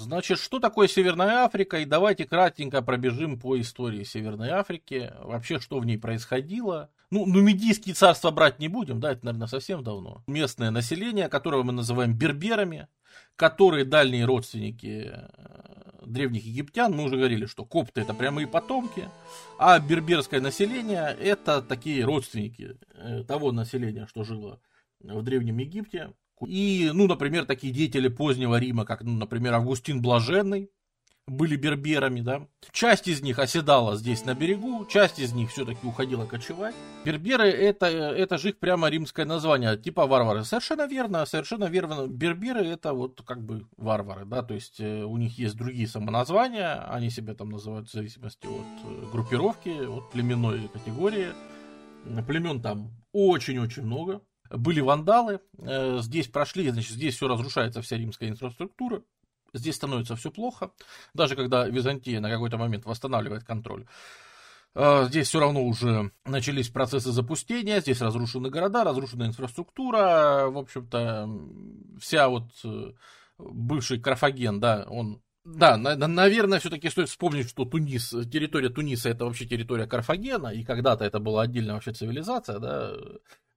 [0.00, 1.78] Значит, что такое Северная Африка?
[1.78, 5.12] И давайте кратенько пробежим по истории Северной Африки.
[5.20, 6.90] Вообще, что в ней происходило.
[7.10, 10.22] Ну, нумидийские царства брать не будем, да, это, наверное, совсем давно.
[10.26, 12.88] Местное население, которое мы называем берберами,
[13.36, 19.08] которые дальние родственники э, древних египтян, мы уже говорили, что копты это прямые потомки,
[19.58, 24.60] а берберское население это такие родственники э, того населения, что жило
[25.00, 26.12] в Древнем Египте.
[26.46, 30.70] И, ну, например, такие деятели позднего Рима, как, ну, например, Августин Блаженный,
[31.30, 32.46] были берберами, да.
[32.72, 36.74] Часть из них оседала здесь на берегу, часть из них все-таки уходила кочевать.
[37.04, 40.44] Берберы это, это же их прямо римское название, типа варвары.
[40.44, 42.08] Совершенно верно, совершенно верно.
[42.08, 46.84] Берберы это вот как бы варвары, да, то есть э, у них есть другие самоназвания,
[46.90, 51.28] они себя там называют в зависимости от э, группировки, от племенной категории.
[52.26, 54.22] Племен там очень-очень много.
[54.50, 59.02] Были вандалы, э, здесь прошли, значит, здесь все разрушается, вся римская инфраструктура
[59.52, 60.72] здесь становится все плохо,
[61.14, 63.86] даже когда Византия на какой-то момент восстанавливает контроль.
[64.74, 71.28] А, здесь все равно уже начались процессы запустения, здесь разрушены города, разрушена инфраструктура, в общем-то,
[72.00, 72.92] вся вот э,
[73.38, 79.24] бывший Карфаген, да, он да, на, наверное, все-таки стоит вспомнить, что Тунис, территория Туниса это
[79.24, 82.94] вообще территория Карфагена, и когда-то это была отдельная вообще цивилизация, да,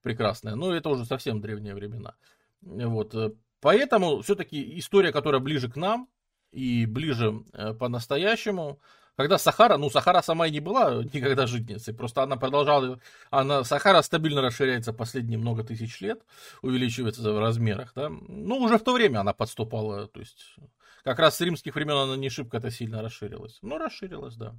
[0.04, 2.16] прекрасная, но это уже совсем древние времена.
[2.62, 3.16] Вот.
[3.16, 3.32] Э,
[3.64, 6.10] Поэтому все-таки история, которая ближе к нам
[6.52, 8.82] и ближе э, по-настоящему,
[9.16, 13.00] когда Сахара, ну, Сахара сама и не была никогда житницей, просто она продолжала,
[13.32, 16.26] она, Сахара стабильно расширяется последние много тысяч лет,
[16.62, 20.58] увеличивается в размерах, да, ну, уже в то время она подступала, то есть,
[21.06, 24.58] как раз с римских времен она не шибко это сильно расширилась, ну, расширилась, да.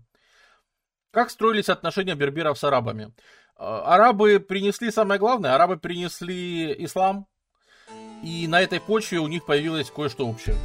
[1.11, 3.13] Как строились отношения берберов с арабами?
[3.57, 7.27] А, арабы принесли самое главное, арабы принесли ислам,
[8.23, 10.57] и на этой почве у них появилось кое-что общее.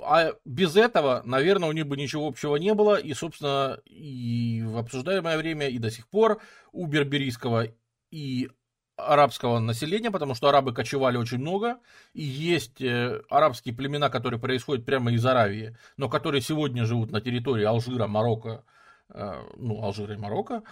[0.00, 2.96] А без этого, наверное, у них бы ничего общего не было.
[2.96, 6.40] И, собственно, и в обсуждаемое время, и до сих пор
[6.72, 7.68] у берберийского
[8.10, 8.50] и
[8.96, 11.78] арабского населения, потому что арабы кочевали очень много,
[12.12, 17.20] и есть э, арабские племена, которые происходят прямо из Аравии, но которые сегодня живут на
[17.20, 18.64] территории Алжира, Марокко,
[19.08, 20.62] э, ну, Алжира и Марокко,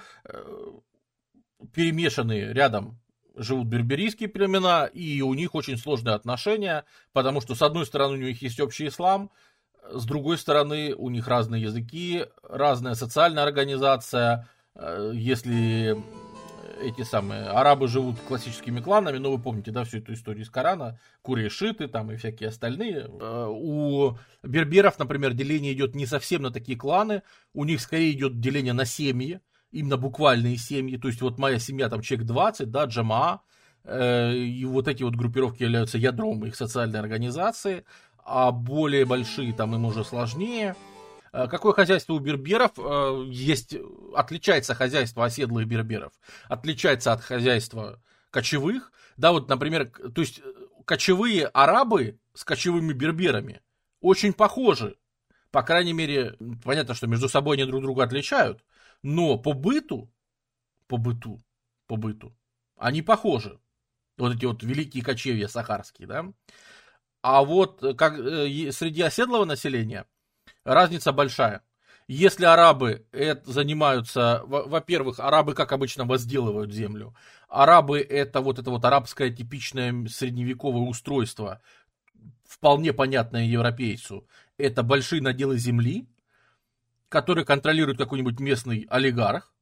[1.75, 2.99] перемешанные рядом
[3.37, 8.21] живут берберийские племена, и у них очень сложные отношения, потому что, с одной стороны, у
[8.21, 9.31] них есть общий ислам,
[9.91, 14.49] с другой стороны, у них разные языки, разная социальная организация.
[14.75, 15.97] Э, если
[16.83, 20.99] эти самые арабы живут классическими кланами, ну, вы помните, да, всю эту историю из Корана,
[21.23, 23.09] курешиты там и всякие остальные.
[23.09, 27.23] Э, у берберов, например, деление идет не совсем на такие кланы,
[27.53, 29.41] у них скорее идет деление на семьи,
[29.73, 33.41] именно буквальные семьи, то есть вот моя семья, там человек 20, да, Джамаа,
[33.85, 37.85] э, и вот эти вот группировки являются ядром их социальной организации,
[38.25, 40.77] а более большие там им уже сложнее.
[41.33, 42.73] Э, какое хозяйство у берберов?
[42.77, 43.77] Э, есть,
[44.15, 46.13] отличается хозяйство оседлых берберов,
[46.49, 48.01] отличается от хозяйства
[48.31, 48.93] кочевых.
[49.17, 50.53] Да, вот, например, то есть э,
[50.85, 53.61] кочевые арабы с кочевыми берберами
[54.01, 54.97] очень похожи.
[55.51, 58.65] По крайней мере, понятно, что между собой они друг друга отличают,
[59.03, 60.11] но по быту,
[60.87, 61.43] по быту,
[61.87, 62.37] по быту,
[62.77, 63.59] они похожи.
[64.19, 66.33] Вот эти вот великие кочевья сахарские, да.
[67.23, 70.07] А вот как, э, среди оседлого населения
[70.65, 71.63] разница большая.
[72.09, 77.15] Если арабы это занимаются, во-первых, арабы, как обычно, возделывают землю.
[77.49, 81.63] Арабы это вот это вот арабское типичное средневековое устройство,
[82.45, 84.27] вполне понятное европейцу.
[84.59, 86.07] Это большие наделы земли,
[87.13, 89.53] который контролирует какой-нибудь местный олигарх,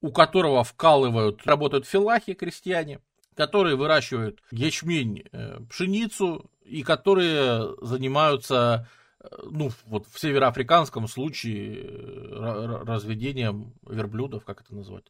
[0.00, 3.00] у которого вкалывают, работают филахи, крестьяне,
[3.34, 8.88] которые выращивают ячмень, э, пшеницу, и которые занимаются,
[9.18, 15.06] э, ну, вот в североафриканском случае, э, разведением верблюдов, как это назвать,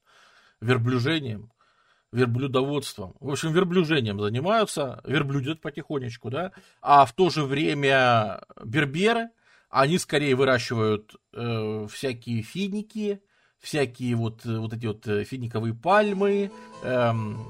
[0.62, 1.52] верблюжением,
[2.10, 3.16] верблюдоводством.
[3.20, 9.28] В общем, верблюжением занимаются, верблюдят потихонечку, да, а в то же время берберы–
[9.70, 13.22] они скорее выращивают э, всякие финики,
[13.58, 16.50] всякие вот, э, вот эти вот э, финиковые пальмы.
[16.82, 17.46] Эм,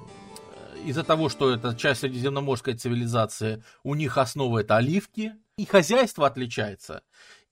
[0.84, 5.32] из-за того, что это часть средиземноморской цивилизации, у них основа это оливки.
[5.56, 7.02] И хозяйство отличается.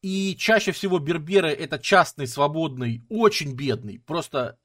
[0.03, 4.59] И чаще всего берберы это частный, свободный, очень бедный, просто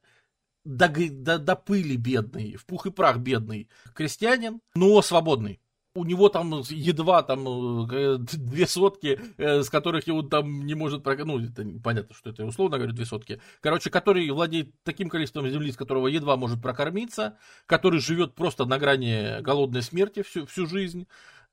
[0.64, 5.60] до, до, до пыли бедный, в пух и прах бедный крестьянин, но свободный
[5.94, 11.04] у него там едва там э, две сотки, э, с которых он там не может,
[11.04, 15.70] ну, это понятно, что это условно говорю, две сотки, короче, который владеет таким количеством земли,
[15.70, 21.06] с которого едва может прокормиться, который живет просто на грани голодной смерти всю, всю жизнь,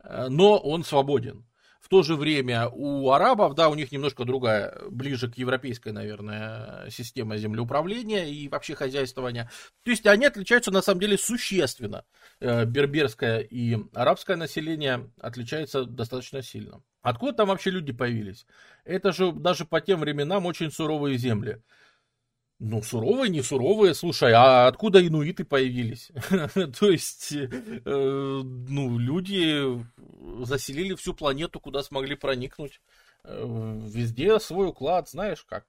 [0.03, 1.45] э, но он свободен.
[1.81, 6.87] В то же время у арабов, да, у них немножко другая, ближе к европейской, наверное,
[6.91, 9.49] система землеуправления и вообще хозяйствования.
[9.83, 12.05] То есть они отличаются на самом деле существенно.
[12.39, 16.83] Э, берберское и арабское население отличается достаточно сильно.
[17.01, 18.45] Откуда там вообще люди появились?
[18.85, 21.63] Это же даже по тем временам очень суровые земли.
[22.63, 26.11] Ну, суровые, не суровые, слушай, а откуда инуиты появились?
[26.79, 27.47] То есть, э,
[27.83, 29.83] ну, люди
[30.45, 32.79] заселили всю планету, куда смогли проникнуть.
[33.23, 35.65] Э, везде свой уклад, знаешь, как.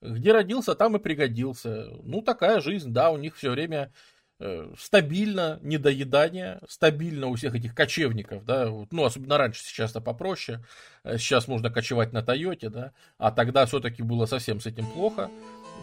[0.00, 1.90] Где родился, там и пригодился.
[2.02, 3.92] Ну, такая жизнь, да, у них все время
[4.40, 10.64] э, стабильно недоедание, стабильно у всех этих кочевников, да, ну, особенно раньше, сейчас-то попроще,
[11.04, 15.30] сейчас можно кочевать на Тойоте, да, а тогда все-таки было совсем с этим плохо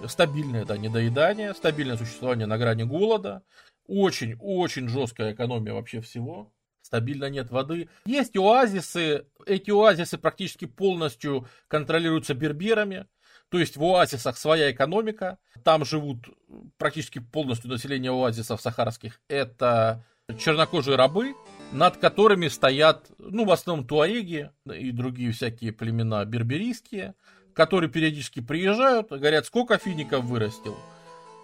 [0.07, 3.44] стабильное да, недоедание, стабильное существование на грани голода,
[3.88, 7.89] очень-очень жесткая экономия вообще всего, стабильно нет воды.
[8.06, 13.07] Есть оазисы, эти оазисы практически полностью контролируются берберами,
[13.50, 16.30] то есть в оазисах своя экономика, там живут
[16.77, 20.06] практически полностью население оазисов сахарских, это
[20.39, 21.33] чернокожие рабы,
[21.71, 27.15] над которыми стоят, ну, в основном туареги и другие всякие племена берберийские,
[27.53, 30.77] которые периодически приезжают, говорят, сколько фиников вырастил.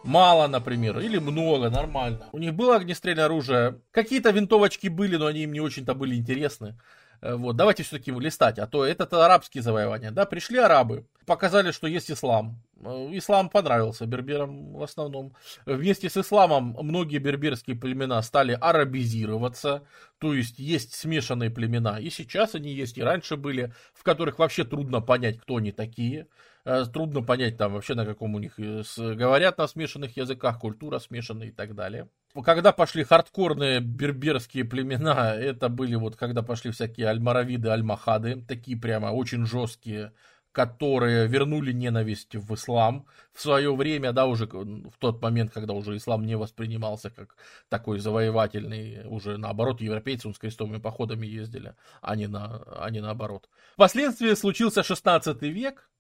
[0.04, 2.30] Мало, например, или много, нормально.
[2.32, 3.82] У них было огнестрельное оружие.
[3.92, 6.80] Какие-то винтовочки были, но они им не очень-то были интересны.
[7.22, 10.12] Э, вот, давайте все-таки листать, а то это арабские завоевания.
[10.12, 12.60] Да, пришли арабы, показали, что есть ислам.
[12.84, 15.36] Э, ислам понравился берберам в основном.
[15.66, 19.84] Вместе с исламом многие берберские племена стали арабизироваться,
[20.18, 22.00] то есть есть смешанные племена.
[22.00, 26.28] И сейчас они есть, и раньше были, в которых вообще трудно понять, кто они такие.
[26.66, 31.50] Э, трудно понять там вообще на каком у них говорят на смешанных языках, культура смешанная
[31.50, 32.08] и так далее
[32.44, 39.08] когда пошли хардкорные берберские племена, это были вот, когда пошли всякие альмаравиды, альмахады, такие прямо
[39.08, 40.14] очень жесткие,
[40.58, 45.96] которые вернули ненависть в ислам в свое время, да, уже в тот момент, когда уже
[45.96, 47.36] ислам не воспринимался как
[47.70, 53.48] такой завоевательный, уже наоборот, европейцы с крестовыми походами ездили, а не, на, а не наоборот.
[53.74, 55.92] Впоследствии случился 16 век,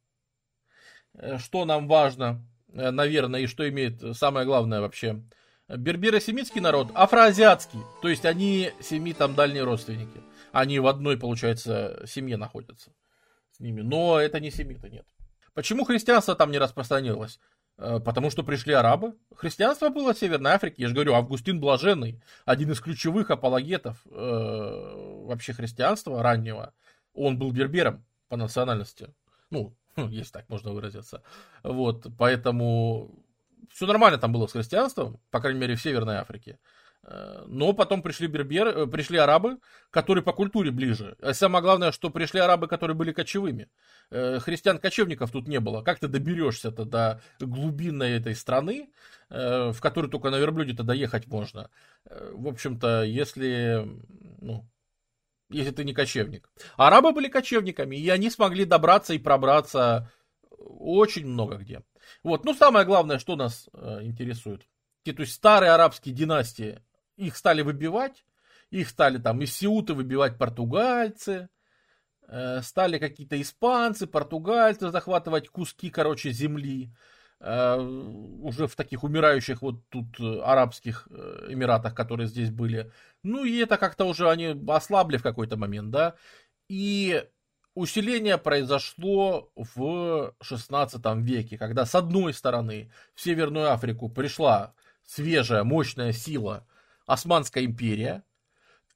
[1.13, 2.43] э, что нам важно,
[2.73, 5.21] э, наверное, и что имеет самое главное вообще
[5.67, 7.81] Берберо-семитский народ, афроазиатский.
[8.01, 10.19] То есть они семитам дальние родственники.
[10.51, 12.91] Они в одной, получается, семье находятся
[13.57, 13.81] с ними.
[13.81, 15.05] Но это не семиты, нет.
[15.53, 17.39] Почему христианство там не распространилось?
[17.77, 19.15] Э, потому что пришли арабы.
[19.35, 20.83] Христианство было в Северной Африке.
[20.83, 26.73] Я же говорю, Августин Блаженный, один из ключевых апологетов э, вообще христианства раннего.
[27.13, 29.13] Он был бербером по национальности.
[29.49, 31.23] Ну, если так можно выразиться.
[31.63, 33.23] Вот, поэтому
[33.71, 36.59] все нормально там было с христианством, по крайней мере, в Северной Африке.
[37.03, 39.59] Э, но потом пришли берберы, э, пришли арабы,
[39.91, 41.15] которые по культуре ближе.
[41.21, 43.69] А самое главное, что пришли арабы, которые были кочевыми.
[44.09, 45.81] Э, христиан-кочевников тут не было.
[45.81, 48.89] Как ты доберешься-то до глубинной этой страны,
[49.29, 51.69] в которую только на верблюде-то доехать можно?
[52.05, 53.85] В общем-то, если,
[54.39, 54.65] ну,
[55.49, 56.49] если ты не кочевник.
[56.77, 60.09] Арабы были кочевниками, и они смогли добраться и пробраться
[60.49, 61.83] очень много где.
[62.23, 64.67] Вот, ну самое главное, что нас э, интересует.
[65.03, 66.81] То есть старые арабские династии,
[67.17, 68.23] их стали выбивать,
[68.69, 71.49] их стали там из Сеуты выбивать португальцы,
[72.27, 76.93] э, стали какие-то испанцы, португальцы захватывать куски, короче, земли.
[77.39, 81.07] Э, уже в таких умирающих вот тут э, арабских
[81.49, 82.91] эмиратах, которые здесь были.
[83.23, 86.15] Ну и это как-то уже они ослабли в какой-то момент, да.
[86.69, 87.23] И
[87.77, 94.73] Усиление произошло в XVI веке, когда с одной стороны в Северную Африку пришла
[95.05, 96.65] свежая, мощная сила
[97.07, 98.23] Османская империя,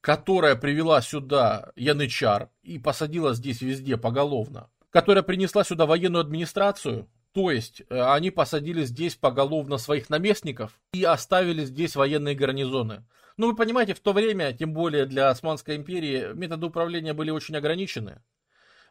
[0.00, 7.50] которая привела сюда янычар и посадила здесь везде поголовно, которая принесла сюда военную администрацию, то
[7.50, 13.06] есть э, они посадили здесь поголовно своих наместников и оставили здесь военные гарнизоны.
[13.38, 17.56] Ну, вы понимаете, в то время, тем более для Османской империи, методы управления были очень
[17.56, 18.22] ограничены.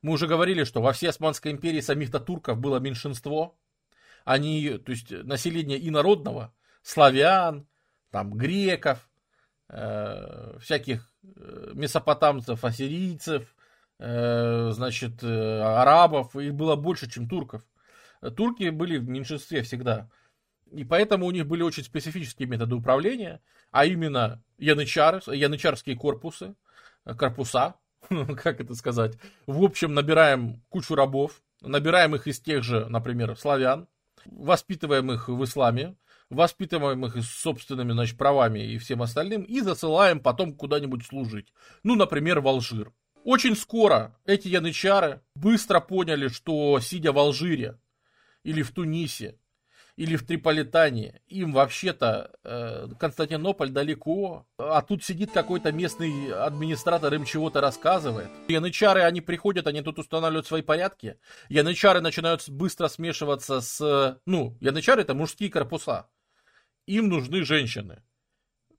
[0.02, 3.56] Мы уже говорили, что во всей Османской империи самих-то турков было меньшинство.
[4.26, 7.68] Они, то есть население инородного, славян,
[8.10, 9.08] там, греков,
[9.72, 13.56] э, всяких э, месопотамцев, ассирийцев,
[14.00, 17.64] э, значит, э, арабов, их было больше, чем турков.
[18.36, 20.08] Турки были в меньшинстве всегда.
[20.72, 26.54] И поэтому у них были очень специфические методы управления, а именно янычар, янычарские корпусы,
[27.18, 27.76] корпуса,
[28.10, 33.88] как это сказать, в общем, набираем кучу рабов, набираем их из тех же, например, славян,
[34.26, 35.96] воспитываем их в исламе,
[36.32, 41.54] воспитываем их собственными, значит, правами и всем остальным, и засылаем потом куда-нибудь служить.
[41.84, 42.92] Ну, например, в Алжир.
[43.24, 47.78] Очень скоро эти янычары быстро поняли, что сидя в Алжире
[48.44, 49.38] или в Тунисе,
[49.96, 57.26] или в Триполитане, им вообще-то э, Константинополь далеко, а тут сидит какой-то местный администратор, им
[57.26, 58.30] чего-то рассказывает.
[58.48, 61.18] Янычары, они приходят, они тут устанавливают свои порядки.
[61.50, 64.20] Янычары начинают быстро смешиваться с...
[64.26, 66.08] Ну, янычары это мужские корпуса.
[66.92, 68.04] Им нужны женщины.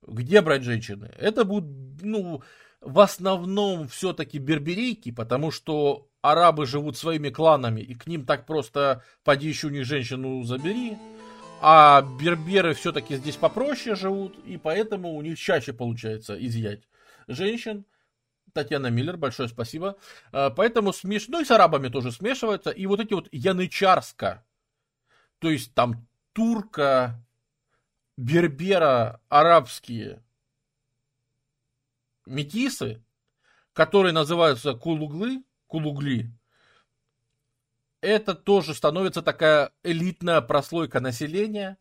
[0.07, 1.11] Где брать женщины?
[1.17, 2.43] Это будут, ну,
[2.83, 9.03] в основном все-таки берберейки, потому что арабы живут своими кланами, и к ним так просто
[9.25, 10.99] поди еще у них женщину забери.
[11.63, 16.83] А берберы все-таки здесь попроще живут, и поэтому у них чаще получается изъять
[17.29, 17.87] женщин.
[18.53, 19.97] Татьяна Миллер, большое спасибо.
[20.33, 21.29] А, поэтому смеш...
[21.29, 22.69] Ну и с арабами тоже смешиваются.
[22.69, 24.45] И вот эти вот янычарска,
[25.39, 27.25] то есть там турка,
[28.17, 30.23] бербера, арабские
[32.27, 33.03] метисы,
[33.73, 36.31] которые называются кулуглы, кулугли,
[38.01, 41.79] это тоже становится такая элитная прослойка населения,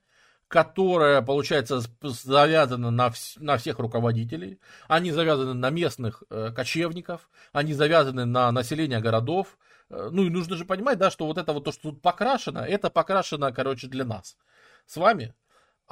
[0.47, 7.73] которая, получается, завязана на, вс- на всех руководителей, они завязаны на местных э, кочевников, они
[7.73, 9.57] завязаны на население городов.
[9.89, 12.59] Э, ну и нужно же понимать, да, что вот это вот то, что тут покрашено,
[12.59, 14.37] это покрашено, короче, для нас
[14.85, 15.33] с вами.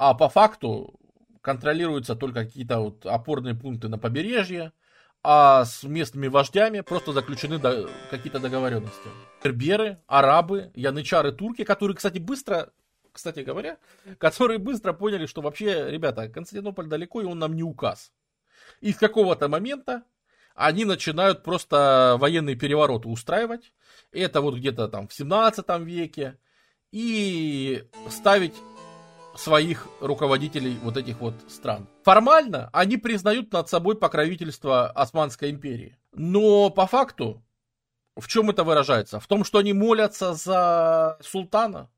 [0.00, 0.98] А по факту
[1.42, 4.72] контролируются только какие-то вот опорные пункты на побережье,
[5.22, 9.08] а с местными вождями просто заключены до, какие-то договоренности.
[9.44, 12.72] Берберы, арабы, янычары, турки, которые, кстати, быстро,
[13.12, 13.76] кстати говоря,
[14.18, 18.10] которые быстро поняли, что вообще, ребята, Константинополь далеко, и он нам не указ.
[18.80, 20.04] И с какого-то момента
[20.54, 23.74] они начинают просто военные перевороты устраивать.
[24.12, 26.38] Это вот где-то там в 17 веке.
[26.90, 28.54] И ставить
[29.40, 31.88] своих руководителей вот этих вот стран.
[32.02, 35.96] Формально они признают над собой покровительство Османской империи.
[36.12, 37.42] Но по факту
[38.16, 39.18] в чем это выражается?
[39.18, 41.90] В том, что они молятся за султана.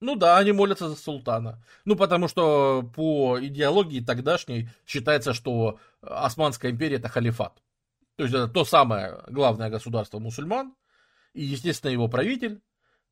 [0.00, 1.62] Ну да, они молятся за султана.
[1.84, 7.62] Ну потому что по идеологии тогдашней считается, что Османская империя это халифат.
[8.16, 10.74] То есть это то самое главное государство мусульман.
[11.32, 12.62] И, естественно, его правитель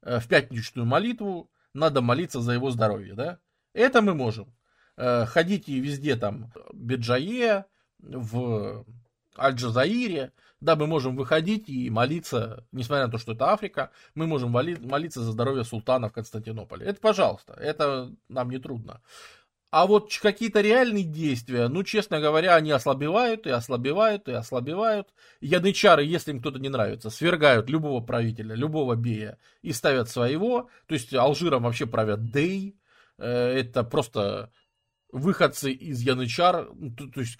[0.03, 3.39] э, в пятничную молитву надо молиться за его здоровье, да?
[3.75, 4.55] Это мы можем.
[4.97, 7.67] Э, ходите везде там, Беджае,
[7.99, 8.85] в
[9.37, 14.51] Аль-Джазаире, да, мы можем выходить и молиться, несмотря на то, что это Африка, мы можем
[14.51, 16.87] молиться за здоровье султана в Константинополе.
[16.87, 19.03] Это, пожалуйста, это нам не трудно.
[19.71, 25.09] А вот какие-то реальные действия, ну, честно говоря, они ослабевают и ослабевают и ослабевают.
[25.41, 30.69] Янычары, если им кто-то не нравится, свергают любого правителя, любого бея и ставят своего.
[30.87, 32.77] То есть Алжиром вообще правят Дей.
[33.19, 34.51] Э, это просто
[35.13, 36.67] выходцы из Янычар,
[37.15, 37.39] то есть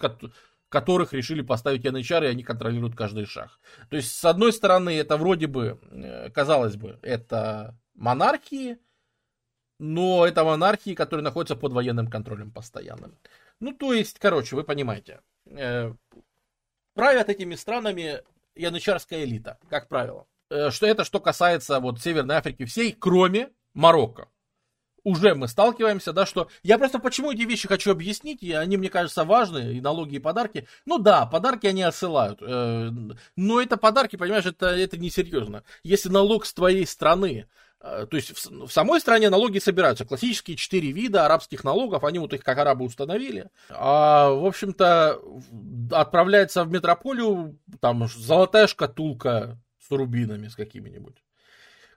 [0.69, 3.59] которых решили поставить янычар, и они контролируют каждый шаг.
[3.89, 8.77] То есть, с одной стороны, это вроде бы, э, казалось бы, это монархии,
[9.79, 13.17] но это монархии, которые находятся под военным контролем постоянным.
[13.59, 15.93] Ну, то есть, короче, вы понимаете, э,
[16.93, 18.21] правят этими странами
[18.55, 20.27] янычарская элита, как правило.
[20.69, 24.29] Что это что касается вот Северной Африки всей, кроме Марокко.
[25.05, 26.49] Уже мы сталкиваемся, да, что...
[26.63, 30.19] Я просто почему эти вещи хочу объяснить, и они, мне кажется, важны, и налоги, и
[30.19, 30.67] подарки.
[30.85, 32.39] Ну да, подарки они отсылают.
[32.41, 32.89] Э,
[33.37, 35.63] но это подарки, понимаешь, это, это несерьезно.
[35.83, 37.47] Если налог с твоей страны
[37.85, 40.05] Э, то есть в, в самой стране налоги собираются.
[40.05, 43.49] Классические четыре вида арабских налогов, они вот их как арабы установили.
[43.69, 45.21] А, в общем-то,
[45.91, 51.24] отправляется в метрополию, там золотая шкатулка с рубинами, с какими-нибудь.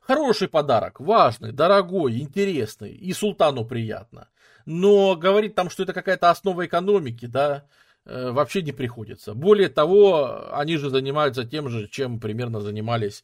[0.08, 4.28] Хороший подарок, важный, дорогой, интересный, и султану приятно.
[4.64, 7.66] Но говорить там, что это какая-то основа экономики, да,
[8.06, 9.34] э, вообще не приходится.
[9.34, 13.22] Более того, они же занимаются тем же, чем примерно занимались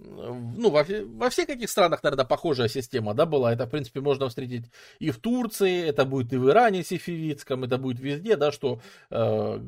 [0.00, 3.52] ну, во, во всех каких странах, наверное, похожая система, да, была.
[3.52, 4.64] Это, в принципе, можно встретить
[4.98, 9.60] и в Турции, это будет и в Иране сифивицком, это будет везде, да, что э,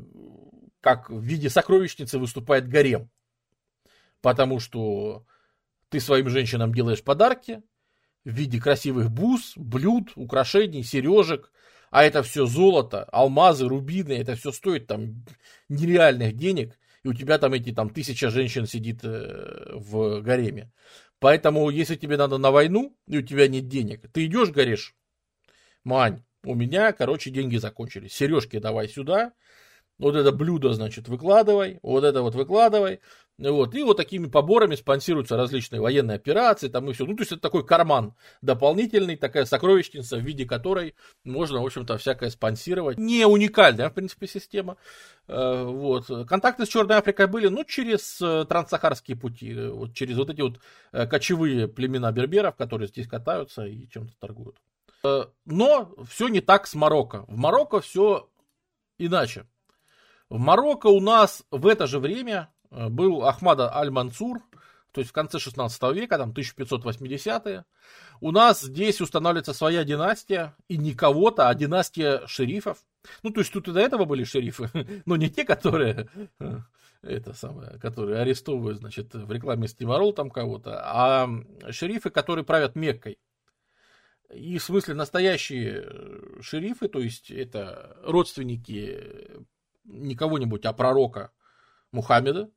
[0.80, 3.08] как в виде сокровищницы выступает гарем.
[4.20, 5.24] Потому что
[5.88, 7.62] ты своим женщинам делаешь подарки
[8.24, 11.52] в виде красивых бус, блюд, украшений, сережек,
[11.90, 15.24] а это все золото, алмазы, рубины, это все стоит там
[15.68, 20.72] нереальных денег– и у тебя там эти там тысяча женщин сидит э, в гареме.
[21.20, 24.96] Поэтому, если тебе надо на войну, и у тебя нет денег, ты идешь, говоришь,
[25.84, 28.12] Мань, у меня, короче, деньги закончились.
[28.12, 29.34] Сережки давай сюда.
[29.98, 33.00] Вот это блюдо, значит, выкладывай, вот это вот выкладывай,
[33.38, 37.04] вот, и вот такими поборами спонсируются различные военные операции, там и все.
[37.04, 41.98] Ну, то есть это такой карман дополнительный, такая сокровищница, в виде которой можно, в общем-то,
[41.98, 42.96] всякое спонсировать.
[42.96, 44.78] Не уникальная, в принципе, система.
[45.28, 46.06] Э, вот.
[46.26, 50.40] Контакты с Черной Африкой были, ну, через э, транссахарские пути, э, вот через вот эти
[50.40, 50.58] вот
[50.92, 54.56] кочевые племена берберов, которые здесь катаются и чем-то торгуют.
[55.44, 57.26] Но все не так с Марокко.
[57.28, 58.30] В Марокко все
[58.98, 59.46] иначе.
[60.28, 64.42] В Марокко у нас в это же время Э, был Ахмада Аль-Мансур,
[64.92, 67.64] то есть в конце 16 века, там 1580-е.
[68.20, 72.78] У нас здесь устанавливается своя династия, и не кого-то, а династия шерифов.
[73.22, 74.70] Ну, то есть тут и до этого были шерифы,
[75.06, 76.08] но не те, которые,
[76.40, 76.58] э,
[77.02, 81.28] это самое, которые арестовывают, значит, в рекламе Стимарол там кого-то, а
[81.70, 83.18] шерифы, которые правят Меккой.
[84.34, 89.46] И в смысле настоящие э, шерифы, то есть это родственники
[89.86, 91.32] не кого-нибудь, а пророка
[91.92, 92.50] Мухаммеда,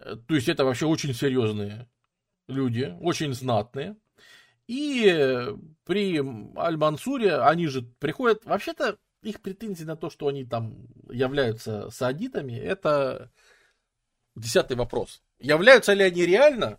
[0.00, 1.88] Э, то есть это вообще очень серьезные
[2.46, 3.96] люди, очень знатные.
[4.66, 5.54] И
[5.84, 6.18] при
[6.58, 13.32] Аль-Мансуре они же приходят, вообще-то их претензии на то, что они там являются саудитами, это
[14.36, 15.22] десятый вопрос.
[15.38, 16.78] Являются ли они реально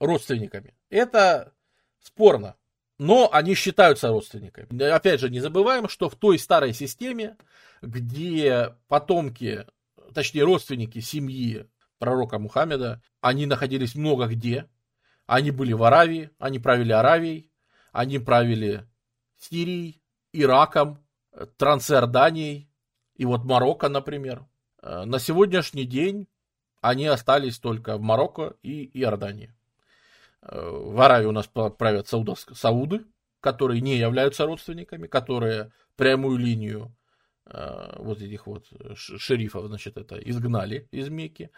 [0.00, 0.74] родственниками?
[0.88, 1.52] Это
[2.00, 2.56] спорно.
[2.98, 4.82] Но они считаются родственниками.
[4.82, 7.36] Опять же, не забываем, что в той старой системе,
[7.82, 9.66] где потомки,
[10.14, 13.02] точнее родственники семьи пророка Мухаммеда.
[13.20, 14.68] Они находились много где.
[15.26, 17.50] Они были в Аравии, они правили Аравией,
[17.92, 18.86] они правили
[19.38, 20.00] Сирией,
[20.32, 21.04] Ираком,
[21.56, 22.70] Трансиорданией
[23.16, 24.46] и вот Марокко, например.
[24.82, 26.28] Э, на сегодняшний день
[26.80, 29.52] они остались только в Марокко и Иордании.
[30.48, 33.04] В Аравии у нас правят сауды,
[33.40, 36.94] которые не являются родственниками, которые прямую линию
[37.46, 41.50] э, вот этих вот шерифов, значит, это изгнали из Мекки.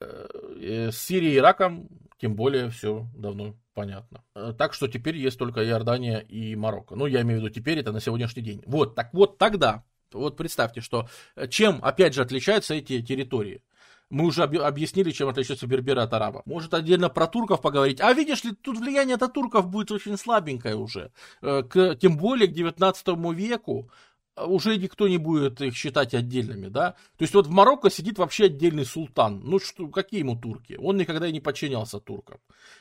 [0.00, 1.88] Э, с Сирией и Ираком,
[2.18, 4.24] тем более, все давно понятно.
[4.34, 6.96] Э, так что теперь есть только Иордания и Марокко.
[6.96, 8.62] Ну, я имею в виду теперь, это на сегодняшний день.
[8.66, 13.62] Вот, так вот тогда, вот представьте, что э, чем, опять же, отличаются эти территории.
[14.10, 16.42] Мы уже объяснили, чем отличаются берберы от араба.
[16.44, 18.00] Может, отдельно про турков поговорить.
[18.00, 21.10] А видишь ли, тут влияние от турков будет очень слабенькое уже.
[21.40, 23.90] К, тем более к 19 веку
[24.36, 26.92] уже никто не будет их считать отдельными, да.
[27.16, 29.40] То есть вот в Марокко сидит вообще отдельный султан.
[29.44, 30.76] Ну что, какие ему турки?
[30.80, 32.38] Он никогда и не подчинялся туркам.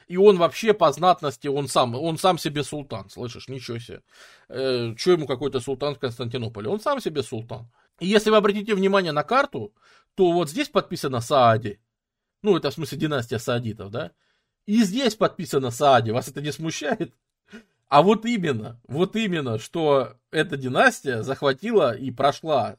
[0.07, 4.01] И он вообще по знатности, он сам, он сам себе султан, слышишь, ничего себе.
[4.49, 6.69] Э, что ему какой-то султан в Константинополе?
[6.69, 7.69] Он сам себе султан.
[7.99, 9.73] И если вы обратите внимание на карту,
[10.15, 11.79] то вот здесь подписано Саади.
[12.41, 14.11] Ну, это в смысле династия саадитов, да?
[14.65, 16.11] И здесь подписано Саади.
[16.11, 17.13] Вас это не смущает?
[17.87, 22.77] А вот именно, вот именно, что эта династия захватила и прошла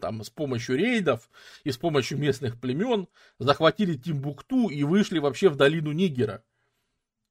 [0.00, 1.28] там, с помощью рейдов
[1.64, 6.42] и с помощью местных племен, захватили Тимбукту и вышли вообще в долину Нигера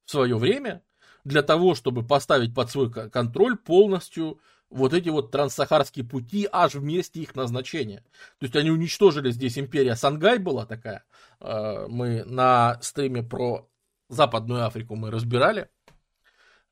[0.04, 0.82] в свое время
[1.24, 4.38] для того, чтобы поставить под свой контроль полностью
[4.74, 8.04] вот эти вот транссахарские пути аж в месте их назначения.
[8.38, 11.04] То есть они уничтожили здесь империя Сангай была такая.
[11.40, 13.68] Э, мы на стриме про
[14.08, 15.68] Западную Африку мы разбирали.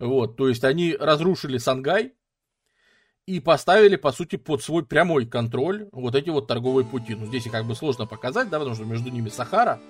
[0.01, 2.15] Вот, то есть они разрушили Сангай
[3.27, 7.15] и поставили, по сути, под свой прямой контроль вот эти вот торговые пути.
[7.15, 9.81] Ну, здесь их как бы сложно показать, да, потому что между ними Сахара,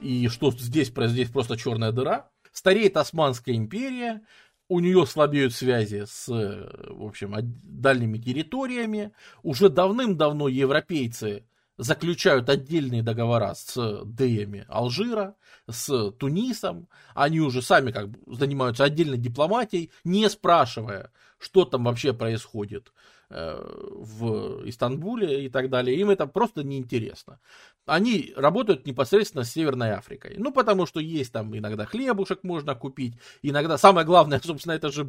[0.00, 2.30] и что здесь, здесь просто черная дыра.
[2.52, 4.22] Стареет Османская империя,
[4.70, 9.10] у нее слабеют связи с, в общем, дальними территориями.
[9.42, 11.44] Уже давным-давно европейцы
[11.76, 15.34] заключают отдельные договора с Деями Алжира,
[15.68, 16.88] с Тунисом.
[17.16, 22.92] Они уже сами как бы занимаются отдельной дипломатией, не спрашивая, что там вообще происходит э,
[23.30, 25.96] в Истанбуле и так далее.
[25.96, 27.38] Им это просто неинтересно.
[27.86, 30.34] Они работают непосредственно с Северной Африкой.
[30.36, 33.14] Ну, потому что есть там иногда хлебушек можно купить.
[33.42, 35.06] Иногда, самое главное, собственно, это же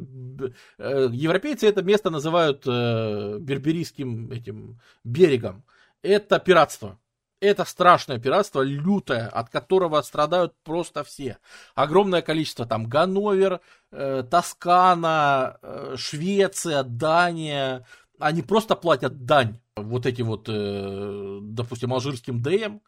[0.78, 5.64] э, европейцы это место называют э, берберийским этим берегом
[6.02, 6.98] это пиратство.
[7.40, 11.38] Это страшное пиратство, лютое, от которого страдают просто все.
[11.74, 17.84] Огромное количество там Ганновер, э, Тоскана, э, Швеция, Дания.
[18.22, 19.58] Они просто платят дань.
[19.76, 22.78] Вот эти вот, э, допустим, алжирским ДМ,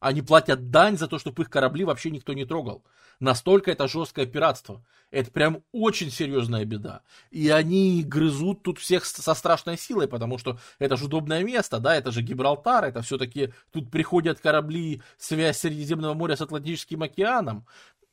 [0.00, 2.82] они платят дань за то, чтобы их корабли вообще никто не трогал.
[3.20, 4.82] Настолько это жесткое пиратство.
[5.12, 7.02] Это прям очень серьезная беда.
[7.30, 11.94] И они грызут тут всех со страшной силой, потому что это же удобное место, да,
[11.94, 17.66] это же Гибралтар, это все-таки тут приходят корабли, связь Средиземного моря с Атлантическим океаном.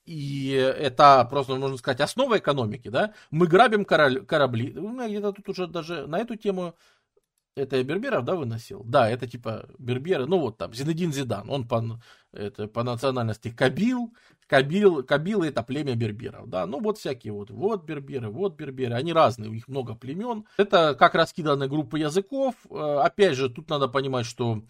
[0.08, 3.14] И это просто, можно сказать, основа экономики, да.
[3.30, 4.72] Мы грабим корабли.
[4.74, 6.76] Ну, где-то тут уже даже на эту тему
[7.58, 8.84] это берберов, да, выносил?
[8.86, 11.84] Да, это типа берберы, ну вот там, Зинедин Зидан, он по,
[12.32, 14.14] это, по национальности Кабил,
[14.48, 19.12] Кабил, Кабилы это племя берберов, да, ну вот всякие вот, вот берберы, вот берберы, они
[19.12, 20.46] разные, у них много племен.
[20.58, 24.64] Это как раскиданы группы языков, э, опять же, тут надо понимать, что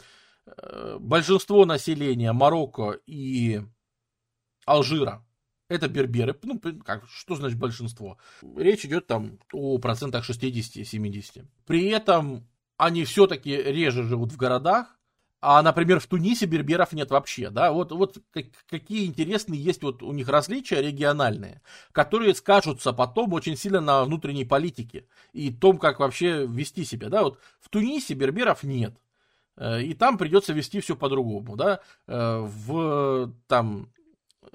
[0.46, 3.62] э, большинство населения Марокко и
[4.66, 5.27] Алжира
[5.70, 6.36] это берберы.
[6.44, 8.18] Ну, как, что значит большинство?
[8.56, 11.46] Речь идет там о процентах 60-70.
[11.66, 14.98] При этом они все-таки реже живут в городах,
[15.40, 18.18] а, например, в Тунисе берберов нет вообще, да, вот, вот
[18.68, 24.46] какие интересные есть вот у них различия региональные, которые скажутся потом очень сильно на внутренней
[24.46, 28.96] политике и том, как вообще вести себя, да, вот в Тунисе берберов нет,
[29.58, 33.90] э, и там придется вести все по-другому, да, э, в, там,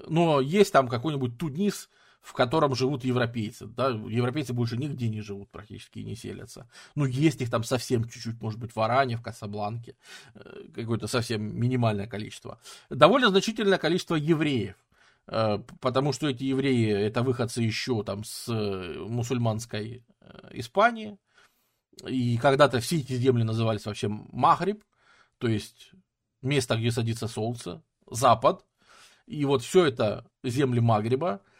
[0.07, 1.89] но есть там какой-нибудь Тунис,
[2.23, 3.67] в котором живут европейцы.
[3.67, 3.89] Да?
[3.89, 6.69] Европейцы больше нигде не живут практически и не селятся.
[6.95, 9.95] Ну, есть их там совсем чуть-чуть, может быть, в Аране, в Касабланке.
[10.33, 12.59] Э, какое-то совсем минимальное количество.
[12.89, 14.75] Довольно значительное количество евреев.
[15.27, 20.05] Э, потому что эти евреи, это выходцы еще там с э, мусульманской
[20.51, 21.17] Испании.
[22.07, 24.83] И когда-то все эти земли назывались вообще Махриб,
[25.39, 25.91] то есть
[26.41, 28.65] место, где садится солнце, Запад.
[29.27, 31.41] И вот все это земли Магриба–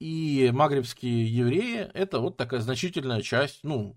[0.00, 3.96] и магрибские евреи– это вот такая значительная часть, ну,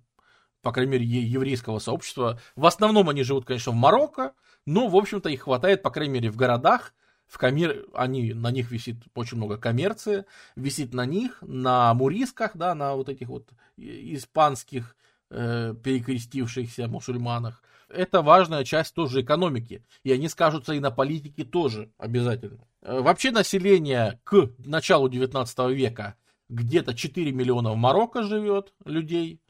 [0.62, 2.40] по крайней мере, еврейского сообщества.
[2.56, 4.34] В основном они живут, конечно, в Марокко,
[4.66, 6.94] но, в общем-то, их хватает, по крайней мере, в городах,
[7.26, 7.86] в коммер...
[7.94, 13.10] они, на них висит очень много коммерции, висит на них, на мурисках, да, на вот
[13.10, 14.96] этих вот испанских
[15.30, 17.62] э, перекрестившихся мусульманах.
[17.90, 22.68] Это важная часть тоже экономики, и они скажутся и на политике тоже обязательно.
[22.82, 26.16] Э, вообще население к началу 19 века
[26.50, 29.42] где-то 4 миллиона в Марокко живет людей,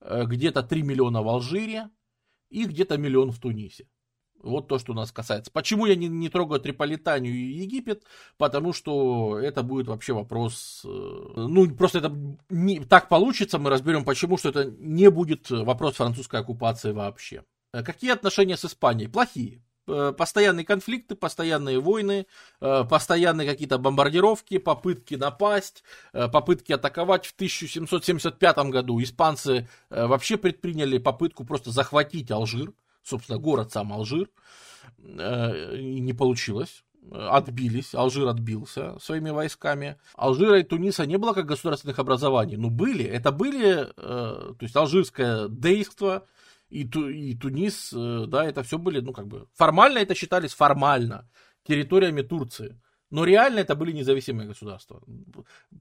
[0.00, 1.90] э, где-то 3 миллиона в Алжире
[2.50, 3.86] и где-то миллион в Тунисе.
[4.42, 5.52] Вот то, что нас касается.
[5.52, 8.02] Почему я не, не трогаю Триполитанию и Египет?
[8.38, 10.82] Потому что это будет вообще вопрос...
[10.84, 10.88] Э,
[11.36, 12.14] ну, просто это
[12.48, 17.44] не, так получится, мы разберем почему, что это не будет вопрос французской оккупации вообще.
[17.72, 19.08] Какие отношения с Испанией?
[19.08, 19.62] Плохие.
[19.88, 22.26] Э, постоянные конфликты, постоянные войны,
[22.60, 25.82] э, постоянные какие-то бомбардировки, попытки напасть,
[26.12, 27.26] э, попытки атаковать.
[27.26, 34.28] В 1775 году испанцы вообще предприняли попытку просто захватить Алжир, собственно, город сам Алжир,
[34.98, 39.96] и не получилось отбились, Алжир отбился своими войсками.
[40.14, 45.48] Алжира и Туниса не было как государственных образований, но были, это были, то есть алжирское
[45.48, 46.28] действо,
[46.72, 50.54] и, Ту, и Тунис, э, да, это все были, ну, как бы, формально это считались
[50.54, 51.28] формально
[51.64, 52.80] территориями Турции.
[53.10, 55.02] Но реально это были независимые государства.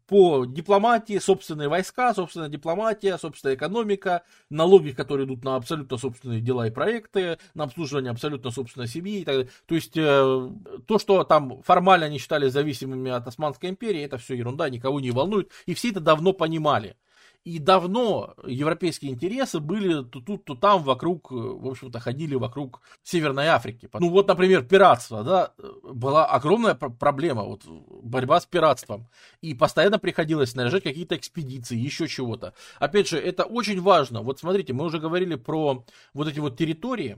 [0.05, 6.67] По дипломатии, собственные войска, собственная дипломатия, собственная экономика, налоги, которые идут на абсолютно собственные дела
[6.67, 9.51] и проекты, на обслуживание абсолютно собственной семьи и так далее.
[9.65, 10.49] То есть э,
[10.85, 15.11] то, что там формально они считали зависимыми от Османской империи, это все ерунда, никого не
[15.11, 15.51] волнует.
[15.65, 16.97] И все это давно понимали.
[17.43, 23.47] И давно европейские интересы были тут, то там вокруг, э, в общем-то, ходили вокруг Северной
[23.47, 23.89] Африки.
[23.93, 29.07] Ну вот, например, пиратство, да, была огромная проблема, вот борьба с пиратством.
[29.41, 32.53] И постоянно приходилось снаряжать какие-то экспедиции, еще чего-то.
[32.77, 34.21] Опять же, это очень важно.
[34.21, 37.17] Вот смотрите, мы уже говорили про вот эти вот территории,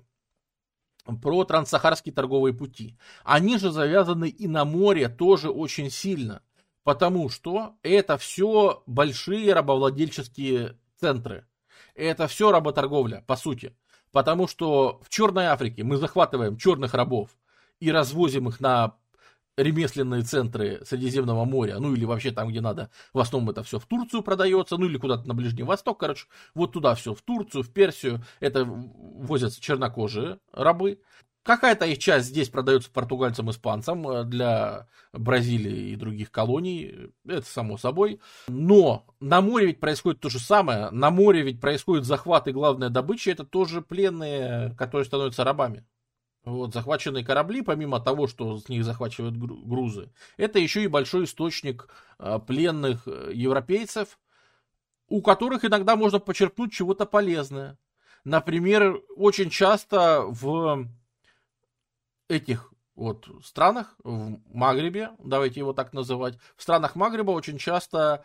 [1.21, 2.97] про транссахарские торговые пути.
[3.25, 6.41] Они же завязаны и на море тоже очень сильно.
[6.83, 11.47] Потому что это все большие рабовладельческие центры.
[11.95, 13.75] Это все работорговля, по сути.
[14.11, 17.31] Потому что в Черной Африке мы захватываем черных рабов
[17.79, 18.95] и развозим их на
[19.57, 23.85] ремесленные центры Средиземного моря, ну или вообще там, где надо, в основном это все в
[23.85, 27.69] Турцию продается, ну или куда-то на Ближний Восток, короче, вот туда все, в Турцию, в
[27.69, 31.01] Персию, это возятся чернокожие рабы,
[31.43, 37.77] Какая-то их часть здесь продается португальцам, испанцам э, для Бразилии и других колоний, это само
[37.77, 38.21] собой.
[38.47, 40.89] Но на море ведь происходит то же самое.
[40.91, 45.85] На море ведь происходит захват и главная добыча, это тоже пленные, которые становятся рабами.
[46.45, 51.87] Вот, захваченные корабли, помимо того, что с них захвачивают грузы, это еще и большой источник
[52.19, 54.17] э, пленных э, европейцев,
[55.07, 57.77] у которых иногда можно почерпнуть чего-то полезное.
[58.23, 60.87] Например, очень часто в
[62.27, 68.23] этих вот странах, в Магрибе, давайте его так называть, в странах Магриба очень часто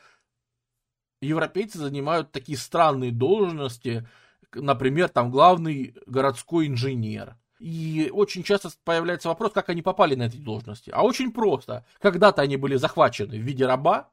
[1.20, 4.06] европейцы занимают такие странные должности,
[4.54, 7.36] например, там главный городской инженер.
[7.58, 10.90] И очень часто появляется вопрос, как они попали на эти должности.
[10.94, 11.84] А очень просто.
[12.00, 14.10] Когда-то они были захвачены в виде раба,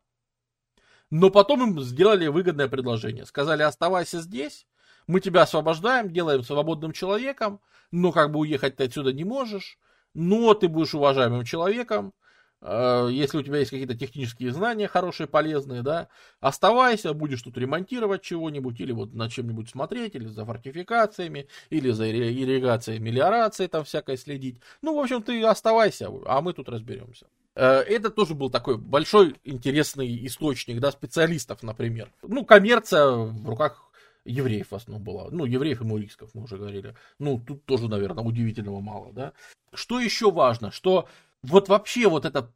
[1.12, 3.26] но потом им сделали выгодное предложение.
[3.26, 4.66] Сказали, оставайся здесь,
[5.08, 9.78] Мы тебя освобождаем, делаем свободным человеком, но как бы уехать ты отсюда не можешь,
[10.14, 12.14] но ты будешь уважаемым человеком,
[12.62, 16.08] э, если у тебя есть какие-то технические знания хорошие, полезные, да,
[16.40, 22.10] оставайся, будешь тут ремонтировать чего-нибудь, или вот на чем-нибудь смотреть, или за фортификациями, или за
[22.10, 24.60] ирригацией, мелиорацией там всякой следить.
[24.82, 27.28] Ну, в общем, ты оставайся, а мы тут разберемся.
[27.56, 32.12] Э, это тоже был такой большой интересный источник, да, специалистов, например.
[32.22, 33.82] Ну, коммерция в руках
[34.26, 35.30] евреев в основном была.
[35.32, 36.96] Ну, евреев и мурийсков, мы уже говорили.
[37.20, 39.34] Ну, тут тоже, наверное, удивительного мало, да.
[39.74, 41.08] Что еще важно, что
[41.44, 42.52] вот вообще вот эта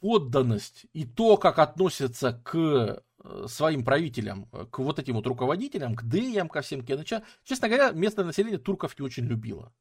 [0.00, 6.06] подданность и то, как относятся к э, своим правителям, к вот этим вот руководителям, к
[6.06, 9.72] деям, ко всем кеныча, честно говоря, местное население турков не очень любило.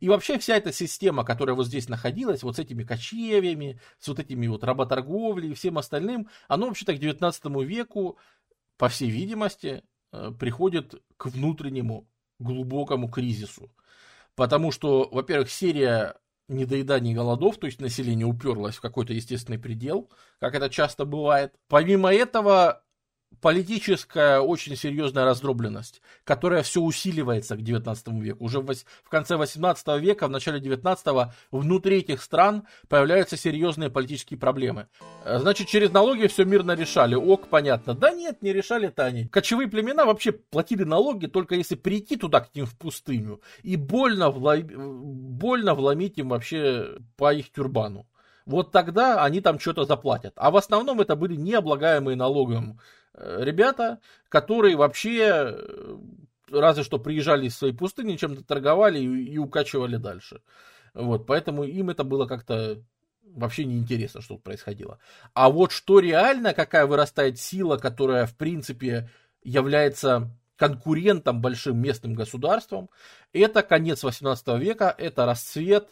[0.00, 4.18] И вообще вся эта система, которая вот здесь находилась, вот с этими кочевьями, с вот
[4.18, 8.18] этими вот работорговлей и всем остальным, оно вообще-то к 19 веку,
[8.78, 9.82] по всей видимости,
[10.38, 13.70] приходит к внутреннему глубокому кризису.
[14.34, 16.16] Потому что, во-первых, серия
[16.48, 21.54] недоеданий и голодов, то есть население уперлось в какой-то естественный предел, как это часто бывает.
[21.68, 22.84] Помимо этого,
[23.40, 28.44] политическая очень серьезная раздробленность, которая все усиливается к 19 веку.
[28.44, 31.06] Уже в, в конце 18 века, в начале 19
[31.50, 34.88] внутри этих стран появляются серьезные политические проблемы.
[35.24, 37.14] Э, значит, через налоги все мирно решали.
[37.14, 37.94] Ок, понятно.
[37.94, 39.26] Да нет, не решали-то они.
[39.28, 44.30] Кочевые племена вообще платили налоги только если прийти туда к ним в пустыню и больно,
[44.30, 44.56] вло...
[44.58, 48.06] больно вломить им вообще по их тюрбану
[48.46, 50.32] вот тогда они там что-то заплатят.
[50.36, 52.78] А в основном это были необлагаемые налогом
[53.16, 55.96] ребята, которые вообще э,
[56.50, 60.42] разве что приезжали из своей пустыни, чем-то торговали и, и укачивали дальше.
[60.94, 62.82] Вот, поэтому им это было как-то
[63.22, 64.98] вообще неинтересно, что происходило.
[65.34, 69.10] А вот что реально, какая вырастает сила, которая, в принципе,
[69.42, 72.88] является конкурентом большим местным государством,
[73.32, 75.88] это конец 18 века, это расцвет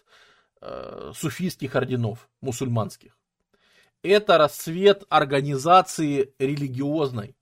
[0.63, 3.15] э, суфийских орденов мусульманских
[4.05, 7.35] это расцвет организации религиозной.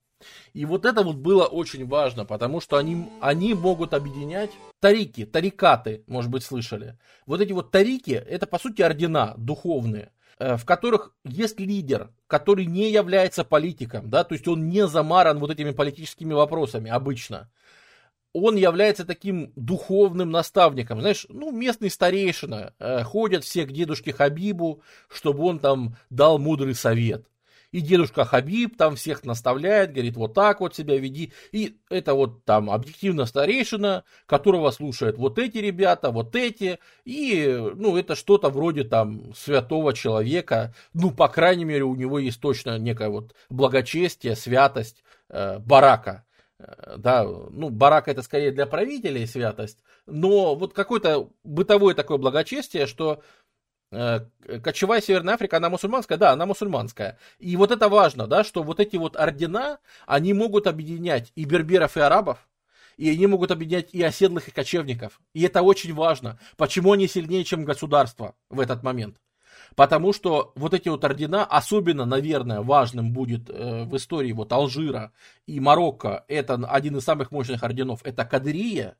[0.53, 6.03] И вот это вот было очень важно, потому что они, они могут объединять тарики, тарикаты,
[6.07, 6.97] может быть, слышали.
[7.25, 12.65] Вот эти вот тарики, это по сути ордена духовные, э, в которых есть лидер, который
[12.65, 17.49] не является политиком, да, то есть он не замаран вот этими политическими вопросами обычно
[18.33, 20.99] он является таким духовным наставником.
[20.99, 26.75] Знаешь, ну, местный старейшина, э, ходят все к дедушке Хабибу, чтобы он там дал мудрый
[26.75, 27.27] совет.
[27.71, 31.33] И дедушка Хабиб там всех наставляет, говорит, вот так вот себя веди.
[31.51, 36.77] И это вот там объективно старейшина, которого слушают вот эти ребята, вот эти.
[37.03, 40.75] И, ну, это что-то вроде там святого человека.
[40.93, 46.25] Ну, по крайней мере, у него есть точно некое вот благочестие, святость э, барака.
[46.63, 52.87] Э, да, ну, барак это скорее для правителей святость, но вот какое-то бытовое такое благочестие,
[52.87, 53.21] что
[53.91, 54.21] э,
[54.63, 56.17] кочевая Северная Африка, она мусульманская?
[56.17, 57.19] Да, она мусульманская.
[57.39, 61.97] И вот это важно, да, что вот эти вот ордена, они могут объединять и берберов,
[61.97, 62.47] и арабов,
[62.97, 65.19] и они могут объединять и оседлых, и кочевников.
[65.33, 66.39] И это очень важно.
[66.57, 69.17] Почему они сильнее, чем государство в этот момент?
[69.75, 75.11] Потому что вот эти вот ордена, особенно, наверное, важным будет э, в истории вот Алжира
[75.47, 78.95] и Марокко, это один из самых мощных орденов, это Кадрия,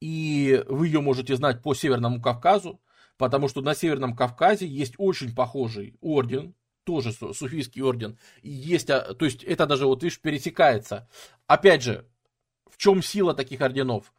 [0.00, 2.80] и вы ее можете знать по Северному Кавказу,
[3.16, 6.54] потому что на Северном Кавказе есть очень похожий орден,
[6.84, 11.08] тоже суфийский орден, и есть, а, то есть это даже вот видишь пересекается.
[11.46, 12.06] Опять же,
[12.68, 14.12] в чем сила таких орденов?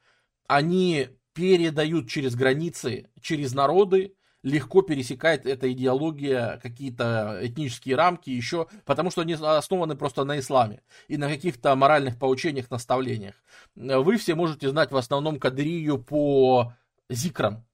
[0.47, 4.14] Они передают через границы, через народы
[4.45, 10.83] легко пересекает эта идеология какие-то этнические рамки еще, потому что они основаны просто на исламе
[11.07, 13.33] и на каких-то моральных поучениях, наставлениях.
[13.75, 16.73] Вы все можете знать в основном кадрию по
[17.09, 17.65] зикрам,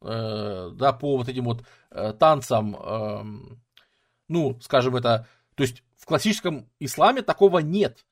[0.00, 3.24] э, да, по вот этим вот э, танцам, э,
[4.28, 8.06] ну, скажем это, то есть в классическом исламе такого нет.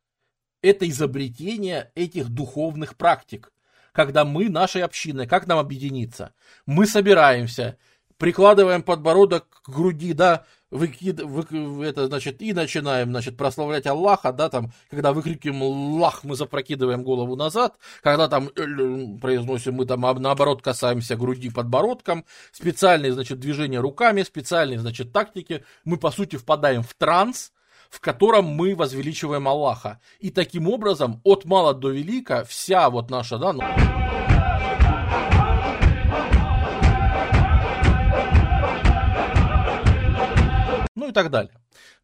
[0.61, 3.53] Это изобретение этих духовных практик
[3.92, 6.33] когда мы нашей общиной, как нам объединиться?
[6.66, 7.79] Мы собираемся,
[8.22, 14.48] прикладываем подбородок к груди, да, выкид, вы, это, значит, и начинаем, значит, прославлять Аллаха, да,
[14.48, 18.46] там, когда выкрикиваем Аллах, мы запрокидываем голову назад, когда там
[19.18, 25.96] произносим, мы там, наоборот, касаемся груди подбородком, специальные, значит, движения руками, специальные, значит, тактики, мы,
[25.96, 27.50] по сути, впадаем в транс,
[27.90, 29.98] в котором мы возвеличиваем Аллаха.
[30.20, 34.01] И таким образом, от мала до велика, вся вот наша, да, ну...
[41.12, 41.55] и так далее.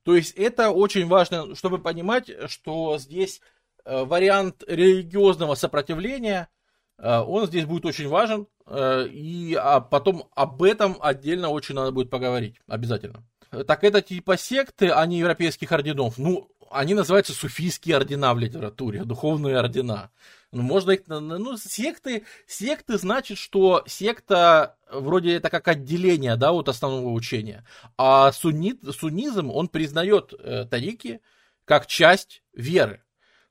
[0.04, 3.40] То есть это очень важно, чтобы понимать, что здесь
[3.84, 6.48] вариант религиозного сопротивления,
[6.96, 12.60] он здесь будет очень важен, и а потом об этом отдельно очень надо будет поговорить,
[12.66, 13.24] обязательно.
[13.66, 16.18] Так это типа секты, а не европейских орденов.
[16.18, 20.10] Ну, они называются суфийские ордена в литературе, духовные ордена.
[20.50, 26.68] Ну, можно их, ну, секты, секты значит, что секта вроде это как отделение, да, от
[26.68, 27.66] основного учения.
[27.98, 31.20] А суннит, суннизм, он признает э, тарики
[31.64, 33.02] как часть веры.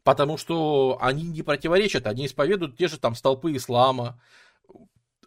[0.04, 4.20] Потому что они не противоречат, они исповедуют те же там столпы ислама.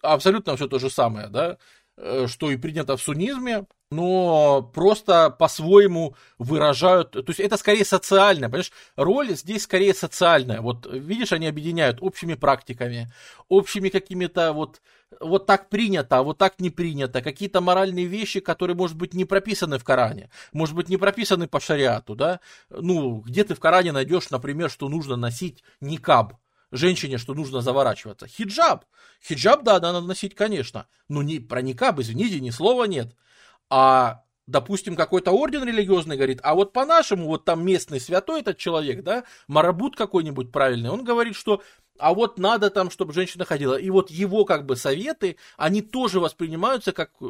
[0.02, 1.58] Абсолютно все то же самое, да,
[1.96, 8.48] э, что и принято в суннизме, но просто по-своему выражают, то есть это скорее социальная,
[8.48, 13.12] понимаешь, роль здесь скорее социальная, вот видишь, они объединяют общими практиками,
[13.48, 14.80] общими какими-то вот,
[15.18, 19.24] вот так принято, а вот так не принято, какие-то моральные вещи, которые, может быть, не
[19.24, 22.38] прописаны в Коране, может быть, не прописаны по шариату, да,
[22.70, 26.34] ну, где ты в Коране найдешь, например, что нужно носить никаб,
[26.70, 28.28] женщине, что нужно заворачиваться.
[28.28, 28.84] Хиджаб.
[29.20, 30.86] Хиджаб, да, надо носить, конечно.
[31.08, 33.16] Но не, про никаб, извините, ни слова нет.
[33.70, 39.02] А допустим, какой-то орден религиозный говорит, а вот по-нашему, вот там местный святой этот человек,
[39.02, 41.62] да, марабут какой-нибудь правильный, он говорит, что
[42.00, 43.74] а вот надо там, чтобы женщина ходила.
[43.74, 47.24] И вот его как бы советы, они тоже воспринимаются как э,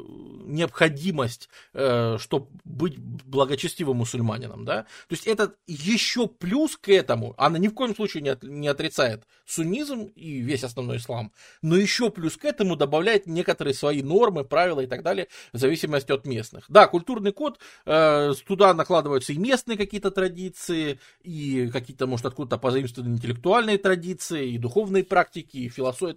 [0.46, 4.82] необходимость, э, чтобы быть благочестивым мусульманином, да.
[5.08, 8.68] То есть это еще плюс к этому, она ни в коем случае не, от, не
[8.68, 14.44] отрицает суннизм и весь основной ислам, но еще плюс к этому добавляет некоторые свои нормы,
[14.44, 16.64] правила и так далее, в зависимости от местных.
[16.68, 23.16] Да, культурный код, э, туда накладываются и местные какие-то традиции, и какие-то, может, откуда-то позаимствованные
[23.16, 26.16] интеллектуальные традиции, и духовные практики, и философ...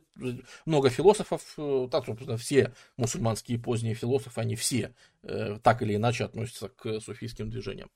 [0.66, 6.26] много философов, э, так, собственно, все мусульманские поздние философы, они все э, так или иначе
[6.26, 7.90] относятся к суфийским движениям.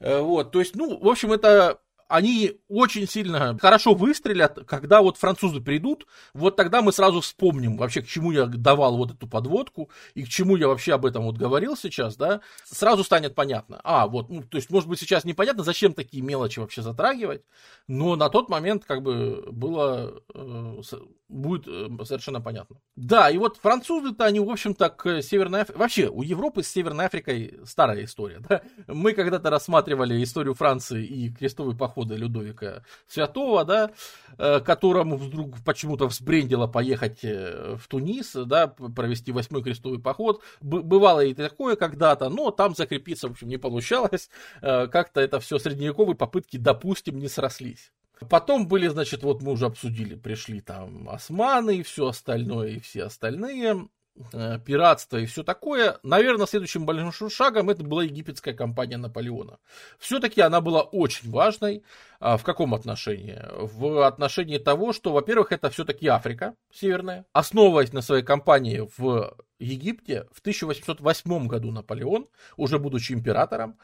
[0.00, 5.16] Э, вот, то есть, ну, в общем, это они очень сильно хорошо выстрелят, когда вот
[5.16, 9.90] французы придут, вот тогда мы сразу вспомним вообще, к чему я давал вот эту подводку
[10.14, 13.80] и к чему я вообще об этом вот говорил сейчас, да, сразу станет понятно.
[13.84, 17.42] А, вот, ну, то есть, может быть, сейчас непонятно, зачем такие мелочи вообще затрагивать,
[17.86, 20.82] но на тот момент как бы было, э,
[21.28, 22.76] будет э, совершенно понятно.
[22.96, 27.06] Да, и вот французы-то, они, в общем-то, к Северной Африке, вообще, у Европы с Северной
[27.06, 33.64] Африкой старая история, да, мы когда-то рассматривали историю Франции и крестовый поход похода Людовика Святого,
[33.64, 33.90] да,
[34.38, 40.42] э, которому вдруг почему-то взбрендило поехать э, в Тунис, да, провести восьмой крестовый поход.
[40.60, 44.30] Бывало и такое когда-то, но там закрепиться, в общем, не получалось.
[44.62, 47.92] Э, как-то это все средневековые попытки, допустим, не срослись.
[48.28, 53.04] Потом были, значит, вот мы уже обсудили, пришли там османы и все остальное, и все
[53.04, 53.88] остальные.
[54.32, 59.58] Э, пиратство и все такое, наверное, следующим большим шагом это была египетская кампания Наполеона.
[59.98, 61.84] Все-таки она была очень важной.
[62.18, 63.40] А, в каком отношении?
[63.50, 67.24] В отношении того, что, во-первых, это все-таки Африка северная.
[67.32, 73.78] Основываясь на своей кампании в Египте, в 1808 году Наполеон, уже будучи императором,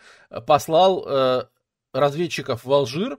[0.46, 1.44] послал э,
[1.94, 3.18] разведчиков в Алжир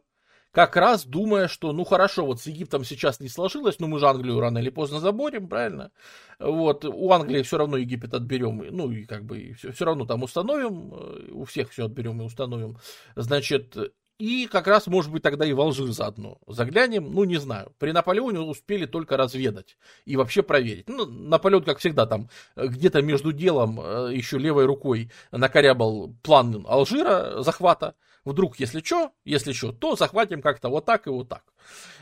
[0.57, 4.07] как раз думая, что, ну хорошо, вот с Египтом сейчас не сложилось, но мы же
[4.07, 5.91] Англию рано или поздно заборем, правильно?
[6.39, 10.23] Вот, у Англии все равно Египет отберем, ну и как бы все, все равно там
[10.23, 12.79] установим, э, у всех все отберем и установим.
[13.15, 13.77] Значит,
[14.17, 17.71] и как раз, может быть, тогда и в Алжир заодно заглянем, ну, не знаю.
[17.77, 20.89] При Наполеоне успели только разведать и вообще проверить.
[20.89, 27.43] Ну, Наполеон, как всегда, там где-то между делом э, еще левой рукой накорябал план Алжира
[27.43, 27.95] захвата.
[28.25, 31.43] Вдруг, если что, если что, то захватим как-то вот так и вот так.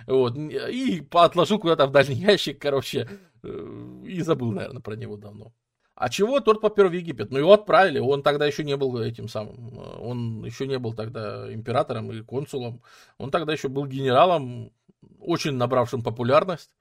[0.08, 0.36] Вот.
[0.38, 3.10] И отложил куда-то в дальний ящик, короче,
[3.43, 5.54] э, и забыл, наверное, про него давно.
[5.95, 7.31] А чего тот попер в Египет?
[7.31, 11.51] Ну, его отправили, он тогда еще не был этим самым, он еще не был тогда
[11.53, 12.81] императором или консулом,
[13.17, 14.71] он тогда еще был генералом,
[15.19, 16.71] очень набравшим популярность,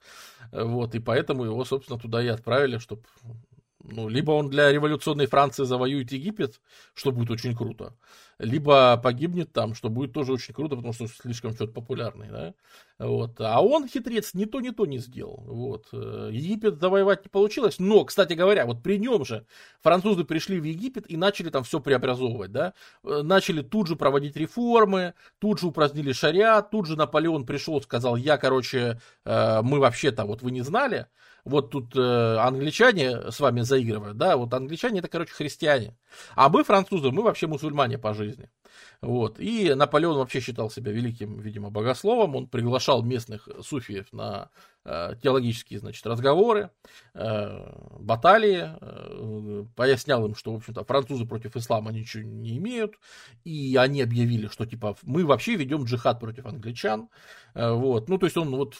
[0.51, 3.03] вот, и поэтому его, собственно, туда и отправили, чтобы
[3.85, 6.61] ну, либо он для революционной Франции завоюет Египет,
[6.95, 7.95] что будет очень круто,
[8.39, 12.55] либо погибнет там, что будет тоже очень круто, потому что слишком что-то популярный, да.
[12.99, 13.41] Вот.
[13.41, 15.43] А он, хитрец, ни то, ни то не сделал.
[15.47, 15.89] Вот.
[15.93, 19.47] Египет завоевать не получилось, но, кстати говоря, вот при нем же
[19.83, 22.73] французы пришли в Египет и начали там все преобразовывать, да.
[23.03, 28.39] Начали тут же проводить реформы, тут же упразднили шариат, тут же Наполеон пришел, сказал, я,
[28.39, 31.07] короче, э, мы вообще-то, вот вы не знали,
[31.45, 35.97] вот тут э, англичане с вами заигрывают, да, вот англичане это, короче, христиане,
[36.35, 38.51] а мы, французы, мы вообще мусульмане по жизни.
[39.01, 39.39] Вот.
[39.39, 42.37] И Наполеон вообще считал себя великим, видимо, богословом.
[42.37, 44.51] Он приглашал местных суфиев на
[44.85, 46.71] э, теологические, значит, разговоры,
[47.15, 52.95] э, баталии, э, пояснял им, что, в общем-то, французы против ислама ничего не имеют,
[53.45, 57.09] и они объявили, что, типа, мы вообще ведем джихад против англичан,
[57.55, 58.09] э, вот.
[58.09, 58.75] Ну, то есть он, вот,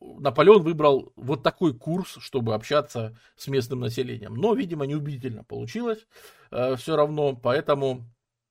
[0.00, 6.06] Наполеон выбрал вот такой курс, чтобы общаться с местным населением, но, видимо, неубедительно получилось
[6.50, 8.06] э, все равно, поэтому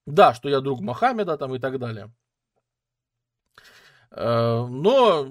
[0.06, 2.12] да, что я друг Мохаммеда там и так далее.
[4.12, 5.28] Э, но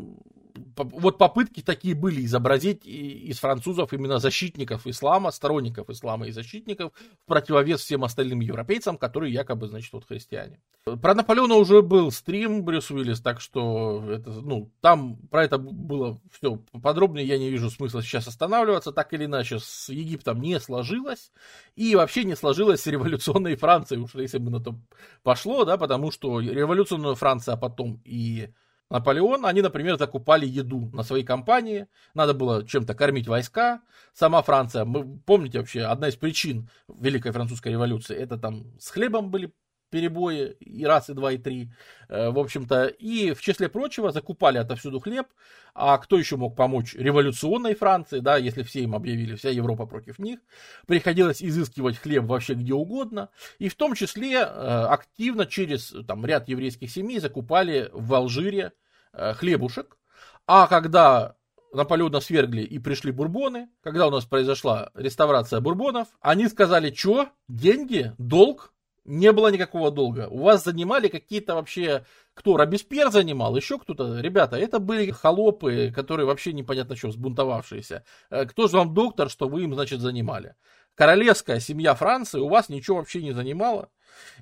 [0.77, 6.93] вот попытки такие были изобразить из французов именно защитников ислама, сторонников ислама и защитников
[7.25, 10.61] в противовес всем остальным европейцам, которые якобы, значит, вот христиане.
[10.85, 16.21] Про Наполеона уже был стрим Брюс Уиллис, так что это, ну, там про это было
[16.33, 21.33] все подробнее, я не вижу смысла сейчас останавливаться, так или иначе с Египтом не сложилось,
[21.77, 24.75] и вообще не сложилось с революционной Францией, уж если бы на то
[25.23, 28.49] пошло, да, потому что революционная Франция, а потом и
[28.93, 33.81] Наполеон, они, например, закупали еду на свои компании, надо было чем-то кормить войска.
[34.13, 39.31] Сама Франция, мы помните вообще, одна из причин Великой Французской революции, это там с хлебом
[39.31, 39.51] были
[39.89, 41.71] перебои и раз, и два, и три,
[42.11, 45.27] э, в общем-то, и в числе прочего закупали отовсюду хлеб,
[45.75, 50.19] а кто еще мог помочь революционной Франции, да, если все им объявили, вся Европа против
[50.19, 50.41] них,
[50.87, 56.49] приходилось изыскивать хлеб вообще где угодно, и в том числе э, активно через там, ряд
[56.49, 58.73] еврейских семей закупали в Алжире
[59.15, 59.99] хлебушек,
[60.47, 61.37] а когда
[61.73, 68.13] Наполеона свергли и пришли бурбоны, когда у нас произошла реставрация бурбонов, они сказали, что, деньги,
[68.19, 68.73] долг,
[69.05, 70.29] не было никакого долга.
[70.29, 72.05] У вас занимали какие-то вообще...
[72.35, 72.57] Кто?
[72.57, 73.57] Робеспьер занимал?
[73.57, 74.21] Еще кто-то?
[74.21, 78.05] Ребята, это были холопы, которые вообще непонятно что, сбунтовавшиеся.
[78.31, 80.55] Э, кто же вам доктор, что вы им, значит, занимали?
[80.95, 83.91] Королевская семья Франции у вас ничего вообще не занимала.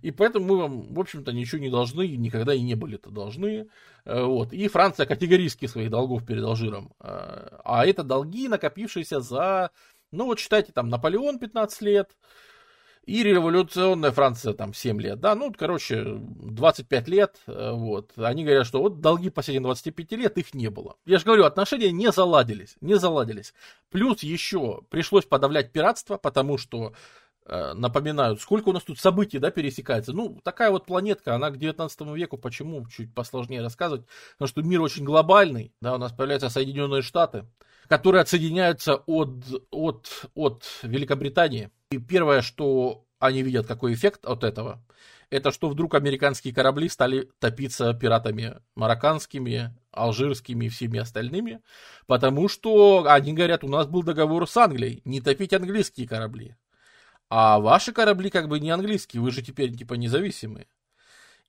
[0.02, 3.68] И поэтому мы вам, в общем-то, ничего не должны, никогда и не были-то должны.
[4.04, 4.52] Э, вот.
[4.52, 6.92] И Франция категорически своих долгов перед Алжиром.
[7.00, 9.70] Э, а это долги, накопившиеся за,
[10.12, 12.10] ну вот считайте, там, Наполеон 15 лет,
[13.06, 18.12] и революционная Франция там 7 лет, да, ну, короче, 25 лет, э, вот.
[18.16, 20.96] Они говорят, что вот долги последних 25 лет, их не было.
[21.06, 23.54] Я же говорю, отношения не заладились, не заладились.
[23.90, 26.92] Плюс еще пришлось подавлять пиратство, потому что
[27.74, 30.12] напоминают, сколько у нас тут событий, да, пересекается.
[30.12, 34.80] Ну, такая вот планетка, она к 19 веку, почему, чуть посложнее рассказывать, потому что мир
[34.80, 37.46] очень глобальный, да, у нас появляются Соединенные Штаты,
[37.88, 39.32] которые отсоединяются от,
[39.70, 41.70] от, от Великобритании.
[41.90, 44.80] И первое, что они видят, какой эффект от этого,
[45.30, 51.60] это что вдруг американские корабли стали топиться пиратами марокканскими, алжирскими и всеми остальными,
[52.06, 56.56] потому что они говорят, у нас был договор с Англией, не топить английские корабли.
[57.30, 60.66] А ваши корабли как бы не английские, вы же теперь типа независимые.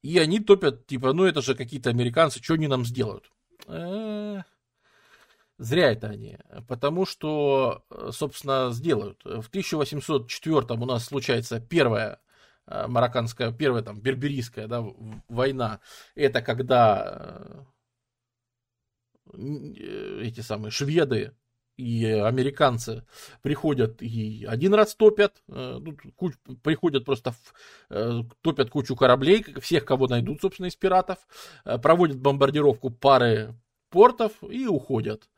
[0.04, 3.32] И они топят, типа, ну это же какие-то американцы, что они нам сделают?
[3.68, 4.44] Э-э-
[5.58, 9.24] Зря это они, потому что, э, собственно, сделают.
[9.24, 12.20] В 1804 у нас случается первая
[12.66, 14.84] э, марокканская, первая там берберийская да,
[15.30, 15.80] война.
[16.16, 17.66] Это когда
[19.34, 21.36] э, эти самые шведы
[21.78, 23.04] и американцы
[23.42, 25.42] приходят и один раз топят,
[26.16, 27.32] куч, приходят просто
[27.90, 31.20] в, топят кучу кораблей, всех, кого найдут, собственно, из пиратов,
[31.64, 33.56] проводят бомбардировку пары
[33.90, 35.30] портов и уходят.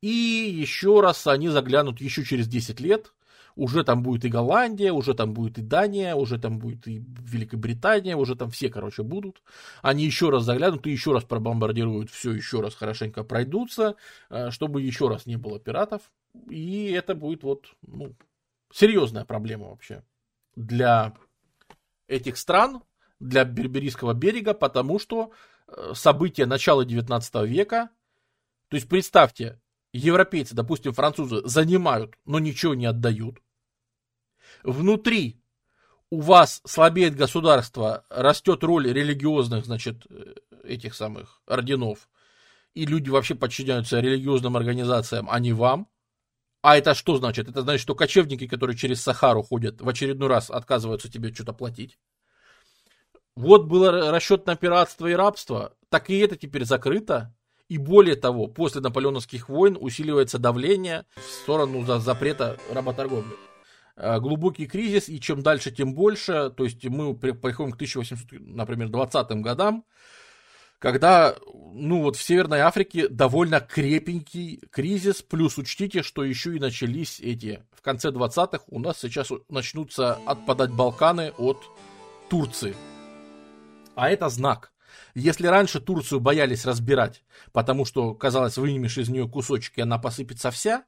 [0.00, 3.12] И еще раз они заглянут еще через 10 лет,
[3.56, 8.16] уже там будет и Голландия, уже там будет и Дания, уже там будет и Великобритания,
[8.16, 9.42] уже там все, короче, будут.
[9.82, 13.96] Они еще раз заглянут и еще раз пробомбардируют, все еще раз хорошенько пройдутся,
[14.30, 16.02] э, чтобы еще раз не было пиратов.
[16.48, 18.14] И это будет вот, ну,
[18.72, 20.02] серьезная проблема вообще
[20.56, 21.14] для
[22.08, 22.82] этих стран,
[23.20, 25.32] для Берберийского берега, потому что
[25.68, 27.90] э, события начала 19 века,
[28.68, 29.60] то есть представьте,
[29.92, 33.38] европейцы, допустим, французы, занимают, но ничего не отдают.
[34.62, 35.42] Внутри
[36.10, 42.08] у вас слабеет государство, растет роль религиозных, значит, э, этих самых орденов,
[42.74, 45.88] и люди вообще подчиняются религиозным организациям, а не вам.
[46.62, 47.48] А это что значит?
[47.48, 51.98] Это значит, что кочевники, которые через Сахару ходят, в очередной раз отказываются тебе что-то платить.
[53.34, 57.34] Вот было расчет на пиратство и рабство, так и это теперь закрыто.
[57.72, 63.32] И более того, после наполеоновских войн усиливается давление в сторону запрета работорговли.
[63.96, 66.52] Э, глубокий кризис, и чем дальше, тем больше.
[66.54, 69.86] То есть мы приходим к 1800, например, 20 годам,
[70.80, 71.34] когда,
[71.72, 77.64] ну вот в Северной Африке довольно крепенький кризис, плюс учтите, что еще и начались эти,
[77.74, 81.56] в конце 20-х у нас сейчас начнутся отпадать Балканы от
[82.28, 82.76] Турции.
[83.94, 84.71] А это знак.
[85.14, 90.50] Если раньше Турцию боялись разбирать, потому что, казалось, вынимешь из нее кусочек, и она посыпется
[90.50, 90.84] вся,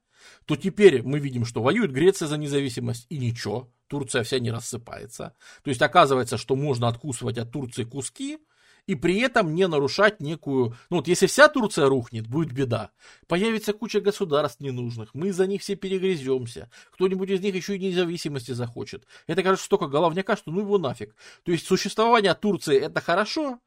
[0.46, 5.34] то теперь мы видим, что воюет Греция за независимость, и ничего, Турция вся не рассыпается.
[5.62, 8.38] То есть оказывается, что можно откусывать от Турции куски,
[8.86, 10.76] и при этом не нарушать некую...
[10.90, 12.90] Ну вот если вся Турция рухнет, будет беда.
[13.26, 16.70] Появится куча государств ненужных, мы за них все перегрыземся.
[16.92, 19.06] Кто-нибудь из них еще и независимости захочет.
[19.26, 21.14] Это кажется столько головняка, что ну его нафиг.
[21.44, 23.58] То есть существование Турции это хорошо,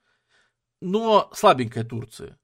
[0.82, 2.38] но слабенькая Турция.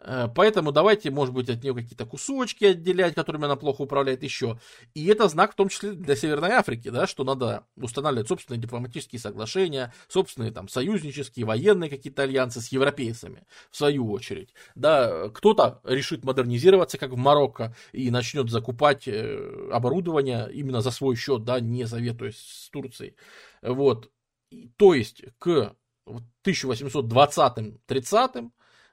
[0.00, 4.58] Э, поэтому давайте, может быть, от нее какие-то кусочки отделять, которыми она плохо управляет еще.
[4.94, 9.20] И это знак в том числе для Северной Африки, да, что надо устанавливать собственные дипломатические
[9.20, 14.54] соглашения, собственные там союзнические, военные какие-то альянсы с европейцами, в свою очередь.
[14.74, 21.14] Да, кто-то решит модернизироваться, как в Марокко, и начнет закупать э, оборудование именно за свой
[21.16, 23.14] счет, да, не советуясь с Турцией.
[23.62, 24.10] Вот.
[24.76, 25.76] То есть к
[26.06, 28.50] 1820-30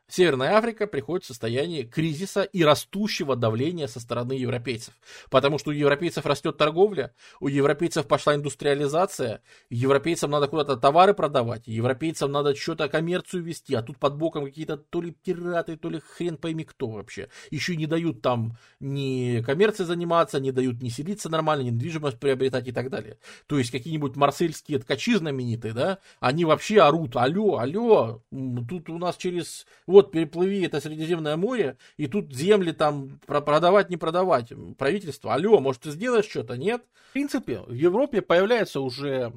[0.09, 4.93] Северная Африка приходит в состояние кризиса и растущего давления со стороны европейцев.
[5.29, 11.67] Потому что у европейцев растет торговля, у европейцев пошла индустриализация, европейцам надо куда-то товары продавать,
[11.67, 15.99] европейцам надо что-то коммерцию вести, а тут под боком какие-то то ли пираты, то ли
[15.99, 17.27] хрен пойми кто вообще.
[17.51, 22.71] Еще не дают там ни коммерцией заниматься, не дают ни селиться нормально, недвижимость приобретать и
[22.71, 23.17] так далее.
[23.45, 28.21] То есть какие-нибудь марсельские ткачи знаменитые, да, они вообще орут, алло, алло,
[28.69, 29.65] тут у нас через
[29.97, 34.53] вот переплыви это Средиземное море, и тут земли там продавать, не продавать.
[34.77, 36.55] Правительство, алло, может ты сделаешь что-то?
[36.55, 36.83] Нет.
[37.09, 39.33] В принципе, в Европе появляются уже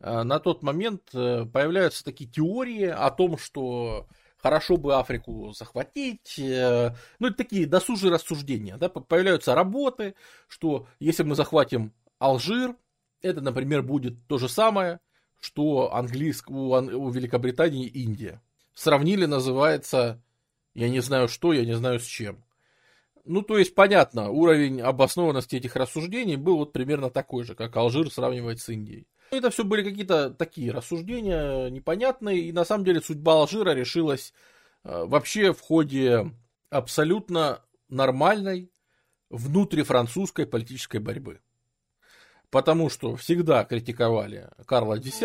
[0.00, 6.40] э, на тот момент э, появляются такие теории о том, что хорошо бы Африку захватить.
[6.40, 6.90] Э,
[7.20, 8.76] ну, это такие досужие рассуждения.
[8.76, 8.88] Да?
[8.88, 10.16] Появляются работы,
[10.48, 12.74] что если мы захватим Алжир,
[13.22, 14.98] это, например, будет то же самое,
[15.40, 16.50] что английск...
[16.50, 18.42] у Великобритании и Индия
[18.74, 20.22] сравнили, называется,
[20.74, 22.44] я не знаю что, я не знаю с чем.
[23.24, 28.10] Ну, то есть, понятно, уровень обоснованности этих рассуждений был вот примерно такой же, как Алжир
[28.10, 29.06] сравнивать с Индией.
[29.30, 34.34] Это все были какие-то такие рассуждения непонятные, и на самом деле судьба Алжира решилась
[34.84, 36.30] э, вообще в ходе
[36.68, 38.70] абсолютно нормальной
[39.30, 41.40] внутрифранцузской политической борьбы.
[42.50, 45.20] Потому что всегда критиковали Карла X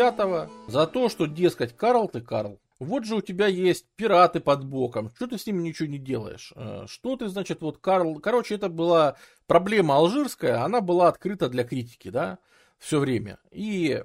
[0.66, 5.10] за то, что, дескать, Карл ты Карл, вот же у тебя есть пираты под боком,
[5.14, 6.52] что ты с ними ничего не делаешь?
[6.56, 8.18] Э, что ты, значит, вот Карл...
[8.20, 9.16] Короче, это была
[9.46, 12.38] проблема алжирская, она была открыта для критики, да,
[12.78, 13.38] все время.
[13.50, 14.02] И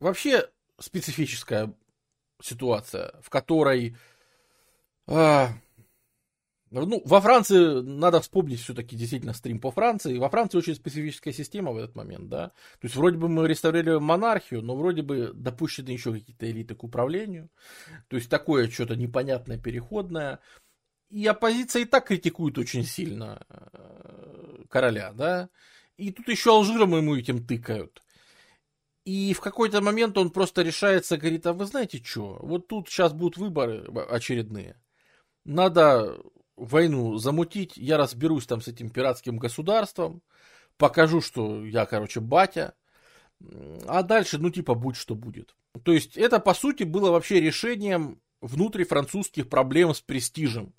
[0.00, 1.74] вообще специфическая
[2.42, 3.96] ситуация, в которой
[5.06, 5.48] а,
[6.70, 10.18] ну, во Франции надо вспомнить все-таки действительно стрим по Франции.
[10.18, 12.48] Во Франции очень специфическая система в этот момент, да.
[12.80, 16.84] То есть вроде бы мы реставрируем монархию, но вроде бы допущены еще какие-то элиты к
[16.84, 17.50] управлению.
[18.08, 20.38] То есть такое что-то непонятное, переходное.
[21.08, 25.48] И оппозиция и так критикует очень сильно э, короля, да.
[25.96, 28.00] И тут еще Алжиром ему этим тыкают.
[29.04, 33.12] И в какой-то момент он просто решается, говорит, а вы знаете что, вот тут сейчас
[33.12, 34.80] будут выборы очередные.
[35.44, 36.16] Надо
[36.66, 40.22] войну замутить, я разберусь там с этим пиратским государством,
[40.76, 42.74] покажу, что я, короче, батя,
[43.86, 45.54] а дальше, ну, типа, будь что будет.
[45.84, 50.74] То есть, это, по сути, было вообще решением внутрифранцузских проблем с престижем.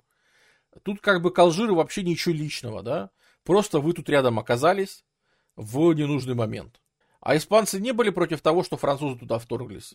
[0.82, 3.10] Тут как бы к вообще ничего личного, да?
[3.44, 5.04] Просто вы тут рядом оказались
[5.56, 6.80] в ненужный момент.
[7.20, 9.94] А испанцы не были против того, что французы туда вторглись.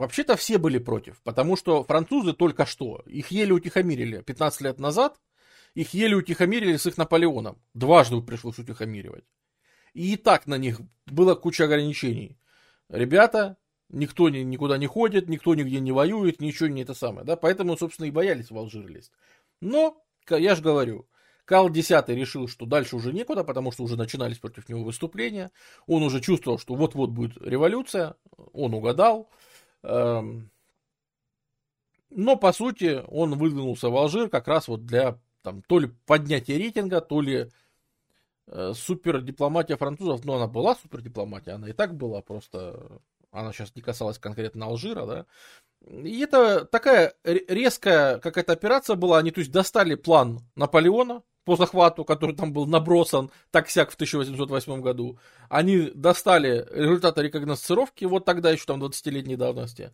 [0.00, 5.20] Вообще-то все были против, потому что французы только что, их еле утихомирили 15 лет назад,
[5.74, 7.60] их еле утихомирили с их Наполеоном.
[7.74, 9.24] Дважды пришлось утихомиривать.
[9.92, 12.38] И, и так на них было куча ограничений.
[12.88, 13.58] Ребята,
[13.90, 17.26] никто ни, никуда не ходит, никто нигде не воюет, ничего не это самое.
[17.26, 17.36] Да?
[17.36, 19.12] Поэтому, собственно, и боялись в Алжир лезть.
[19.60, 21.10] Но, я же говорю,
[21.44, 25.50] Карл X решил, что дальше уже некуда, потому что уже начинались против него выступления.
[25.86, 28.14] Он уже чувствовал, что вот-вот будет революция.
[28.54, 29.28] Он угадал.
[29.82, 30.50] Эм,
[32.10, 36.58] но, по сути, он выдвинулся в Алжир как раз вот для там, то ли поднятия
[36.58, 37.50] рейтинга, то ли
[38.46, 40.24] э, супердипломатия французов.
[40.24, 43.00] Но она была супердипломатия, она и так была, просто
[43.30, 45.26] она сейчас не касалась конкретно Алжира, да.
[45.88, 49.18] И это такая резкая какая-то операция была.
[49.18, 54.80] Они, то есть, достали план Наполеона по захвату, который там был набросан так-сяк в 1808
[54.82, 55.18] году.
[55.48, 59.92] Они достали результаты рекогносцировки, вот тогда еще там 20-летней давности.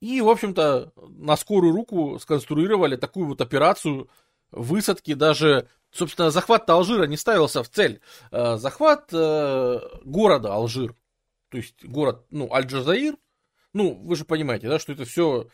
[0.00, 4.08] И, в общем-то, на скорую руку сконструировали такую вот операцию
[4.50, 8.00] высадки, даже, собственно, захват Алжира не ставился в цель.
[8.30, 10.94] Э, захват э, города Алжир
[11.50, 13.14] то есть город, ну, Аль-Джазаир,
[13.74, 15.48] ну, вы же понимаете, да, что это все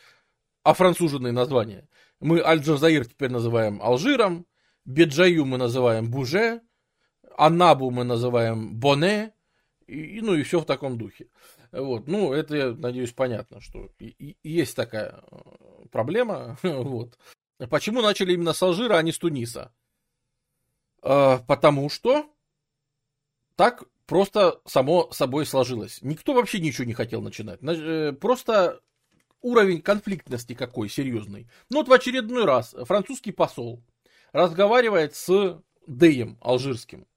[0.63, 1.89] офранцуженные названия.
[2.21, 4.45] Мы Аль-Джазаир теперь называем Алжиром,
[4.85, 6.61] Беджаю мы называем Буже,
[7.37, 9.33] Анабу мы называем Боне,
[9.87, 11.27] и, ну и все в таком духе.
[11.71, 12.07] Вот.
[12.07, 15.37] Ну, это, я надеюсь, понятно, что и, и есть такая э,
[15.91, 16.57] проблема.
[16.63, 17.17] вот.
[17.69, 19.73] Почему начали именно с Алжира, а не с Туниса?
[21.01, 22.29] Э, потому что
[23.55, 25.99] так просто само собой сложилось.
[26.01, 27.59] Никто вообще ничего не хотел начинать.
[27.61, 28.81] Э, просто
[29.41, 31.49] уровень конфликтности какой серьезный.
[31.69, 33.83] Ну вот в очередной раз французский посол
[34.35, 37.07] разговаривает с Деем алжирским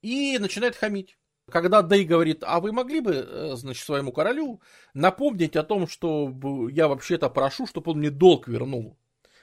[0.00, 1.18] и начинает хамить.
[1.50, 4.60] Когда Дэй говорит, а вы могли бы, э, значит, своему королю
[4.94, 6.32] напомнить о том, что
[6.70, 8.96] я вообще-то прошу, чтобы он мне долг вернул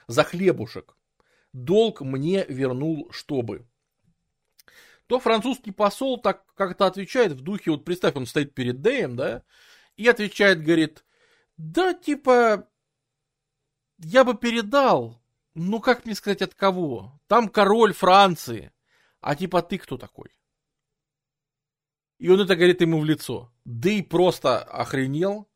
[0.08, 0.96] за хлебушек.
[1.54, 3.68] Долг мне вернул, чтобы.
[5.08, 9.44] То французский посол так как-то отвечает в духе, вот представь, он стоит перед Дэем, да,
[9.98, 11.04] и отвечает, говорит,
[11.58, 12.68] да, типа,
[14.00, 15.22] я бы передал,
[15.58, 17.20] ну как мне сказать, от кого?
[17.28, 18.72] Там король Франции,
[19.22, 20.30] а типа ты кто такой?
[22.20, 23.52] И он это говорит ему в лицо.
[23.66, 25.50] Дэй просто охренел.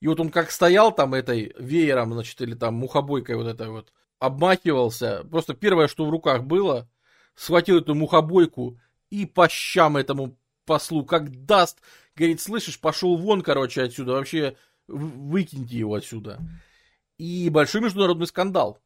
[0.00, 3.92] И вот он как стоял там этой веером, значит, или там мухобойкой вот этой вот,
[4.18, 5.24] обмахивался.
[5.30, 6.88] Просто первое, что в руках было,
[7.34, 8.78] схватил эту мухобойку
[9.10, 11.80] и по щам этому послу, как даст,
[12.14, 16.40] говорит, слышишь, пошел вон, короче, отсюда, вообще выкиньте его отсюда.
[17.18, 18.80] И большой международный скандал.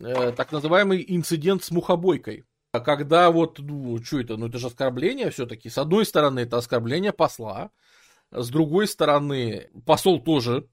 [0.00, 2.44] Э, так называемый инцидент с мухобойкой.
[2.72, 5.70] А когда вот, ну, что это, ну это же оскорбление все-таки.
[5.70, 7.70] С одной стороны, это оскорбление посла,
[8.32, 10.68] с другой стороны, посол тоже,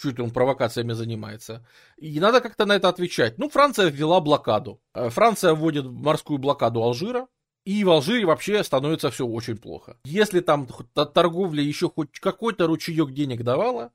[0.00, 1.64] чуть он провокациями занимается.
[1.96, 3.38] И надо как-то на это отвечать.
[3.38, 4.80] Ну, Франция ввела блокаду.
[4.94, 7.28] Э, Франция вводит морскую блокаду Алжира.
[7.64, 9.98] И в Алжире вообще становится все очень плохо.
[10.04, 13.92] Если там торговля еще хоть какой-то ручеек денег давала,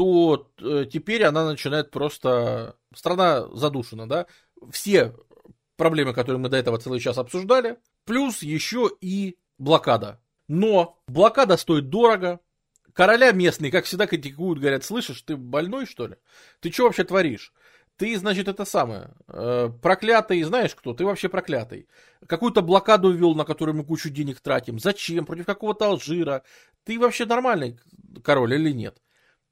[0.00, 2.74] то э, теперь она начинает просто...
[2.94, 4.26] Страна задушена, да?
[4.70, 5.14] Все
[5.76, 7.76] проблемы, которые мы до этого целый час обсуждали,
[8.06, 10.18] плюс еще и блокада.
[10.48, 12.40] Но блокада стоит дорого,
[12.94, 16.16] короля местные, как всегда, критикуют, говорят, слышишь, ты больной, что ли?
[16.60, 17.52] Ты что вообще творишь?
[17.98, 20.94] Ты, значит, это самое, э, проклятый, знаешь кто?
[20.94, 21.88] Ты вообще проклятый.
[22.26, 24.78] Какую-то блокаду ввел, на которую мы кучу денег тратим.
[24.78, 25.26] Зачем?
[25.26, 26.42] Против какого-то Алжира?
[26.84, 27.78] Ты вообще нормальный
[28.24, 28.96] король или нет?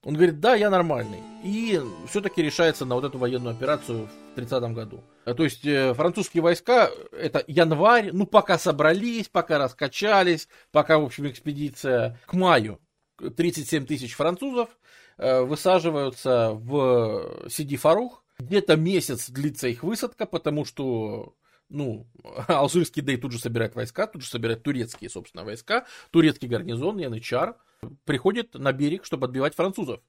[0.08, 1.22] Он говорит, да, я нормальный.
[1.44, 1.78] И
[2.08, 5.04] все-таки решается на вот эту военную операцию в 30 году.
[5.26, 11.04] Э, то есть э, французские войска, это январь, ну пока собрались, пока раскачались, пока, в
[11.04, 12.80] общем, экспедиция к маю.
[13.18, 14.70] 37 тысяч французов
[15.18, 18.24] э, высаживаются в Сиди Фарух.
[18.38, 21.34] Где-то месяц длится их высадка, потому что
[21.68, 22.06] ну,
[22.48, 27.56] алжирский Дей тут же собирает войска, тут же собирает турецкие, собственно, войска, турецкий гарнизон, янычар,
[28.04, 30.00] приходит на берег, чтобы отбивать французов.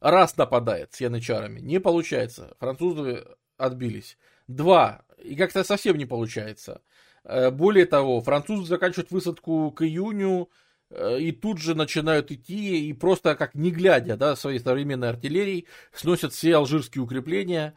[0.00, 3.24] Раз нападает с янычарами, не получается, французы
[3.56, 4.18] отбились.
[4.48, 6.82] Два, и как-то совсем не получается.
[7.24, 10.50] Э, более того, французы заканчивают высадку к июню,
[10.90, 15.66] э, и тут же начинают идти, и просто как не глядя, да, своей современной артиллерией,
[15.92, 17.74] сносят все алжирские укрепления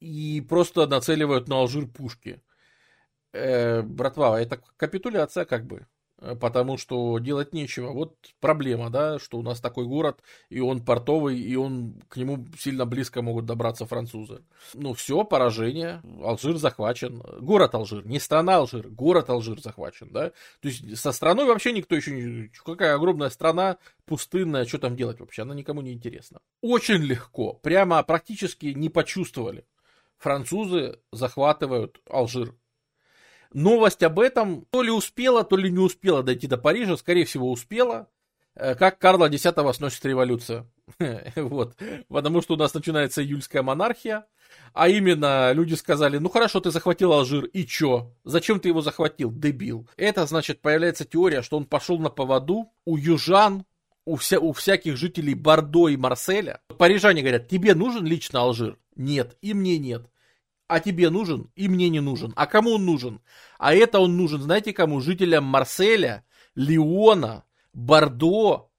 [0.00, 2.42] и просто нацеливают на Алжир пушки.
[3.32, 5.86] Э, братва, это капитуляция как бы.
[6.22, 7.90] Э, потому что делать нечего.
[7.90, 12.46] Вот проблема, да, что у нас такой город, и он портовый, и он к нему
[12.58, 14.42] сильно близко могут добраться французы.
[14.74, 17.22] Ну все, поражение, Алжир захвачен.
[17.40, 20.30] Город Алжир, не страна Алжир, город Алжир захвачен, да.
[20.60, 22.50] То есть со страной вообще никто еще не...
[22.64, 26.38] Какая огромная страна, пустынная, что там делать вообще, она никому не интересна.
[26.60, 29.66] Очень легко, прямо практически не почувствовали.
[30.18, 32.54] Французы захватывают Алжир
[33.54, 37.50] Новость об этом то ли успела, то ли не успела дойти до Парижа, скорее всего
[37.50, 38.08] успела,
[38.54, 40.66] э, как Карла X сносит революция.
[41.36, 41.76] вот.
[42.08, 44.26] Потому что у нас начинается июльская монархия,
[44.72, 48.12] а именно люди сказали, ну хорошо, ты захватил Алжир, и чё?
[48.24, 49.88] Зачем ты его захватил, дебил?
[49.96, 53.64] Это значит, появляется теория, что он пошел на поводу у южан,
[54.04, 56.60] у, вся, у всяких жителей Бордо и Марселя.
[56.76, 58.78] Парижане говорят, тебе нужен лично Алжир?
[58.96, 60.11] Нет, и мне нет
[60.72, 62.32] а тебе нужен, и мне не нужен.
[62.34, 63.20] А кому он нужен?
[63.58, 65.02] А это он нужен, знаете кому?
[65.02, 67.44] Жителям Марселя, Лиона,
[67.74, 68.70] Бордо,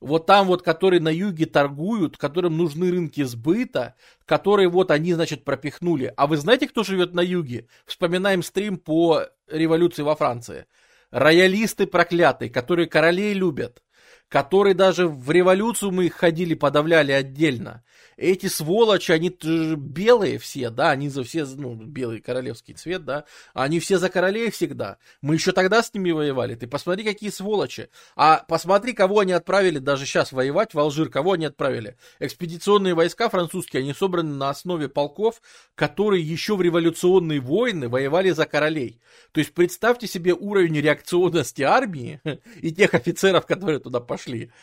[0.00, 3.96] вот там вот, которые на юге торгуют, которым нужны рынки сбыта,
[4.26, 6.14] которые вот они, значит, пропихнули.
[6.16, 7.66] А вы знаете, кто живет на юге?
[7.84, 10.66] Вспоминаем стрим по революции во Франции.
[11.10, 13.82] Роялисты проклятые, которые королей любят,
[14.30, 17.82] которые даже в революцию мы их ходили, подавляли отдельно.
[18.16, 19.34] Эти сволочи, они
[19.76, 23.24] белые все, да, они за все, ну, белый королевский цвет, да,
[23.54, 24.98] они все за королей всегда.
[25.22, 26.54] Мы еще тогда с ними воевали.
[26.54, 27.88] Ты посмотри, какие сволочи.
[28.16, 31.96] А посмотри, кого они отправили даже сейчас воевать в Алжир, кого они отправили.
[32.18, 35.40] Экспедиционные войска французские, они собраны на основе полков,
[35.74, 39.00] которые еще в революционные войны воевали за королей.
[39.32, 42.20] То есть представьте себе уровень реакционности армии
[42.60, 44.19] и тех офицеров, которые туда пошли,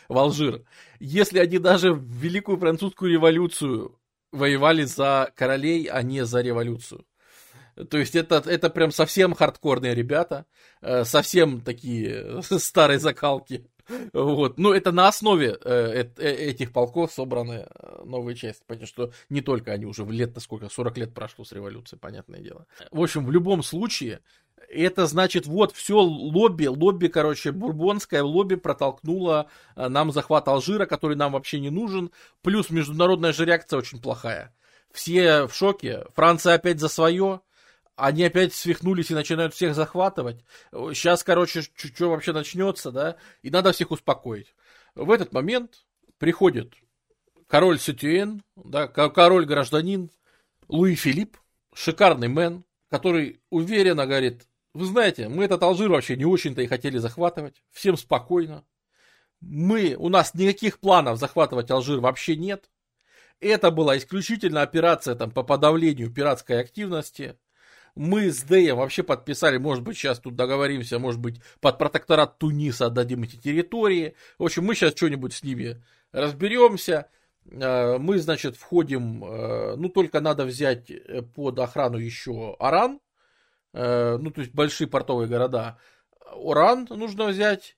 [0.08, 0.64] в Алжир.
[1.00, 3.98] Если они даже в Великую Французскую революцию
[4.32, 7.04] воевали за королей, а не за революцию.
[7.90, 10.46] То есть это, это прям совсем хардкорные ребята,
[10.80, 13.66] э, совсем такие старые закалки.
[14.12, 14.58] Вот.
[14.58, 17.66] Ну, это на основе э, э, этих полков собраны
[18.04, 18.62] новые части.
[18.66, 22.66] Понятно, что не только они уже лет-то сколько, 40 лет прошло с революции, понятное дело.
[22.90, 24.20] В общем, в любом случае,
[24.68, 31.16] это значит, вот все лобби, лобби, короче, бурбонское лобби протолкнуло э, нам захват Алжира, который
[31.16, 32.10] нам вообще не нужен.
[32.42, 34.54] Плюс международная же реакция очень плохая.
[34.92, 36.04] Все в шоке.
[36.14, 37.40] Франция опять за свое.
[37.96, 40.44] Они опять свихнулись и начинают всех захватывать.
[40.70, 43.16] Сейчас, короче, что вообще начнется, да?
[43.42, 44.54] И надо всех успокоить.
[44.94, 45.84] В этот момент
[46.18, 46.74] приходит
[47.48, 50.10] король Сетюэн, да, король-гражданин
[50.68, 51.38] Луи Филипп,
[51.74, 54.46] шикарный мэн, который уверенно говорит,
[54.78, 57.62] вы знаете, мы этот Алжир вообще не очень-то и хотели захватывать.
[57.72, 58.64] Всем спокойно.
[59.40, 62.70] Мы, у нас никаких планов захватывать Алжир вообще нет.
[63.40, 67.36] Это была исключительно операция там, по подавлению пиратской активности.
[67.96, 72.86] Мы с Дэем вообще подписали, может быть, сейчас тут договоримся, может быть, под протекторат Туниса
[72.86, 74.14] отдадим эти территории.
[74.38, 77.08] В общем, мы сейчас что-нибудь с ними разберемся.
[77.50, 83.00] Э, мы, значит, входим, э, ну, только надо взять э, под охрану еще Аран,
[83.78, 85.78] ну, то есть большие портовые города.
[86.34, 87.76] Оран нужно взять,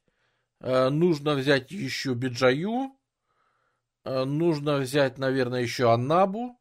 [0.61, 2.96] нужно взять еще Биджаю,
[4.05, 6.59] нужно взять, наверное, еще Аннабу.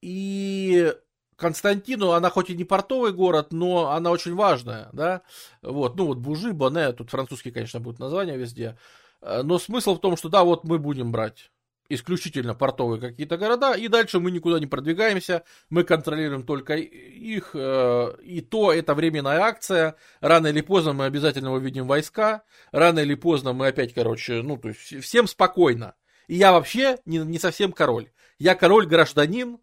[0.00, 0.94] И
[1.36, 5.22] Константину, она хоть и не портовый город, но она очень важная, да,
[5.62, 8.76] вот, ну вот Бужи, Боне, тут французский, конечно, будет название везде,
[9.24, 11.50] Э, но смысл в том, что да, вот мы будем брать
[11.88, 18.16] исключительно портовые какие-то города, и дальше мы никуда не продвигаемся, мы контролируем только их, э,
[18.22, 23.52] и то это временная акция, рано или поздно мы обязательно увидим войска, рано или поздно
[23.52, 25.94] мы опять, короче, ну, то есть всем спокойно.
[26.26, 29.58] И я вообще не, не совсем король, я король-гражданин,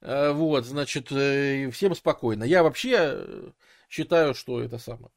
[0.00, 2.44] э, вот, значит, всем спокойно.
[2.44, 3.24] Я вообще
[3.88, 5.10] считаю, что это самое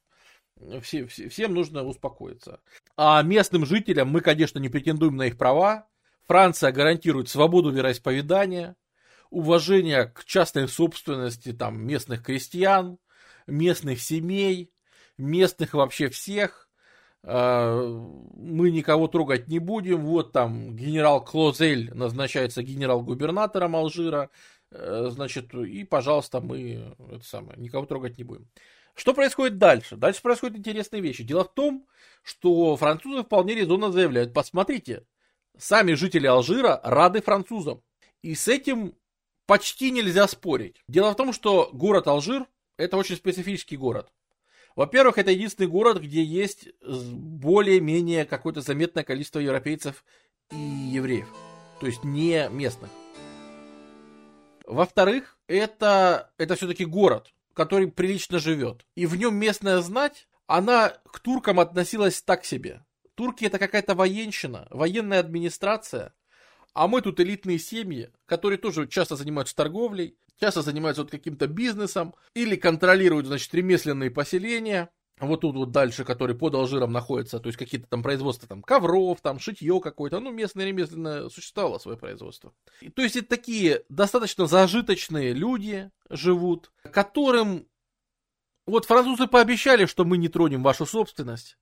[0.81, 2.59] все, все, всем нужно успокоиться.
[2.95, 5.87] А местным жителям мы, конечно, не претендуем на их права.
[6.27, 8.75] Франция гарантирует свободу вероисповедания,
[9.29, 12.97] уважение к частной собственности там, местных крестьян,
[13.47, 14.71] местных семей,
[15.17, 16.69] местных вообще всех.
[17.23, 17.81] А,
[18.33, 20.05] мы никого трогать не будем.
[20.05, 24.29] Вот там генерал Клозель назначается генерал-губернатором Алжира.
[24.69, 28.49] Э, значит, и, пожалуйста, мы это самое, никого трогать не будем.
[28.95, 29.95] Что происходит дальше?
[29.95, 31.23] Дальше происходят интересные вещи.
[31.23, 31.87] Дело в том,
[32.21, 35.05] что французы вполне резонно заявляют, посмотрите,
[35.59, 37.81] сами жители Алжира рады французам.
[38.21, 38.95] И с этим
[39.45, 40.83] почти нельзя спорить.
[40.87, 42.45] Дело в том, что город Алжир–
[42.77, 44.11] это очень специфический город.
[44.75, 50.03] Во-первых, это единственный город, где есть более-менее какое-то заметное количество европейцев
[50.51, 51.27] и евреев.
[51.79, 52.89] То есть не местных.
[54.65, 58.85] Во-вторых, это, это все-таки город который прилично живет.
[58.95, 62.85] И в нем местная знать, она к туркам относилась так себе.
[63.17, 66.13] Турки это какая-то военщина, военная администрация,
[66.73, 72.13] а мы тут элитные семьи, которые тоже часто занимаются торговлей, часто занимаются вот каким-то бизнесом
[72.35, 74.91] или контролируют, значит, ремесленные поселения.
[75.19, 79.19] Вот тут вот дальше, который под Алжиром находится, то есть какие-то там производства там ковров,
[79.19, 82.53] там шитье какое-то, ну местное ремесленное существовало свое производство.
[82.81, 87.65] И, то есть это такие достаточно зажиточные люди живут, которым
[88.67, 91.57] вот французы пообещали, что мы не тронем вашу собственность,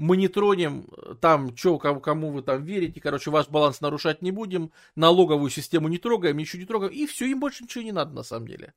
[0.00, 4.22] мы не тронем э, там, что, кому, кому вы там верите, короче, ваш баланс нарушать
[4.22, 7.92] не будем, налоговую систему не трогаем, ничего не трогаем, и все, им больше ничего не
[7.92, 8.72] надо на самом деле.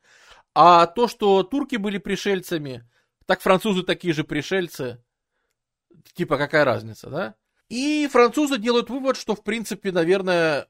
[0.53, 2.85] А то, что турки были пришельцами,
[3.25, 5.01] так французы такие же пришельцы.
[6.13, 7.35] Типа, какая разница, да?
[7.69, 10.67] И французы делают вывод, что, в принципе, наверное,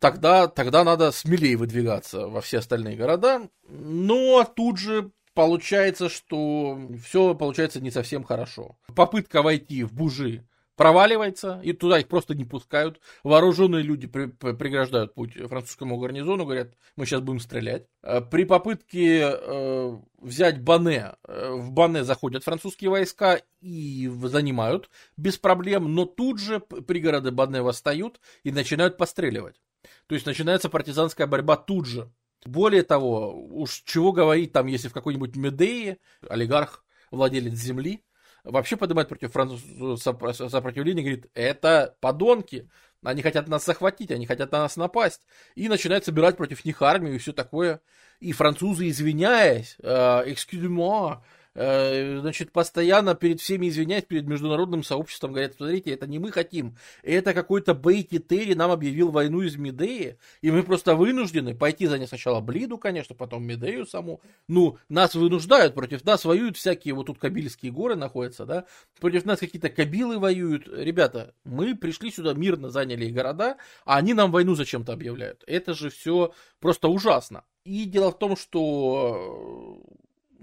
[0.00, 3.48] тогда, тогда надо смелее выдвигаться во все остальные города.
[3.66, 8.76] Но тут же получается, что все получается не совсем хорошо.
[8.94, 10.44] Попытка войти в Бужи
[10.76, 13.00] проваливается, и туда их просто не пускают.
[13.22, 17.86] Вооруженные люди при, при, преграждают путь французскому гарнизону, говорят, мы сейчас будем стрелять.
[18.02, 25.38] Э, при попытке э, взять Бане, э, в Бане заходят французские войска и занимают без
[25.38, 29.60] проблем, но тут же пригороды Бане восстают и начинают постреливать.
[30.06, 32.10] То есть начинается партизанская борьба тут же.
[32.44, 38.04] Более того, уж чего говорить там, если в какой-нибудь Медее олигарх, владелец земли,
[38.44, 42.68] вообще поднимает против французов сопротивление, говорит, это подонки,
[43.02, 45.22] они хотят нас захватить, они хотят на нас напасть.
[45.54, 47.80] И начинает собирать против них армию и все такое.
[48.20, 49.88] И французы, извиняясь, э,
[50.26, 51.20] excuse moi,
[51.54, 57.32] значит, постоянно перед всеми извиняясь, перед международным сообществом, говорят, смотрите, это не мы хотим, это
[57.32, 62.06] какой-то Бейти Терри нам объявил войну из Медеи, и мы просто вынуждены пойти за ней
[62.06, 67.18] сначала Блиду, конечно, потом Медею саму, ну, нас вынуждают, против нас воюют всякие, вот тут
[67.18, 68.64] Кабильские горы находятся, да,
[69.00, 74.32] против нас какие-то Кабилы воюют, ребята, мы пришли сюда мирно, заняли города, а они нам
[74.32, 77.44] войну зачем-то объявляют, это же все просто ужасно.
[77.64, 79.80] И дело в том, что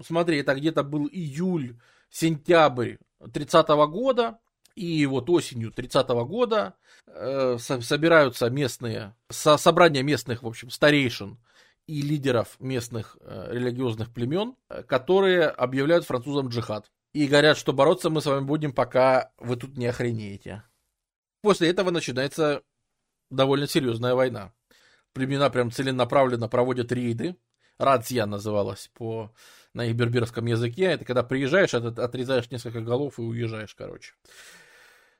[0.00, 1.78] смотри, это где-то был июль,
[2.10, 2.96] сентябрь
[3.32, 4.38] 30 -го года,
[4.74, 6.74] и вот осенью 30 -го года
[7.06, 11.38] э, собираются местные, со, собрания местных, в общем, старейшин
[11.86, 16.90] и лидеров местных э, религиозных племен, которые объявляют французам джихад.
[17.12, 20.62] И говорят, что бороться мы с вами будем, пока вы тут не охренеете.
[21.42, 22.62] После этого начинается
[23.30, 24.52] довольно серьезная война.
[25.12, 27.36] Племена прям целенаправленно проводят рейды.
[27.82, 29.32] Радзья называлась по
[29.74, 30.84] на их берберском языке.
[30.84, 34.12] Это когда приезжаешь, от, отрезаешь несколько голов и уезжаешь, короче.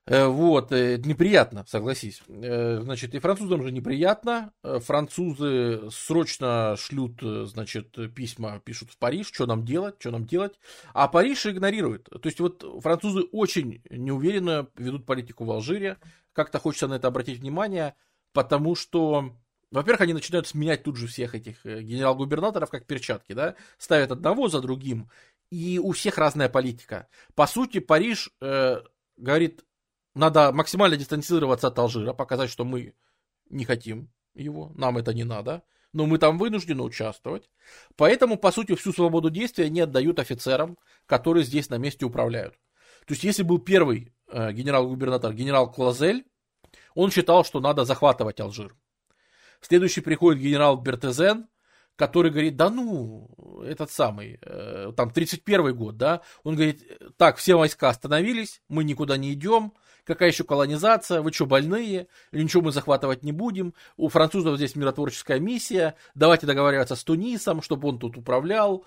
[0.05, 2.23] Э, вот, э, неприятно, согласись.
[2.29, 4.53] Э, значит, и французам же неприятно.
[4.63, 10.59] Французы срочно шлют, значит, письма, пишут в Париж, что нам делать, что нам делать.
[10.93, 12.05] А Париж игнорирует.
[12.11, 15.99] То есть вот французы очень неуверенно ведут политику в Алжире.
[16.33, 17.95] Как-то хочется на это обратить внимание,
[18.33, 19.37] потому что
[19.73, 24.49] во-первых, они начинают сменять тут же всех этих э, генерал-губернаторов, как перчатки, да, ставят одного
[24.49, 25.11] за другим,
[25.51, 27.09] и у всех разная политика.
[27.35, 28.83] По сути, Париж э,
[29.17, 29.65] говорит,
[30.15, 32.95] надо максимально дистанцироваться от Алжира, показать, что мы
[33.49, 35.63] не хотим его, нам это не надо,
[35.93, 37.51] но мы там вынуждены участвовать.
[37.97, 42.55] Поэтому, по сути, всю свободу действия они отдают офицерам, которые здесь на месте управляют.
[43.07, 46.25] То есть, если был первый э, генерал-губернатор, генерал Клазель,
[46.95, 48.75] он считал, что надо захватывать Алжир.
[49.63, 51.47] Следующий приходит генерал Бертезен,
[51.97, 53.31] который говорит, да ну,
[53.65, 56.83] этот самый, э, там 31 год, да, он говорит,
[57.17, 59.73] так, все войска остановились, мы никуда не идем,
[60.05, 65.39] какая еще колонизация, вы что, больные, ничего мы захватывать не будем, у французов здесь миротворческая
[65.39, 68.85] миссия, давайте договариваться с Тунисом, чтобы он тут управлял.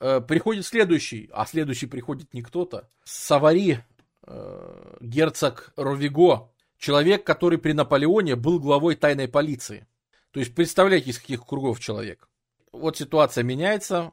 [0.00, 3.84] Э, приходит следующий, а следующий приходит не кто-то, Савари,
[4.26, 9.86] э, герцог Ровиго, человек, который при Наполеоне был главой тайной полиции.
[10.30, 12.28] То есть представляете, из каких кругов человек.
[12.72, 14.12] Вот ситуация меняется,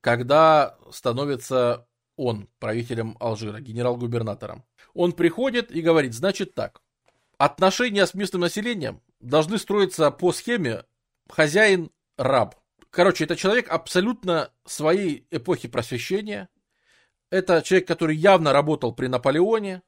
[0.00, 1.86] когда становится
[2.16, 4.64] он правителем Алжира, генерал-губернатором.
[4.92, 6.82] Он приходит и говорит, значит так,
[7.38, 10.84] отношения с местным населением должны строиться по схеме
[11.30, 12.56] хозяин-раб.
[12.90, 16.48] Короче, это человек абсолютно своей эпохи просвещения.
[17.30, 19.82] Это человек, который явно работал при Наполеоне,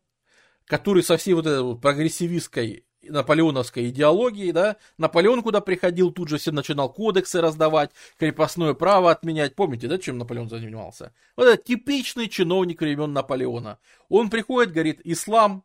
[0.65, 6.53] который со всей вот этой прогрессивистской наполеоновской идеологии, да, Наполеон куда приходил, тут же все
[6.53, 11.13] начинал кодексы раздавать, крепостное право отменять, помните, да, чем Наполеон занимался?
[11.37, 13.79] Вот это типичный чиновник времен Наполеона.
[14.09, 15.65] Он приходит, говорит, ислам,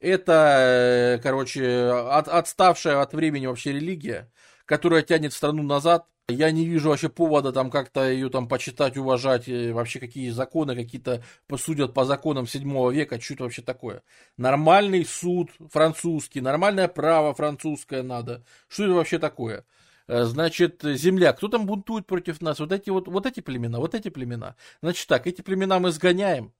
[0.00, 4.30] это, э, короче, от, отставшая от времени вообще религия,
[4.66, 9.46] которая тянет страну назад, я не вижу вообще повода там как-то ее там почитать, уважать,
[9.46, 14.02] вообще какие законы какие-то посудят по законам 7 века, что это вообще такое.
[14.38, 18.42] Нормальный суд французский, нормальное право французское надо.
[18.68, 19.66] Что это вообще такое?
[20.06, 22.58] Э, значит, земля, кто там бунтует против нас?
[22.58, 24.56] Вот эти вот, вот эти племена, вот эти племена.
[24.82, 26.54] Значит так, эти племена мы сгоняем,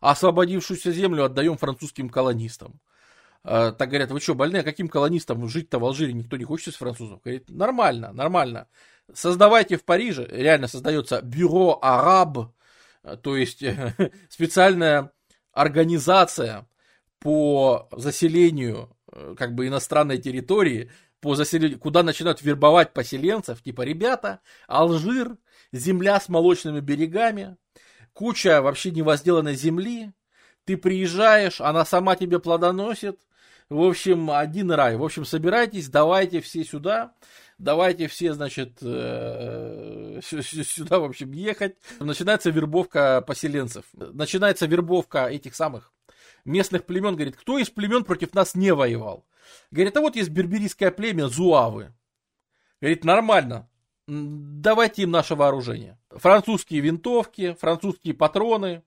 [0.00, 2.80] а освободившуюся землю отдаем французским колонистам.
[3.48, 6.74] А, так говорят, вы что, больные, каким колонистам жить-то в Алжире никто не хочет из
[6.74, 7.20] французов?
[7.22, 8.66] Говорит, нормально, нормально.
[9.14, 12.52] Создавайте в Париже, реально создается бюро араб,
[13.22, 13.62] то есть
[14.30, 15.12] специальная
[15.52, 16.66] организация
[17.20, 20.90] по заселению э, как бы иностранной территории,
[21.20, 25.36] по заселению, куда начинают вербовать поселенцев, типа, ребята, Алжир,
[25.70, 27.56] земля с молочными берегами,
[28.12, 30.12] куча вообще невозделанной земли,
[30.64, 33.20] ты приезжаешь, она сама тебе плодоносит,
[33.68, 34.96] в общем, один рай.
[34.96, 37.12] В общем, собирайтесь, давайте все сюда.
[37.58, 41.76] Давайте все, значит, э, сюда, в общем, ехать.
[41.98, 43.84] Начинается вербовка поселенцев.
[43.94, 45.92] Начинается вербовка этих самых
[46.44, 49.26] местных племен, говорит, кто из племен против нас не воевал?
[49.70, 51.92] Говорит, а вот есть берберийское племя Зуавы.
[52.80, 53.68] Говорит, нормально,
[54.06, 55.98] давайте им наше вооружение.
[56.10, 58.82] Французские винтовки, французские патроны.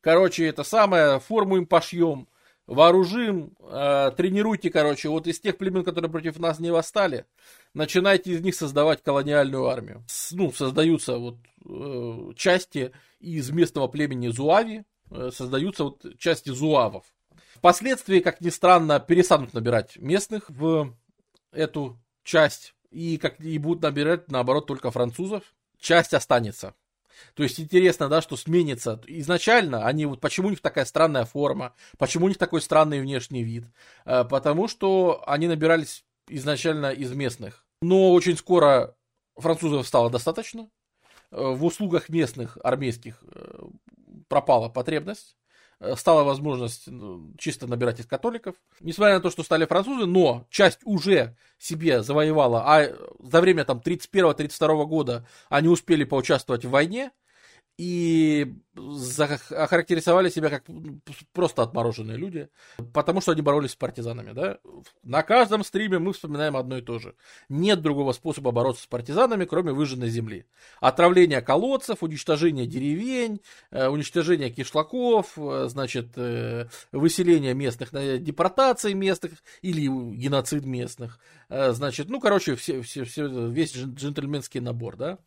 [0.00, 2.28] Короче, это самое, форму им пошьем,
[2.66, 7.26] вооружим, э, тренируйте, короче, вот из тех племен, которые против нас не восстали,
[7.74, 10.04] начинайте из них создавать колониальную армию.
[10.08, 17.04] С, ну, создаются вот э, части из местного племени Зуави, э, создаются вот части зуавов.
[17.54, 20.94] Впоследствии, как ни странно, перестанут набирать местных в
[21.52, 25.42] эту часть и, как, и будут набирать, наоборот, только французов.
[25.78, 26.74] Часть останется.
[27.34, 29.00] То есть интересно, да, что сменится.
[29.06, 33.42] Изначально они, вот почему у них такая странная форма, почему у них такой странный внешний
[33.42, 33.64] вид?
[34.04, 37.64] Э, потому что они набирались изначально из местных.
[37.82, 38.96] Но очень скоро
[39.36, 40.68] французов стало достаточно.
[41.30, 43.64] Э, в услугах местных армейских э,
[44.28, 45.36] пропала потребность.
[45.84, 48.56] Э, стала возможность ну, чисто набирать из католиков.
[48.80, 52.88] Несмотря на то, что стали французы, но часть уже себе завоевала, а
[53.20, 57.10] за время там 31-32 года они успели поучаствовать в войне,
[57.76, 60.64] и охарактеризовали себя как
[61.32, 62.48] просто отмороженные люди,
[62.92, 64.32] потому что они боролись с партизанами.
[64.32, 64.58] Да?
[65.02, 67.14] На каждом стриме мы вспоминаем одно и то же.
[67.48, 70.46] Нет другого способа бороться с партизанами, кроме выжженной земли.
[70.80, 77.90] Отравление колодцев, уничтожение деревень, э, уничтожение кишлаков, э, значит, э, выселение местных,
[78.22, 81.18] депортации местных или геноцид местных.
[81.48, 84.96] Значит, ну, короче, все, все, все, весь джентльменский набор.
[84.96, 85.18] Да?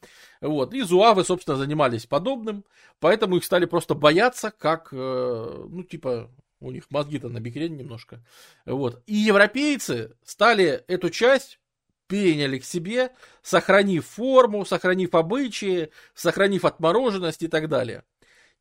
[0.41, 0.74] Вот.
[0.74, 2.66] И зуавы, собственно, занимались подобным,
[3.00, 6.30] поэтому их стали просто бояться, как, э, ну, типа,
[6.60, 8.24] у них мозги-то на бикрене немножко.
[8.66, 9.02] Вот.
[9.06, 11.60] И европейцы стали эту часть
[12.08, 13.12] переняли к себе,
[13.42, 18.04] сохранив форму, сохранив обычаи, сохранив отмороженность и так далее.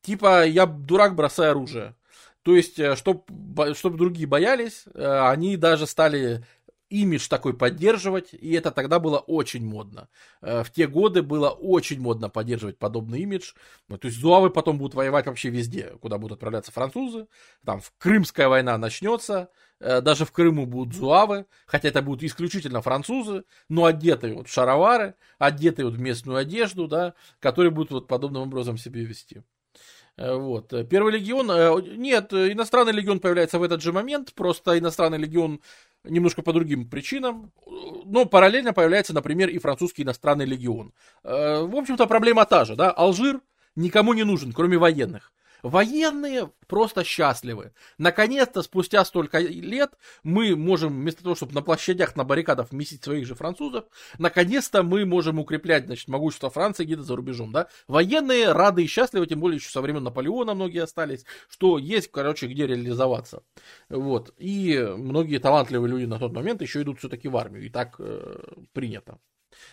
[0.03, 1.95] Типа, я дурак, бросаю оружие.
[2.43, 3.25] То есть, чтобы
[3.59, 6.45] э, чтоб другие боялись, э, они даже стали
[6.89, 10.09] имидж такой поддерживать, и это тогда было очень модно.
[10.41, 13.53] Э, в те годы было очень модно поддерживать подобный имидж.
[13.89, 17.27] Ну, то есть зуавы потом будут воевать вообще везде, куда будут отправляться французы.
[17.65, 22.83] Там в Крымская война начнется, э, даже в Крыму будут зуавы, хотя это будут исключительно
[22.83, 28.09] французы, но одетые вот в шаровары, одетые вот в местную одежду, да, которые будут вот
[28.09, 29.43] подобным образом себя вести.
[30.17, 30.73] Э, вот.
[30.89, 31.49] Первый легион,
[31.99, 35.61] нет, иностранный легион появляется в этот же момент, просто иностранный легион
[36.09, 37.53] немножко по другим причинам.
[38.05, 40.93] Но параллельно появляется, например, и французский иностранный легион.
[41.25, 43.41] Э, в общем-то, проблема та же, да, Алжир
[43.75, 45.33] никому не нужен, кроме военных.
[45.69, 47.73] Военные просто счастливы.
[47.99, 53.27] Наконец-то, спустя столько лет, мы можем, вместо того, чтобы на площадях, на баррикадах вместить своих
[53.27, 53.87] же французов,
[54.19, 57.69] наконец-то мы можем укреплять, значит, могущество Франции где-то за рубежом, да.
[57.89, 62.47] Военные рады и счастливы, тем более еще со времен Наполеона многие остались, что есть, короче,
[62.47, 63.43] где реализоваться.
[63.89, 64.33] Вот.
[64.39, 68.39] И многие талантливые люди на тот момент еще идут все-таки в армию, и так э,
[68.73, 69.19] принято.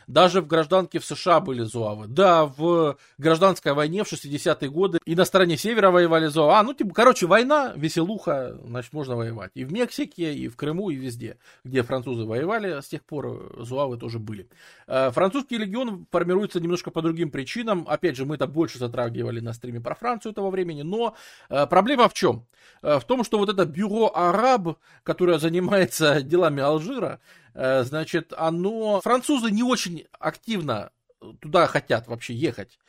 [0.08, 2.08] Даже в гражданке в США были зуавы.
[2.08, 6.54] Да, в гражданской войне в 60-е годы и на стороне севера воевали зуавы.
[6.54, 9.52] А, ну, типа, короче, война, веселуха, значит, можно воевать.
[9.56, 13.98] И в Мексике, и в Крыму, и везде, где французы воевали, с тех пор зуавы
[13.98, 14.50] тоже были.
[14.88, 17.86] Э, французский легион формируется немножко по другим причинам.
[17.88, 20.82] Опять же, мы это больше затрагивали на стриме про Францию того времени.
[20.82, 21.16] Но
[21.50, 22.46] э, проблема в чем?
[22.82, 27.20] Э, в том, что вот это бюро Араб, которое занимается делами Алжира,
[27.54, 29.02] значит, оно...
[29.02, 30.92] Французы не очень активно
[31.40, 32.80] туда хотят вообще ехать.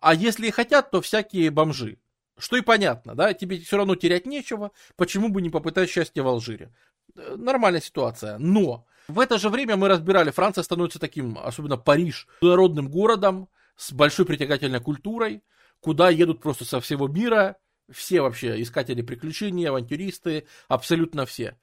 [0.00, 1.98] А если и хотят, то всякие бомжи.
[2.36, 6.26] Что и понятно, да, тебе все равно терять нечего, почему бы не попытать счастье в
[6.26, 6.74] Алжире.
[7.16, 8.38] Э, нормальная ситуация.
[8.38, 13.92] Но в это же время мы разбирали, Франция становится таким, особенно Париж, народным городом с
[13.92, 15.42] большой притягательной культурой,
[15.80, 17.56] куда едут просто со всего мира,
[17.90, 21.56] все вообще искатели приключений, авантюристы, абсолютно все.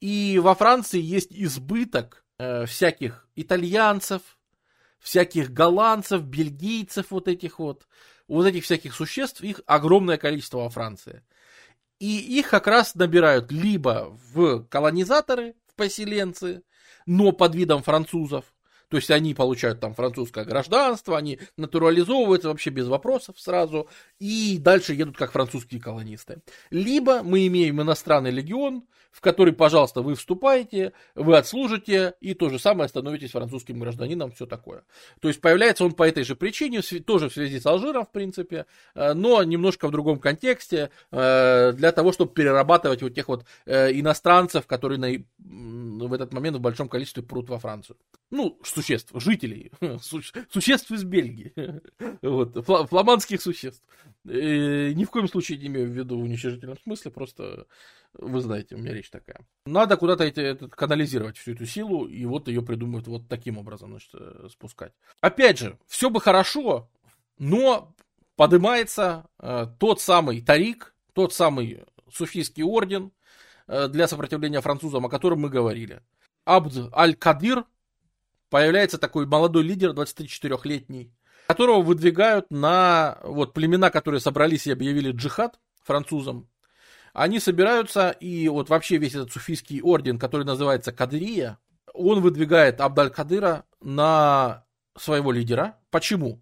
[0.00, 4.22] И во Франции есть избыток э, всяких итальянцев,
[4.98, 7.86] всяких голландцев, бельгийцев, вот этих вот,
[8.28, 11.24] вот этих всяких существ, их огромное количество во Франции.
[11.98, 16.62] И их как раз набирают либо в колонизаторы, в поселенцы,
[17.06, 18.44] но под видом французов,
[18.88, 24.94] то есть они получают там французское гражданство, они натурализовываются вообще без вопросов сразу, и дальше
[24.94, 26.42] едут как французские колонисты.
[26.70, 32.58] Либо мы имеем иностранный легион, в который, пожалуйста, вы вступаете, вы отслужите, и то же
[32.58, 34.84] самое становитесь французским гражданином, все такое.
[35.20, 38.66] То есть появляется он по этой же причине, тоже в связи с Алжиром, в принципе,
[38.94, 43.92] э, но немножко в другом контексте, э, для того, чтобы перерабатывать вот тех вот э,
[43.92, 47.96] иностранцев, которые в этот момент в большом количестве прут во Францию.
[48.30, 51.52] ну, существ, жителей, существ из Бельгии,
[52.22, 53.82] вот, фламандских существ.
[54.24, 57.66] И ни в коем случае не имею в виду в уничижительном смысле, просто
[58.14, 59.40] вы знаете, у меня речь такая.
[59.66, 63.90] Надо куда-то это, это, канализировать всю эту силу, и вот ее придумают вот таким образом,
[63.90, 64.92] значит, э, спускать.
[65.20, 66.88] Опять же, все бы хорошо,
[67.38, 67.94] но
[68.36, 73.12] поднимается э, тот самый Тарик, тот самый Суфийский орден
[73.66, 76.02] э, для сопротивления французам, о котором мы говорили.
[76.44, 77.64] Абд Аль-Кадир,
[78.50, 81.12] появляется такой молодой лидер, 24-летний,
[81.46, 86.48] которого выдвигают на вот племена, которые собрались и объявили джихад французам.
[87.12, 91.58] Они собираются, и вот вообще весь этот суфийский орден, который называется Кадрия,
[91.94, 94.64] он выдвигает Абдаль-Кадыра на
[94.96, 95.78] своего лидера.
[95.90, 96.40] Почему?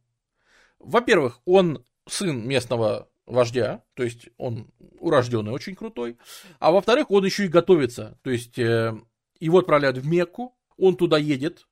[0.78, 6.18] Во-первых, он сын местного вождя, то есть он урожденный, очень крутой.
[6.58, 8.94] А во-вторых, он еще и готовится, то есть э,
[9.40, 11.66] его отправляют в Мекку, он туда едет,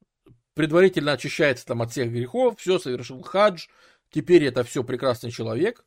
[0.55, 3.67] предварительно очищается там от всех грехов, все, совершил хадж,
[4.11, 5.85] теперь это все прекрасный человек,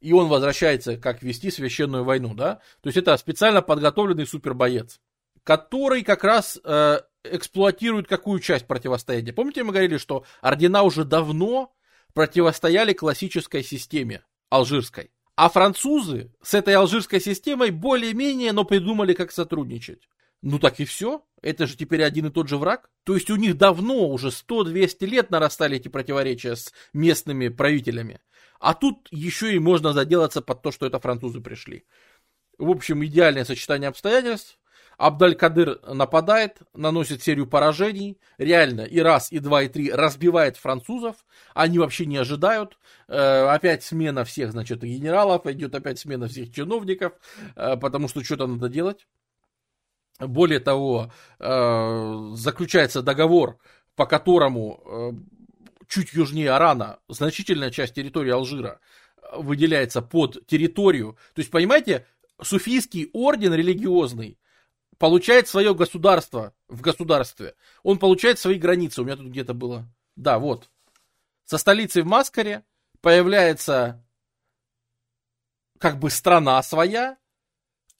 [0.00, 2.56] и он возвращается, как вести священную войну, да?
[2.82, 5.00] То есть это специально подготовленный супербоец,
[5.42, 9.32] который как раз э, эксплуатирует какую часть противостояния.
[9.32, 11.74] Помните, мы говорили, что ордена уже давно
[12.14, 15.10] противостояли классической системе алжирской.
[15.36, 20.08] А французы с этой алжирской системой более-менее, но придумали, как сотрудничать.
[20.42, 21.24] Ну так и все.
[21.42, 22.90] Это же теперь один и тот же враг.
[23.04, 28.20] То есть у них давно, уже 100-200 лет нарастали эти противоречия с местными правителями.
[28.60, 31.84] А тут еще и можно заделаться под то, что это французы пришли.
[32.58, 34.58] В общем, идеальное сочетание обстоятельств.
[34.98, 41.24] Абдаль-Кадыр нападает, наносит серию поражений, реально и раз, и два, и три разбивает французов,
[41.54, 42.76] они вообще не ожидают,
[43.06, 47.12] э, опять смена всех, значит, генералов, идет опять смена всех чиновников,
[47.54, 49.06] э, потому что что-то надо делать.
[50.18, 53.58] Более того, э, заключается договор,
[53.94, 55.12] по которому э,
[55.88, 58.80] чуть южнее Арана значительная часть территории Алжира
[59.32, 61.16] выделяется под территорию.
[61.34, 62.06] То есть, понимаете,
[62.42, 64.38] суфийский орден религиозный
[64.98, 67.54] получает свое государство в государстве.
[67.82, 69.02] Он получает свои границы.
[69.02, 69.86] У меня тут где-то было.
[70.16, 70.68] Да, вот.
[71.44, 72.64] Со столицей в Маскаре
[73.00, 74.04] появляется
[75.78, 77.16] как бы страна своя,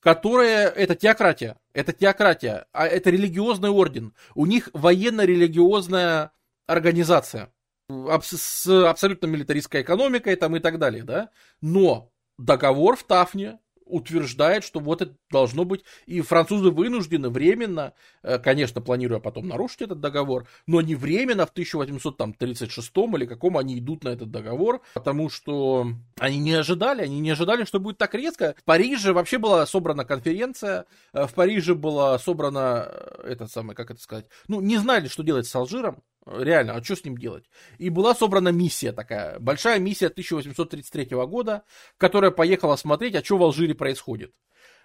[0.01, 4.13] которая, это теократия, это теократия, а это религиозный орден.
[4.35, 6.33] У них военно-религиозная
[6.67, 7.53] организация
[7.89, 11.31] с абсолютно милитаристской экономикой там и так далее, да.
[11.61, 18.39] Но договор в Тафне утверждает, что вот это должно быть, и французы вынуждены временно, э,
[18.39, 24.05] конечно, планируя потом нарушить этот договор, но не временно в 1836 или каком они идут
[24.05, 28.55] на этот договор, потому что они не ожидали, они не ожидали, что будет так резко.
[28.59, 33.91] В Париже вообще была собрана конференция, э, в Париже была собрана, э, это самое, как
[33.91, 37.45] это сказать, ну, не знали, что делать с Алжиром, Реально, а что с ним делать?
[37.79, 41.65] И была собрана миссия такая, большая миссия 1833 года,
[41.97, 44.33] которая поехала смотреть, а что в Алжире происходит.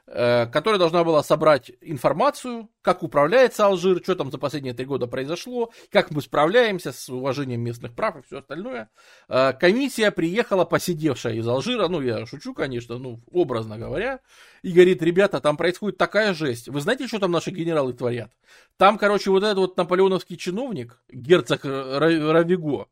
[0.05, 5.07] Э, которая должна была собрать информацию, как управляется Алжир, что там за последние три года
[5.07, 8.89] произошло, как мы справляемся с уважением местных прав и все остальное.
[9.29, 14.19] Э, комиссия приехала, посидевшая из Алжира, ну, я шучу, конечно, ну, образно говоря,
[14.61, 16.67] и говорит, ребята, там происходит такая жесть.
[16.67, 18.29] Вы знаете, что там наши генералы творят?
[18.75, 22.87] Там, короче, вот этот вот наполеоновский чиновник, герцог Равиго,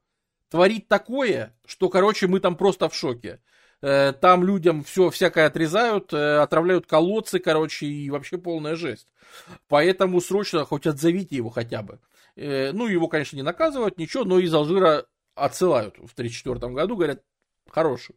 [0.50, 3.42] творит такое, что, короче, мы там просто в шоке.
[3.82, 9.08] Э, там людям все всякое отрезают, э, отравляют колодцы, короче, и вообще полная жесть.
[9.68, 12.00] Поэтому срочно хоть отзовите его хотя бы.
[12.36, 15.06] Э, ну, его, конечно, не наказывают, ничего, но из Алжира
[15.36, 17.24] отсылают в 1934 году, говорят,
[17.70, 18.10] хорош,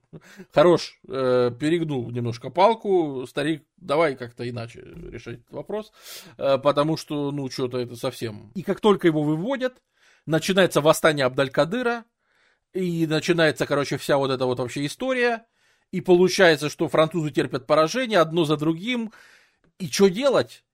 [0.52, 5.92] хорош, э, перегнул немножко палку, старик, давай как-то иначе решать этот вопрос,
[6.36, 8.50] э, потому что, ну, что-то это совсем...
[8.54, 9.82] И как только его выводят,
[10.26, 12.04] начинается восстание Абдалькадыра,
[12.72, 15.46] и начинается, короче, вся вот эта вот вообще история,
[15.95, 19.12] и получается, что французы терпят поражение одно за другим.
[19.78, 20.64] И что делать?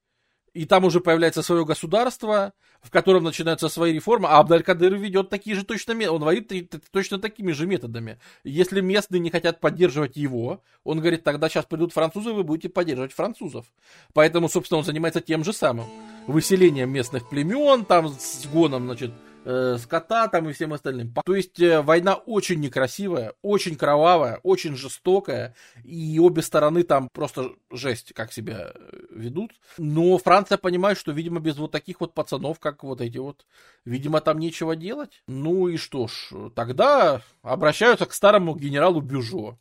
[0.54, 5.54] И там уже появляется свое государство, в котором начинаются свои реформы, а Абдалькадыр ведет такие
[5.54, 6.50] же точно методы, он воит
[6.90, 8.18] точно такими же методами.
[8.44, 13.12] Если местные не хотят поддерживать его, он говорит, тогда сейчас придут французы, вы будете поддерживать
[13.12, 13.66] французов.
[14.14, 15.84] Поэтому, собственно, он занимается тем же самым.
[16.28, 19.10] Выселением местных племен, там, с гоном, значит,
[19.44, 21.14] э, скота там и всем остальным.
[21.24, 27.52] То есть э, война очень некрасивая, очень кровавая, очень жестокая, и обе стороны там просто
[27.70, 29.52] жесть, как себя э, ведут.
[29.78, 33.46] Но Франция понимает, что, видимо, без вот таких вот пацанов, как вот эти вот,
[33.84, 35.22] видимо, там нечего делать.
[35.26, 39.58] Ну и что ж, тогда обращаются к старому генералу Бюжо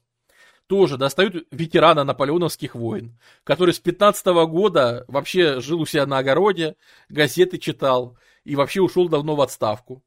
[0.69, 6.76] тоже достают ветерана наполеоновских войн, который с 15 года вообще жил у себя на огороде,
[7.10, 8.15] газеты читал,
[8.49, 10.03] и вообще ушел давно в отставку.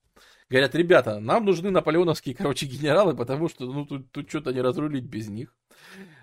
[0.50, 5.04] Говорят, ребята, нам нужны наполеоновские, короче, генералы, потому что, ну, тут, тут что-то не разрулить
[5.04, 5.54] без них.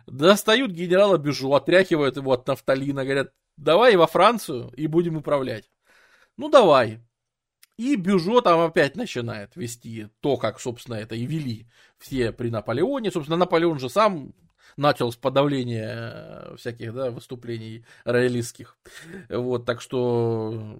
[0.05, 5.71] Достают генерала Бежу, отряхивают его от нафталина, говорят, давай во Францию и будем управлять.
[6.35, 6.99] Ну, давай.
[7.77, 11.67] И Бюжо там опять начинает вести то, как, собственно, это и вели
[11.97, 13.11] все при Наполеоне.
[13.11, 14.33] Собственно, Наполеон же сам
[14.75, 18.77] начал с подавления э, всяких да, выступлений роялистских.
[19.29, 20.77] Вот, так что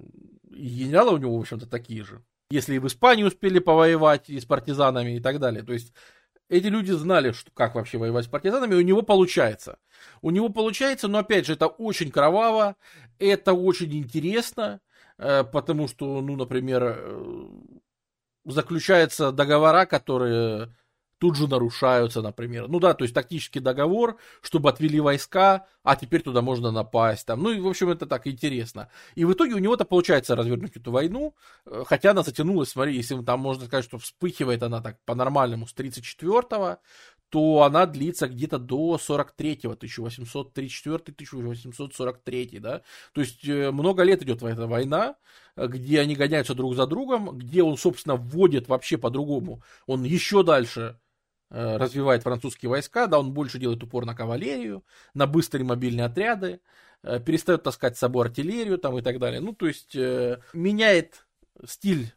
[0.49, 2.23] и генералы у него, в общем-то, такие же.
[2.51, 5.63] Если и в Испании успели повоевать и с партизанами и так далее.
[5.63, 5.93] То есть
[6.49, 9.77] эти люди знали, что, как вообще воевать с партизанами, и у него получается.
[10.21, 12.75] У него получается, но опять же, это очень кроваво,
[13.19, 14.81] это очень интересно,
[15.19, 17.49] э, потому что, ну, например, э,
[18.45, 20.73] заключаются договора, которые
[21.19, 22.67] тут же нарушаются, например.
[22.67, 27.27] Ну да, то есть тактический договор, чтобы отвели войска, а теперь туда можно напасть.
[27.27, 27.43] Там.
[27.43, 28.89] Ну и, в общем, это так интересно.
[29.15, 31.35] И в итоге у него-то получается развернуть эту войну,
[31.65, 35.75] э, хотя она затянулась, смотри, если там можно сказать, что вспыхивает она так по-нормальному с
[35.75, 36.79] 34-го,
[37.29, 42.81] то она длится где-то до 43-го, 1834-1843, да.
[43.13, 45.15] То есть э, много лет идет эта война,
[45.57, 49.61] где они гоняются друг за другом, где он, собственно, вводит вообще по-другому.
[49.85, 50.95] Он еще дальше Э,
[51.49, 56.61] развивает французские войска, да, он больше делает упор на кавалерию, на быстрые мобильные отряды,
[57.03, 59.41] э, перестает таскать с собой артиллерию там и так далее.
[59.41, 61.25] Ну, то есть э, меняет
[61.65, 62.13] стиль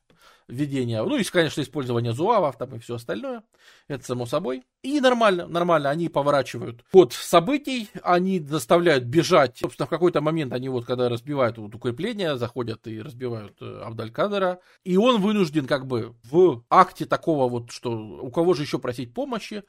[0.49, 3.43] введения, ну и, конечно, использование зуавов там и все остальное,
[3.89, 4.65] это само собой.
[4.83, 9.59] И нормально, нормально, они поворачивают ход событий, они заставляют бежать.
[9.59, 14.61] Собственно, в какой-то момент они вот, когда разбивают вот укрепления, заходят и разбивают э, Абдалькадера,
[14.85, 19.15] и он вынужден как бы в акте такого вот, что у кого же еще просить
[19.15, 19.63] помощи,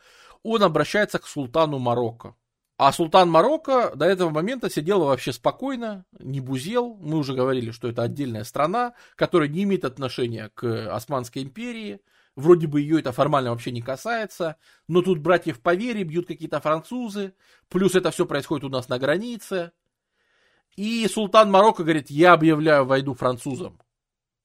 [0.44, 2.36] он обращается к султану Марокко.
[2.78, 6.96] А султан Марокко до этого момента сидел вообще спокойно, не бузел.
[6.96, 12.02] Мы уже говорили, что это отдельная страна, которая не имеет отношения к Османской империи.
[12.36, 16.60] Вроде бы ее это формально вообще не касается, но тут братьев по вере бьют какие-то
[16.60, 17.36] французы,
[17.70, 19.72] плюс это все происходит у нас на границе.
[20.76, 23.80] И султан Марокко говорит, я объявляю войну французам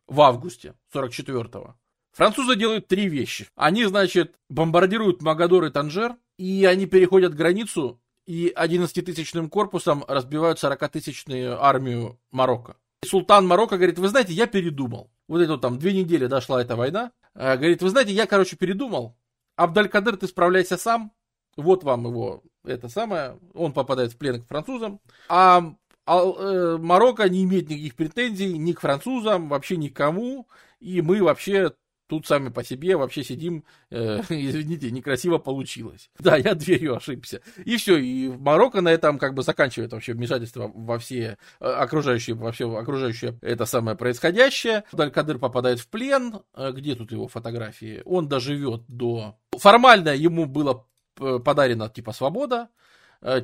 [0.06, 1.76] в августе 44-го.
[2.12, 3.48] Французы делают три вещи.
[3.54, 11.64] Они, значит, бомбардируют Магадор и Танжер, и они переходят границу и 11-тысячным корпусом разбивают 40-тысячную
[11.64, 12.76] армию Марокко.
[13.02, 15.10] Султан Марокко говорит, вы знаете, я передумал.
[15.28, 17.12] Вот это там две недели дошла эта война.
[17.34, 19.16] А, говорит, вы знаете, я, короче, передумал.
[19.56, 21.10] Абдалькадыр, ты справляйся сам.
[21.56, 23.38] Вот вам его, это самое.
[23.54, 25.00] Он попадает в плен к французам.
[25.30, 25.62] А,
[26.04, 30.46] а э, Марокко не имеет никаких претензий ни к французам, вообще никому.
[30.80, 31.72] И мы вообще
[32.08, 36.10] Тут сами по себе вообще сидим, э, извините, некрасиво получилось.
[36.18, 37.42] Да, я дверью ошибся.
[37.66, 42.34] И все, и Марокко на этом как бы заканчивает вообще вмешательство во все э, окружающие,
[42.34, 44.84] во все окружающее это самое происходящее.
[44.90, 46.40] Далькадыр попадает в плен.
[46.54, 48.00] Э, где тут его фотографии?
[48.06, 49.36] Он доживет до...
[49.58, 50.86] Формально ему было
[51.20, 52.68] э, подарено типа свобода,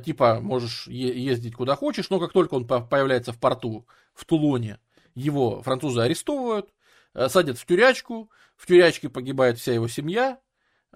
[0.05, 4.79] типа можешь ездить куда хочешь, но как только он появляется в порту в Тулоне,
[5.15, 6.69] его французы арестовывают,
[7.29, 10.39] садят в тюрячку, в тюрячке погибает вся его семья,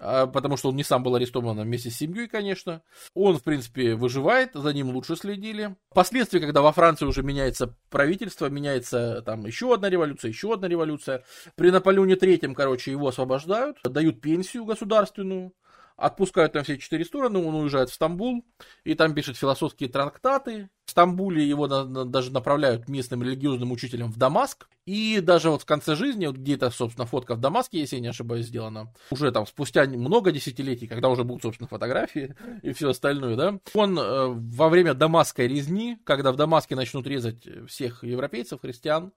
[0.02, 2.82] а, потому что он не сам был арестован а вместе с семьей, конечно.
[3.14, 5.76] Он, в принципе, выживает, за ним лучше следили.
[5.90, 11.22] Впоследствии, когда во Франции уже меняется правительство, меняется там еще одна революция, еще одна революция,
[11.54, 15.52] при Наполеоне Третьем, короче, его освобождают, дают пенсию государственную,
[16.00, 18.42] отпускают на все четыре стороны, он уезжает в Стамбул,
[18.84, 20.70] и там пишет философские трактаты.
[20.86, 25.62] В Стамбуле его на, на, даже направляют местным религиозным учителем в Дамаск, и даже вот
[25.62, 29.30] в конце жизни, вот где-то, собственно, фотка в Дамаске, если я не ошибаюсь, сделана, уже
[29.30, 34.26] там спустя много десятилетий, когда уже будут, собственно, фотографии и все остальное, да, он э,
[34.28, 39.12] во время дамасской резни, когда в Дамаске начнут резать всех европейцев, христиан,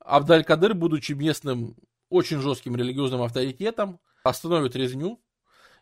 [0.00, 1.76] Абдаль-Кадыр, будучи местным
[2.08, 5.20] очень жестким религиозным авторитетом, остановит резню,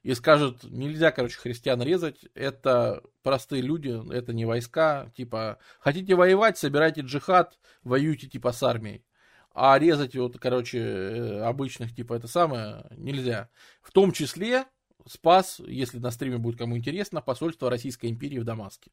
[0.03, 6.59] и скажут, нельзя, короче, христиан резать, это простые люди, это не войска, типа, хотите воевать,
[6.59, 9.05] собирайте джихад, воюйте, типа, с армией.
[9.55, 13.49] А резать вот, короче, э, обычных, типа, это самое, нельзя.
[13.83, 14.65] В том числе
[15.09, 18.91] спас, если на стриме будет кому интересно, посольство Российской империи в Дамаске,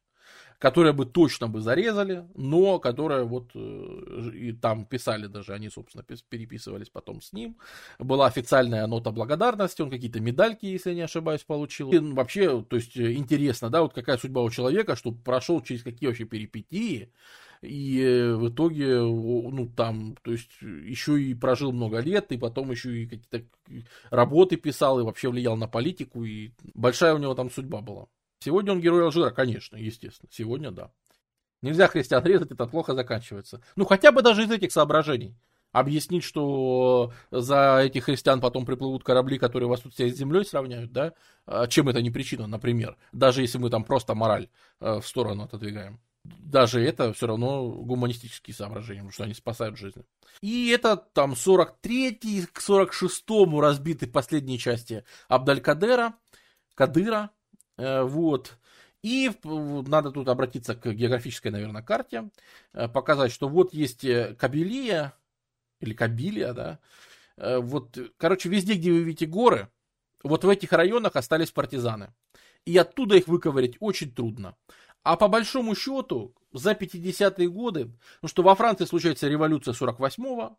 [0.58, 6.04] которое бы точно бы зарезали, но которое вот э, и там писали даже, они, собственно,
[6.28, 7.56] переписывались потом с ним.
[7.98, 11.90] Была официальная нота благодарности, он какие-то медальки, если не ошибаюсь, получил.
[11.90, 16.08] И вообще, то есть интересно, да, вот какая судьба у человека, что прошел через какие
[16.08, 17.10] вообще перипетии,
[17.62, 22.70] и э, в итоге, ну, там, то есть, еще и прожил много лет, и потом
[22.70, 23.44] еще и какие-то
[24.10, 28.06] работы писал, и вообще влиял на политику, и большая у него там судьба была.
[28.40, 30.90] Сегодня он герой Алжира, конечно, естественно, сегодня да.
[31.62, 33.60] Нельзя христиан резать, это плохо заканчивается.
[33.76, 35.36] Ну, хотя бы даже из этих соображений.
[35.72, 41.12] Объяснить, что за этих христиан потом приплывут корабли, которые вас тут с землей сравняют, да?
[41.46, 42.96] А чем это не причина, например?
[43.12, 44.48] Даже если мы там просто мораль
[44.80, 46.00] э, в сторону отодвигаем.
[46.24, 50.04] Даже это все равно гуманистические соображения, потому что они спасают жизни.
[50.42, 56.14] И это там 43-й к 46-му разбиты последние части Абдалькадера,
[56.74, 57.30] Кадыра,
[57.78, 58.58] э, вот.
[59.02, 62.30] И надо тут обратиться к географической, наверное, карте,
[62.74, 64.04] э, показать, что вот есть
[64.36, 65.14] Кабилия,
[65.80, 66.78] или Кабилия, да.
[67.36, 69.68] Э, вот, короче, везде, где вы видите горы,
[70.22, 72.12] вот в этих районах остались партизаны.
[72.66, 74.54] И оттуда их выковырять очень трудно.
[75.02, 77.90] А по большому счету, за 50-е годы,
[78.22, 80.58] ну что во Франции случается революция 48-го,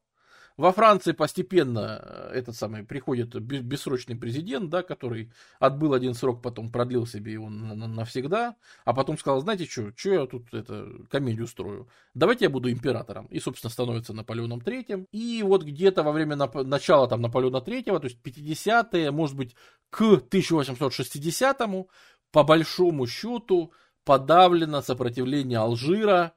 [0.58, 6.72] во Франции постепенно э, этот самый приходит бессрочный президент, да, который отбыл один срок, потом
[6.72, 11.88] продлил себе его навсегда, а потом сказал, знаете что, что я тут это, комедию строю,
[12.14, 13.28] давайте я буду императором.
[13.28, 15.08] И, собственно, становится Наполеоном Третьим.
[15.12, 19.56] И вот где-то во время нап- начала там Наполеона Третьего, то есть 50-е, может быть,
[19.90, 21.90] к 1860-му,
[22.32, 23.74] по большому счету,
[24.04, 26.34] подавлено сопротивление Алжира,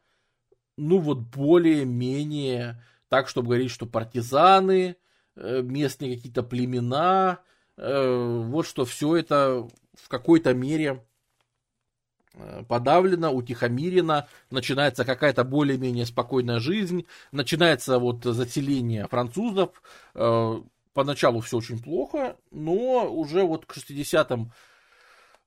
[0.77, 4.97] ну вот более-менее так, чтобы говорить, что партизаны,
[5.37, 7.41] э, местные какие-то племена,
[7.77, 11.05] э, вот что все это в какой-то мере
[12.35, 19.71] э, подавлено, утихомирено, начинается какая-то более-менее спокойная жизнь, начинается вот заселение французов,
[20.93, 24.53] поначалу все очень плохо, но уже вот к 60-м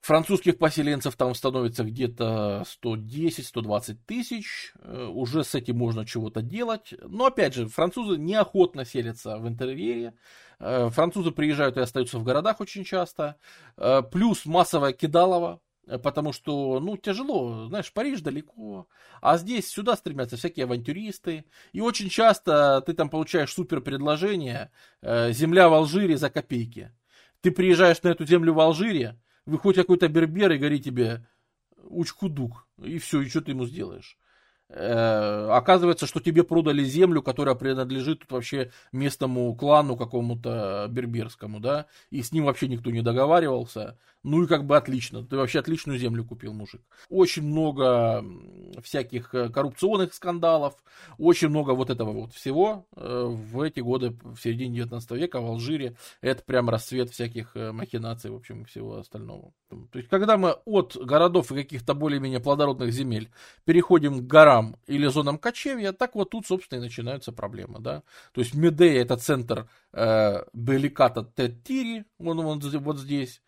[0.01, 4.73] Французских поселенцев там становится где-то 110-120 тысяч.
[4.79, 6.93] Э, уже с этим можно чего-то делать.
[7.01, 10.13] Но опять же, французы неохотно селятся в интерьере.
[10.59, 13.35] Э, французы приезжают и остаются в городах очень часто.
[13.75, 15.61] Э, плюс массовое кидалово.
[16.03, 18.89] Потому что, ну, тяжело, знаешь, Париж далеко,
[19.21, 24.69] а здесь сюда стремятся всякие авантюристы, и очень часто ты там получаешь супер предложение,
[25.01, 26.91] земля в Алжире за копейки.
[27.39, 29.17] Ты приезжаешь на эту землю в Алжире,
[29.47, 31.25] выходит какой-то бербер и говорит тебе
[31.89, 34.17] учкудук, и все, и что ты ему сделаешь?
[34.69, 41.85] Э, оказывается, что тебе продали землю, которая принадлежит тут вообще местному клану какому-то берберскому, да,
[42.09, 43.97] и с ним вообще никто не договаривался.
[44.27, 46.81] Ну и как бы отлично, ты вообще отличную землю купил, мужик.
[47.07, 48.25] Очень много
[48.83, 50.75] всяких э, коррупционных скандалов,
[51.17, 55.45] очень много вот этого вот всего э, в эти годы, в середине 19 века в
[55.45, 59.53] Алжире, это прям расцвет всяких махинаций, в общем, всего остального.
[59.69, 63.31] То есть, когда мы от городов и каких-то более-менее плодородных земель
[63.63, 68.03] переходим к горам, или зонам кочевья, так вот тут, собственно, и начинаются проблемы, да.
[68.33, 73.41] То есть Медея это центр э, Беликата Теттири, он вот здесь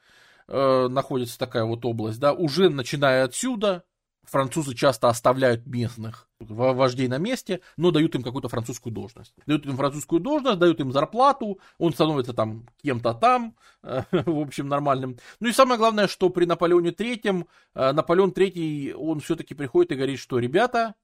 [0.49, 3.83] э, находится такая вот область, да, уже начиная отсюда,
[4.23, 9.33] французы часто оставляют местных вождей на месте, но дают им какую-то французскую должность.
[9.45, 15.17] Дают им французскую должность, дают им зарплату, он становится там кем-то там, в общем, нормальным.
[15.39, 19.95] Ну и самое главное, что при Наполеоне Третьем, э, Наполеон Третий, он все-таки приходит и
[19.95, 20.95] говорит, что, ребята,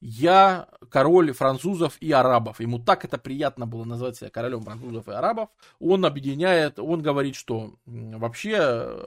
[0.00, 2.60] я король французов и арабов.
[2.60, 5.48] Ему так это приятно было назвать себя королем французов и арабов.
[5.80, 8.58] Он объединяет, он говорит, что вообще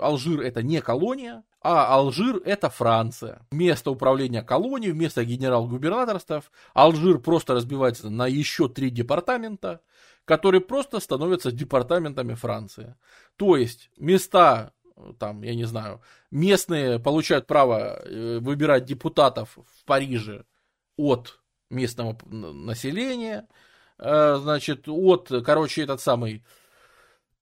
[0.02, 3.46] Алжир это не колония, а Алжир это Франция.
[3.52, 6.52] Место управления колонией, вместо генерал-губернаторств.
[6.74, 9.82] Алжир просто разбивается на еще три департамента,
[10.26, 12.96] которые просто становятся департаментами Франции.
[13.36, 14.74] То есть места
[15.20, 16.02] там, я не знаю,
[16.32, 20.44] местные получают право э, выбирать депутатов в Париже,
[20.98, 23.48] от местного населения,
[23.98, 26.44] э, значит, от, короче, этот самый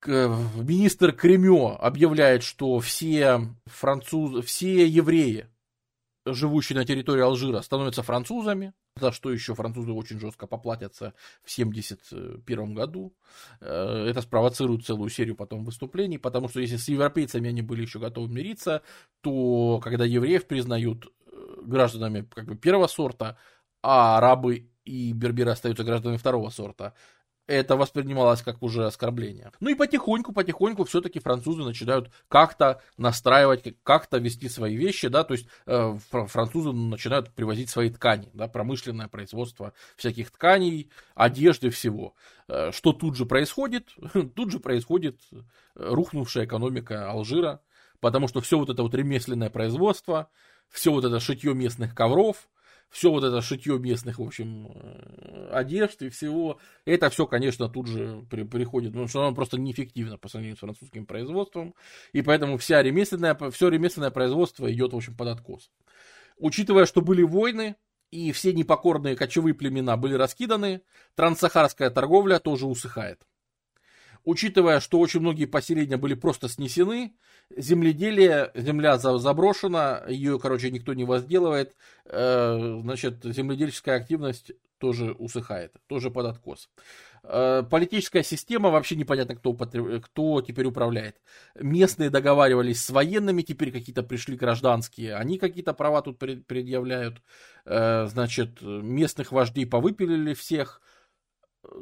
[0.07, 5.47] министр Кремё объявляет, что все французы, все евреи,
[6.25, 11.13] живущие на территории Алжира, становятся французами, за что еще французы очень жестко поплатятся
[11.43, 13.13] в 1971 году.
[13.61, 17.99] Э, это спровоцирует целую серию потом выступлений, потому что если с европейцами они были еще
[17.99, 18.81] готовы мириться,
[19.21, 21.11] то когда евреев признают
[21.65, 23.37] гражданами как бы первого сорта,
[23.81, 26.93] а арабы и берберы остаются гражданами второго сорта.
[27.47, 29.51] Это воспринималось как уже оскорбление.
[29.59, 35.35] Ну и потихоньку, потихоньку все-таки французы начинают как-то настраивать, как-то вести свои вещи, да, то
[35.35, 42.15] есть э, французы начинают привозить свои ткани, да, промышленное производство всяких тканей, одежды, всего.
[42.47, 43.89] Э, что тут же происходит?
[44.35, 45.19] Тут же происходит
[45.75, 47.61] рухнувшая экономика Алжира,
[47.99, 50.29] потому что все вот это вот ремесленное производство,
[50.75, 52.49] все вот это шитье местных ковров,
[52.89, 57.87] все вот это шитье местных, в общем, э, одежд и всего, это все, конечно, тут
[57.87, 61.75] же при, приходит, потому что оно просто неэффективно по сравнению с французским производством,
[62.11, 65.71] и поэтому вся ремесленное, все ремесленное производство идет, в общем, под откос.
[66.37, 67.77] Учитывая, что были войны,
[68.11, 70.81] и все непокорные кочевые племена были раскиданы,
[71.15, 73.25] транссахарская торговля тоже усыхает.
[74.25, 77.13] Учитывая, что очень многие поселения были просто снесены,
[77.55, 81.75] земледелие, земля заброшена, ее, короче, никто не возделывает,
[82.05, 86.69] э, значит, земледельческая активность тоже усыхает, тоже под откос.
[87.23, 91.17] Э, политическая система, вообще непонятно, кто, кто теперь управляет.
[91.55, 97.21] Местные договаривались с военными, теперь какие-то пришли гражданские, они какие-то права тут предъявляют.
[97.65, 100.81] Э, значит, местных вождей повыпилили всех,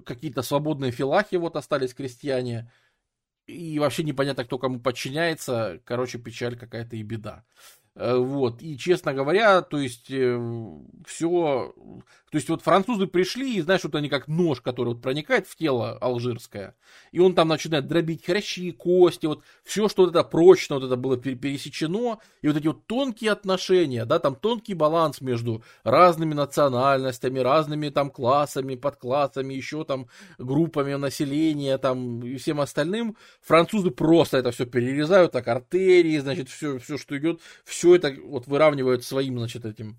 [0.05, 2.71] какие-то свободные филахи вот остались крестьяне,
[3.45, 7.43] и вообще непонятно, кто кому подчиняется, короче, печаль какая-то и беда.
[7.95, 10.39] Э, вот, и, честно говоря, то есть, э,
[11.05, 11.75] все,
[12.31, 15.55] то есть, вот французы пришли, и, знаешь, вот они как нож, который вот проникает в
[15.55, 16.75] тело алжирское,
[17.11, 20.95] и он там начинает дробить хрящи, кости, вот, все, что вот это прочно, вот это
[20.95, 27.37] было пересечено, и вот эти вот тонкие отношения, да, там тонкий баланс между разными национальностями,
[27.37, 30.07] разными там классами, подклассами, еще там
[30.39, 36.79] группами населения, там, и всем остальным, французы просто это все перерезают, так, артерии, значит, все,
[36.79, 39.97] все, что идет, все все это вот выравнивают своим, значит, этим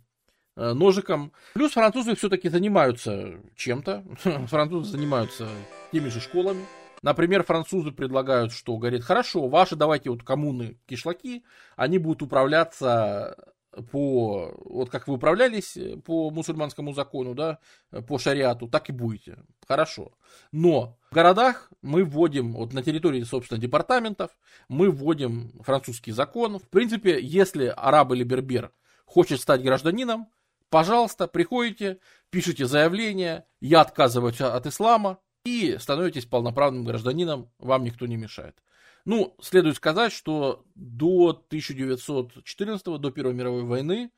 [0.57, 1.33] э, ножиком.
[1.53, 4.03] Плюс французы все-таки занимаются чем-то.
[4.47, 5.47] французы занимаются
[5.93, 6.65] теми же школами.
[7.03, 11.45] Например, французы предлагают, что, говорит, хорошо, ваши давайте вот коммуны кишлаки,
[11.77, 13.54] они будут управляться
[13.91, 17.59] по, вот как вы управлялись э, по мусульманскому закону, да,
[17.91, 19.39] э, по шариату, так и будете.
[19.67, 20.13] Хорошо.
[20.53, 24.31] Но в городах мы вводим, вот на территории, собственно, департаментов,
[24.69, 26.59] мы вводим французский закон.
[26.59, 28.73] В принципе, если араб или бербер
[29.05, 30.29] хочет стать гражданином,
[30.71, 31.99] пожалуйста, приходите,
[32.31, 38.57] пишите заявление, я отказываюсь от ислама, и становитесь полноправным гражданином, вам никто не мешает.
[39.05, 44.11] Ну, следует сказать, что до 1914, до Первой мировой войны,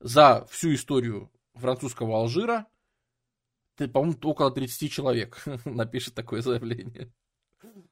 [0.00, 2.66] за всю историю французского Алжира,
[3.76, 7.12] по-моему, около 30 человек напишет такое заявление.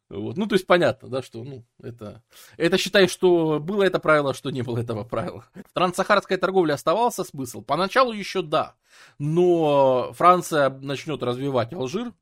[0.09, 0.37] Вот.
[0.37, 2.23] Ну, то есть понятно, да, что, ну, это,
[2.57, 5.47] это считай, что было это правило, что не было этого правила.
[5.55, 7.63] В транссахарской торговле оставался смысл?
[7.63, 8.77] Поначалу еще да,
[9.19, 12.13] но Франция начнет развивать Алжир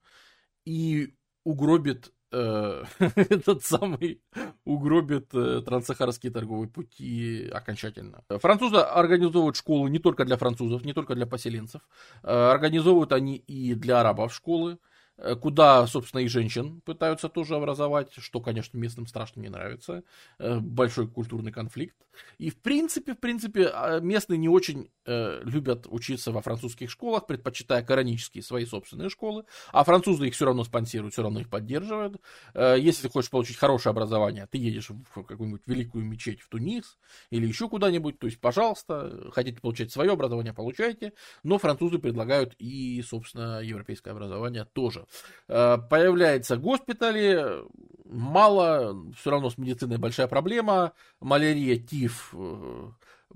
[0.65, 1.15] и
[1.45, 2.13] угробит
[2.99, 4.23] этот самый
[4.65, 8.23] угробит э, транссахарские торговые пути окончательно.
[8.29, 11.83] Французы организовывают школы не только для французов, не только для поселенцев.
[12.23, 14.79] Э, организовывают они и для арабов школы.
[15.23, 20.03] Э, куда, собственно, и женщин пытаются тоже образовать, что, конечно, местным страшно не нравится.
[20.39, 21.97] Э, большой культурный конфликт.
[22.39, 27.27] И, в принципе, в принципе, а, местные не очень э, любят учиться во французских школах,
[27.27, 29.45] предпочитая коранические свои собственные школы.
[29.73, 32.21] А французы их все равно спонсируют, все равно их поддерживают.
[32.55, 36.99] Если ты хочешь получить хорошее образование, ты едешь в какую-нибудь великую мечеть в Тунис
[37.31, 41.13] или еще куда-нибудь, то есть, пожалуйста, хотите получать свое образование, получайте.
[41.43, 45.07] Но французы предлагают и, собственно, европейское образование тоже.
[45.49, 47.65] Э, появляются госпитали,
[48.05, 52.91] мало, все равно с медициной большая проблема, малярия, тиф, э,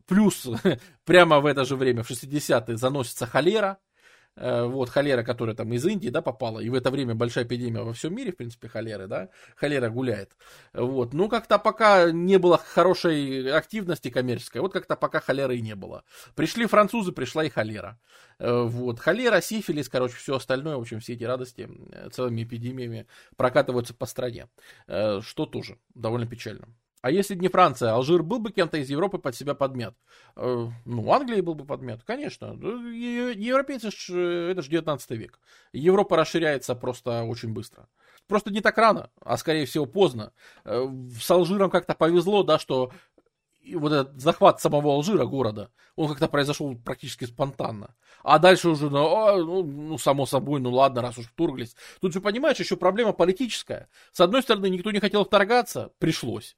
[0.06, 0.48] плюс
[1.04, 3.78] прямо в это же время, в 60-е, заносится холера,
[4.36, 7.92] вот, холера, которая там из Индии, да, попала, и в это время большая эпидемия во
[7.92, 10.36] всем мире, в принципе, холеры, да, холера гуляет,
[10.72, 15.74] вот, ну, как-то пока не было хорошей активности коммерческой, вот как-то пока холеры и не
[15.74, 16.04] было.
[16.34, 17.98] Пришли французы, пришла и холера,
[18.38, 23.06] э, вот, холера, сифилис, короче, все остальное, в общем, все эти радости э, целыми эпидемиями
[23.36, 24.48] прокатываются по стране,
[24.86, 26.68] что тоже довольно печально.
[27.06, 29.94] А если не Франция, Алжир был бы кем-то из Европы под себя подмет?
[30.34, 32.46] Э, ну, Англии был бы подмет, конечно.
[32.46, 33.90] Европейцы,
[34.50, 35.38] это же 19 век.
[35.72, 37.86] Европа расширяется просто очень быстро.
[38.26, 40.32] Просто не так рано, а скорее всего поздно.
[40.64, 40.84] Э,
[41.20, 42.90] с Алжиром как-то повезло, да, что
[43.72, 47.94] вот этот захват самого Алжира, города, он как-то произошел практически спонтанно.
[48.24, 51.76] А дальше уже, ну, а, ну, ну, само собой, ну ладно, раз уж вторглись.
[52.00, 53.88] Тут же, понимаешь, еще проблема политическая.
[54.10, 56.56] С одной стороны, никто не хотел вторгаться, пришлось.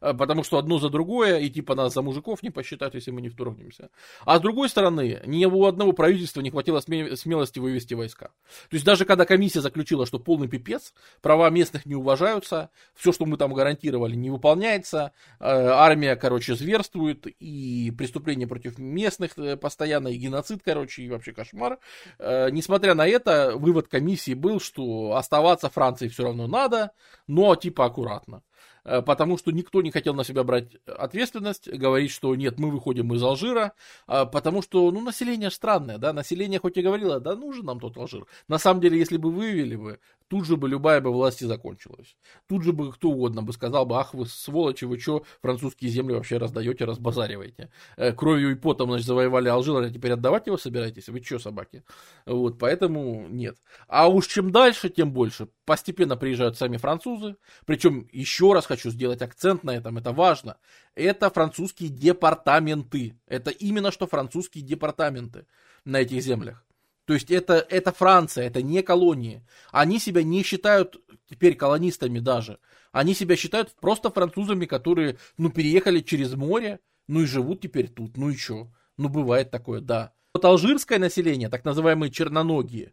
[0.00, 3.20] Э, потому что одно за другое, и типа нас за мужиков не посчитают, если мы
[3.20, 3.90] не вторгнемся.
[4.24, 8.30] А с другой стороны, ни у одного правительства не хватило смелости вывести войска.
[8.68, 13.26] То есть даже когда комиссия заключила, что полный пипец, права местных не уважаются, все, что
[13.26, 20.08] мы там гарантировали, не выполняется, э, армия, короче, зверствует, и преступления против местных э, постоянно,
[20.08, 21.78] и геноцид, короче, и вообще кошмар.
[22.18, 26.92] Несмотря на это, вывод комиссии был, что оставаться Франции все равно надо,
[27.26, 28.42] но типа аккуратно.
[28.84, 33.12] Э, потому что никто не хотел на себя брать ответственность, говорить, что нет, мы выходим
[33.14, 33.72] из Алжира,
[34.06, 37.96] а, потому что, ну, население странное, да, население хоть и говорило, да, нужен нам тот
[37.96, 38.26] Алжир.
[38.48, 40.00] На самом деле, если бы вывели бы,
[40.30, 42.16] тут же бы любая бы власть и закончилась.
[42.48, 46.14] Тут же бы кто угодно бы сказал бы, ах вы сволочи, вы что французские земли
[46.14, 47.72] вообще раздаете, разбазариваете.
[47.96, 51.08] Э, кровью и потом, значит, завоевали Алжир, а теперь отдавать его собираетесь?
[51.08, 51.82] Вы что, собаки?
[52.26, 53.58] Вот, поэтому нет.
[53.88, 55.48] А уж чем дальше, тем больше.
[55.64, 57.34] Постепенно приезжают сами французы.
[57.66, 60.58] Причем, еще раз хочу сделать акцент на этом, это важно.
[60.94, 63.18] Это французские департаменты.
[63.26, 65.46] Это именно что французские департаменты
[65.84, 66.64] на этих землях.
[67.10, 69.44] То есть это, это Франция, это не колонии.
[69.72, 72.60] Они себя не считают теперь колонистами даже.
[72.92, 76.78] Они себя считают просто французами, которые, ну, переехали через море,
[77.08, 78.70] ну и живут теперь тут, ну и что?
[78.96, 80.12] Ну, бывает такое, да.
[80.32, 82.92] Вот алжирское население, так называемые черноногие,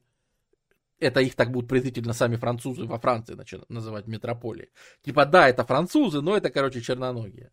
[0.98, 4.72] это их так будут презрительно сами французы во Франции начинают называть метрополией.
[5.04, 7.52] Типа, да, это французы, но это, короче, черноногие.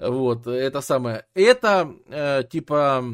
[0.00, 1.26] Вот, это самое.
[1.34, 3.04] Это, э, типа,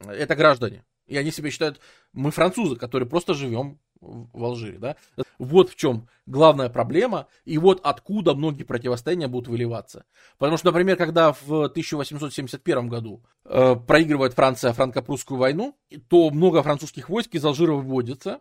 [0.00, 0.84] это граждане.
[1.08, 1.80] И они себя считают,
[2.12, 4.96] мы французы, которые просто живем в Алжире, да.
[5.38, 10.04] Вот в чем главная проблема, и вот откуда многие противостояния будут выливаться.
[10.38, 15.76] Потому что, например, когда в 1871 году э, проигрывает Франция франко-прусскую войну,
[16.08, 18.40] то много французских войск из Алжира выводится,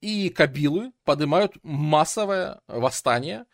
[0.00, 3.46] и кабилы поднимают массовое восстание,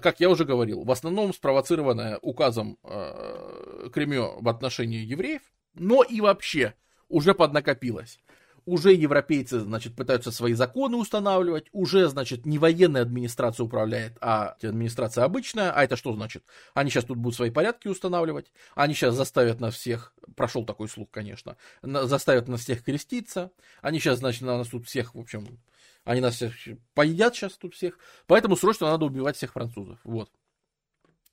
[0.00, 5.42] как я уже говорил, в основном спровоцированное указом э, Кремё в отношении евреев,
[5.74, 6.74] но и вообще
[7.12, 8.18] уже поднакопилось.
[8.64, 15.24] Уже европейцы, значит, пытаются свои законы устанавливать, уже, значит, не военная администрация управляет, а администрация
[15.24, 15.72] обычная.
[15.72, 16.44] А это что значит?
[16.72, 21.10] Они сейчас тут будут свои порядки устанавливать, они сейчас заставят нас всех, прошел такой слух,
[21.10, 25.58] конечно, заставят нас всех креститься, они сейчас, значит, на нас тут всех, в общем,
[26.04, 26.54] они нас всех
[26.94, 27.98] поедят сейчас тут всех,
[28.28, 30.30] поэтому срочно надо убивать всех французов, вот.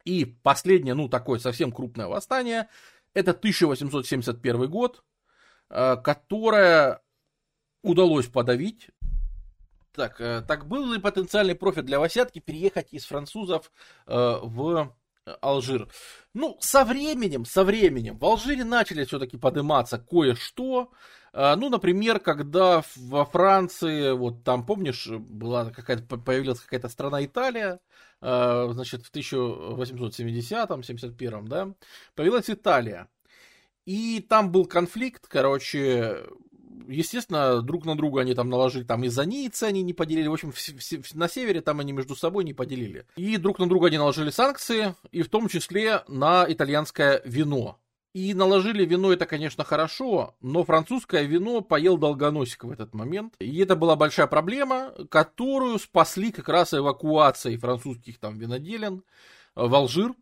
[0.03, 2.69] И последнее, ну, такое совсем крупное восстание,
[3.13, 5.03] это 1871 год,
[5.69, 7.01] которое
[7.83, 8.89] удалось подавить.
[9.93, 13.71] Так, э, так был ли потенциальный профит для Васятки переехать из французов
[14.05, 14.95] э, в
[15.41, 15.89] Алжир?
[16.33, 20.91] Ну, со временем, со временем в Алжире начали все-таки подниматься кое-что.
[21.31, 27.79] Ну, например, когда во Франции, вот там, помнишь, была какая-то, появилась какая-то страна Италия,
[28.19, 31.71] значит, в 1870-м, 71-м, да,
[32.15, 33.09] появилась Италия.
[33.89, 36.23] И там был конфликт, короче,
[36.87, 40.53] естественно, друг на друга они там наложили, там из-за Ниццы они не поделили, в общем,
[41.15, 43.07] на севере там они между собой не поделили.
[43.15, 47.79] И друг на друга они наложили санкции, и в том числе на итальянское вино.
[48.13, 53.33] И наложили вино, это, конечно, хорошо, но французское вино поел долгоносик в этот момент.
[53.39, 59.01] И это была большая проблема, которую спасли как раз эвакуацией французских там виноделен
[59.55, 60.13] в Алжир,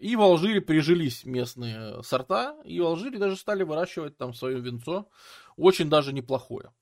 [0.00, 5.08] и в Алжире прижились местные сорта, и в Алжире даже стали выращивать там свое винцо,
[5.56, 6.72] очень даже неплохое.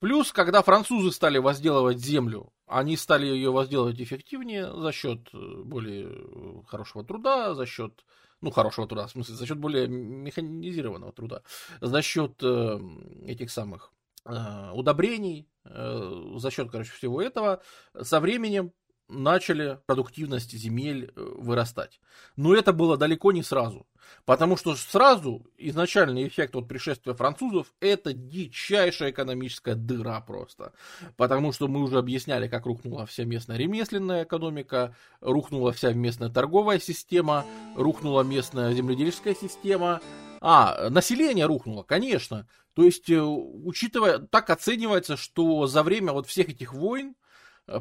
[0.00, 6.08] Плюс, когда французы стали возделывать землю, они стали ее возделывать эффективнее за счет э, более
[6.10, 8.04] э, хорошего труда, за счет,
[8.40, 11.42] ну, хорошего труда, в смысле, за счет более механизированного труда,
[11.80, 12.80] за счет э,
[13.24, 13.92] этих самых
[14.26, 17.62] э, удобрений, э, за счет, короче, всего этого,
[18.02, 18.72] со временем
[19.08, 22.00] начали продуктивность земель э, вырастать.
[22.36, 23.86] Но это было далеко не сразу.
[24.24, 30.72] Потому что сразу изначальный эффект от пришествия французов это дичайшая экономическая дыра просто.
[31.16, 36.78] Потому что мы уже объясняли, как рухнула вся местная ремесленная экономика, рухнула вся местная торговая
[36.78, 37.44] система,
[37.76, 40.00] рухнула местная земледельческая система.
[40.40, 42.46] А, население рухнуло, конечно.
[42.74, 47.14] То есть, э, учитывая, так оценивается, что за время вот всех этих войн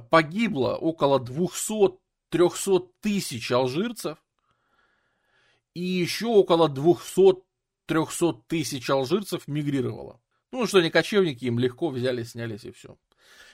[0.09, 4.17] погибло около 200-300 тысяч алжирцев,
[5.73, 10.19] и еще около 200-300 тысяч алжирцев мигрировало.
[10.51, 12.97] Ну, что они кочевники, им легко взяли, снялись и все.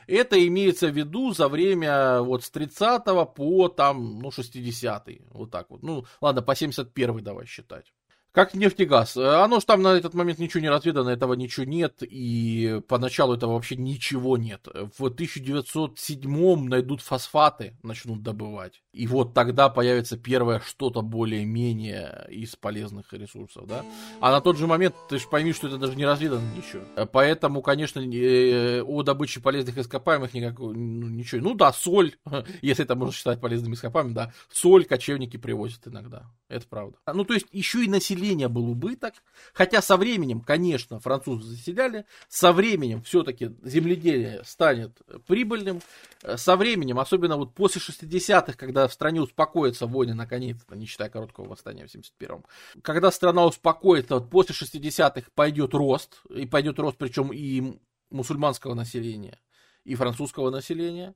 [0.05, 3.03] Это имеется в виду за время вот с 30
[3.35, 5.83] по там, ну, 60 вот так вот.
[5.83, 7.93] Ну, ладно, по 71 давай считать.
[8.31, 9.17] Как нефтегаз.
[9.17, 13.53] Оно же там на этот момент ничего не разведано, этого ничего нет, и поначалу этого
[13.53, 14.67] вообще ничего нет.
[14.97, 18.83] В 1907 найдут фосфаты, начнут добывать.
[18.93, 23.83] И вот тогда появится первое что-то более-менее из полезных ресурсов, да.
[24.19, 26.83] А на тот же момент, ты же пойми, что это даже не разведано ничего.
[27.11, 31.41] Поэтому, конечно, э, о добыче полезных ископаемых никак, ну, ничего.
[31.41, 32.15] Ну да, соль,
[32.61, 34.33] если это можно считать полезными ископаемыми, да.
[34.51, 36.31] Соль кочевники привозят иногда.
[36.47, 36.97] Это правда.
[37.11, 39.13] Ну, то есть, еще и население населения был убыток,
[39.53, 45.81] хотя со временем, конечно, французы заселяли, со временем все-таки земледелие станет прибыльным,
[46.23, 51.09] э, со временем, особенно вот после 60-х, когда в стране успокоятся войны, наконец-то, не считая
[51.09, 52.43] короткого восстания в 71-м,
[52.81, 57.79] когда страна успокоится, вот после 60-х пойдет рост, и пойдет рост, причем и
[58.11, 59.39] мусульманского населения,
[59.85, 61.15] и французского населения.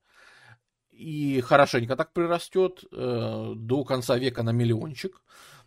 [0.92, 5.24] И хорошенько так прирастет э, до конца века на миллиончик.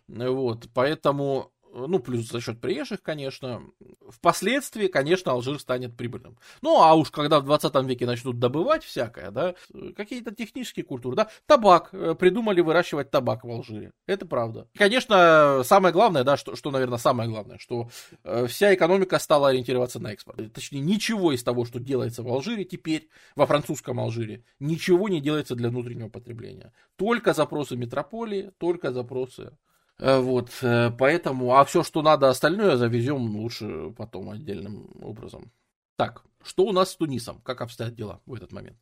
[0.07, 3.61] Вот, поэтому ну, плюс за счет приезжих, конечно.
[4.09, 6.37] Впоследствии, конечно, Алжир станет прибыльным.
[6.61, 9.55] Ну, а уж когда в 20 веке начнут добывать всякое, да,
[9.95, 14.67] какие-то технические культуры, да, табак, э, придумали выращивать табак в Алжире, это правда.
[14.75, 17.89] Конечно, самое главное, да, что, что наверное, самое главное, что
[18.23, 20.53] э, вся экономика стала ориентироваться на экспорт.
[20.53, 25.55] Точнее, ничего из того, что делается в Алжире теперь, во французском Алжире, ничего не делается
[25.55, 26.73] для внутреннего потребления.
[26.95, 29.66] Только запросы метрополии, только запросы Э,
[29.99, 35.51] вот, э, поэтому, а все, что надо остальное, завезем лучше потом отдельным образом.
[35.95, 37.41] Так, что у нас с Тунисом?
[37.41, 38.77] Как обстоят дела в этот момент?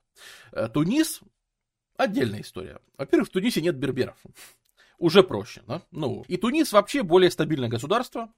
[0.51, 1.21] Э, Тунис
[1.97, 2.79] отдельная история.
[2.97, 4.21] Во-первых, в Тунисе нет берберов.
[4.97, 5.81] Уже проще, да?
[5.91, 8.33] Ну, и Тунис вообще более стабильное государство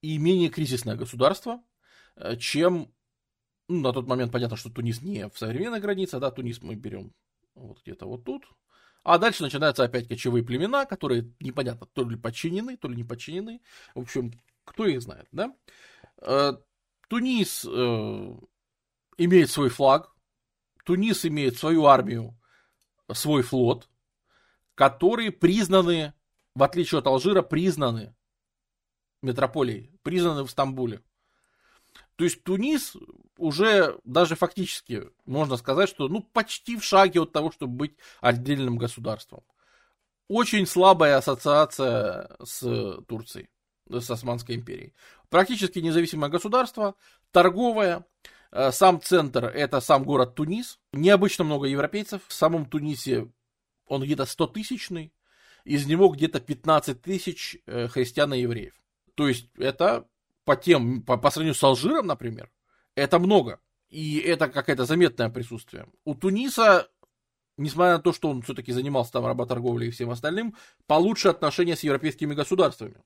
[0.00, 1.62] и менее кризисное государство,
[2.38, 2.92] чем
[3.68, 7.12] ну, на тот момент понятно, что Тунис не в современной границе, да, Тунис мы берем
[7.54, 8.44] вот где-то вот тут,
[9.04, 13.60] а дальше начинаются опять кочевые племена, которые непонятно, то ли подчинены, то ли не подчинены.
[13.94, 14.32] В общем,
[14.64, 15.54] кто их знает, да?
[16.18, 16.52] Э,
[17.08, 18.36] Тунис э,
[19.18, 20.14] имеет свой флаг,
[20.84, 22.38] Тунис имеет свою армию,
[23.12, 23.88] свой флот,
[24.74, 26.14] которые признаны,
[26.54, 28.14] в отличие от Алжира, признаны
[29.20, 31.02] метрополией, признаны в Стамбуле.
[32.16, 32.96] То есть Тунис
[33.38, 38.78] уже даже фактически можно сказать, что ну почти в шаге от того, чтобы быть отдельным
[38.78, 39.42] государством.
[40.28, 42.60] Очень слабая ассоциация с
[43.06, 43.50] Турцией,
[43.88, 44.94] с Османской империей.
[45.28, 46.94] Практически независимое государство,
[47.32, 48.06] торговое.
[48.50, 50.78] Э, сам центр это сам город Тунис.
[50.92, 52.22] Необычно много европейцев.
[52.28, 53.30] В самом Тунисе
[53.86, 55.12] он где-то 100 тысячный.
[55.64, 58.74] Из него где-то 15 тысяч э, христиан и евреев.
[59.14, 60.06] То есть это
[60.44, 62.50] по тем, по, по сравнению с Алжиром, например,
[62.94, 63.60] это много.
[63.88, 65.86] И это какое-то заметное присутствие.
[66.04, 66.88] У Туниса,
[67.56, 70.56] несмотря на то, что он все-таки занимался там работорговлей и всем остальным,
[70.86, 73.02] получше отношения с европейскими государствами.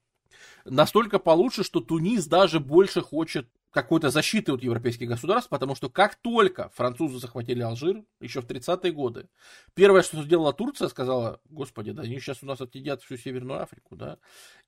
[0.65, 6.15] Настолько получше, что Тунис даже больше хочет какой-то защиты от европейских государств, потому что как
[6.17, 9.29] только французы захватили Алжир, еще в 30-е годы,
[9.75, 13.97] первое, что сделала Турция, сказала, господи, да они сейчас у нас отъедят всю Северную Африку,
[13.97, 14.19] да.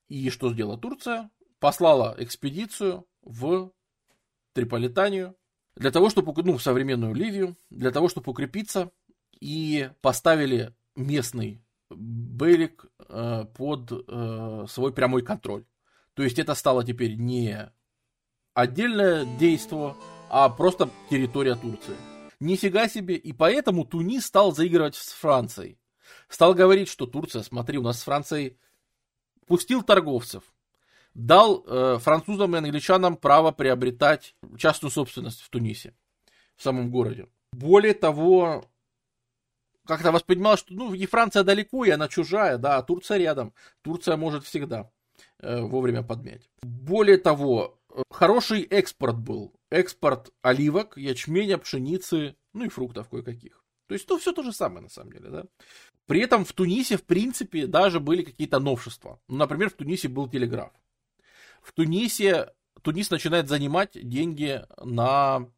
[0.08, 1.30] И что сделала Турция?
[1.58, 3.72] послала экспедицию в
[4.58, 5.36] Триполитанию
[5.76, 8.90] для того, чтобы, ну, в современную Ливию, для того, чтобы укрепиться,
[9.40, 15.64] и поставили местный Бейлик э, под э, свой прямой контроль.
[16.14, 17.72] То есть это стало теперь не
[18.52, 19.94] отдельное действие,
[20.28, 21.94] а просто территория Турции.
[22.40, 25.78] Нифига себе, и поэтому Тунис стал заигрывать с Францией.
[26.28, 28.58] Стал говорить, что Турция, смотри, у нас с Францией
[29.46, 30.42] пустил торговцев,
[31.18, 35.94] дал э, французам и англичанам право приобретать частную собственность в Тунисе,
[36.56, 37.28] в самом городе.
[37.52, 38.64] Более того,
[39.84, 43.52] как-то воспринималось, что ну, и Франция далеко, и она чужая, да, а Турция рядом.
[43.82, 44.92] Турция может всегда
[45.40, 46.48] э, вовремя подмять.
[46.62, 47.80] Более того,
[48.10, 49.52] хороший экспорт был.
[49.70, 53.64] Экспорт оливок, ячменя, пшеницы, ну и фруктов кое-каких.
[53.88, 55.44] То есть, ну, все то же самое, на самом деле, да.
[56.06, 59.20] При этом в Тунисе, в принципе, даже были какие-то новшества.
[59.26, 60.70] Ну, например, в Тунисе был телеграф
[61.62, 62.52] в Тунисе
[62.82, 65.48] Тунис начинает занимать деньги на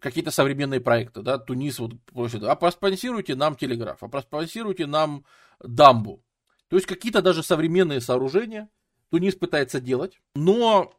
[0.00, 5.24] какие-то современные проекты, да, Тунис вот просит, а проспонсируйте нам телеграф, а проспонсируйте нам
[5.60, 6.22] дамбу.
[6.68, 8.68] То есть какие-то даже современные сооружения
[9.10, 10.92] Тунис пытается делать, но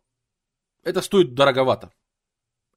[0.84, 1.92] это стоит дороговато.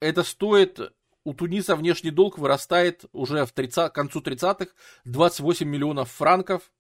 [0.00, 0.80] Это стоит,
[1.24, 4.72] у Туниса внешний долг вырастает уже в 30, к концу 30-х
[5.04, 6.70] 28 миллионов франков.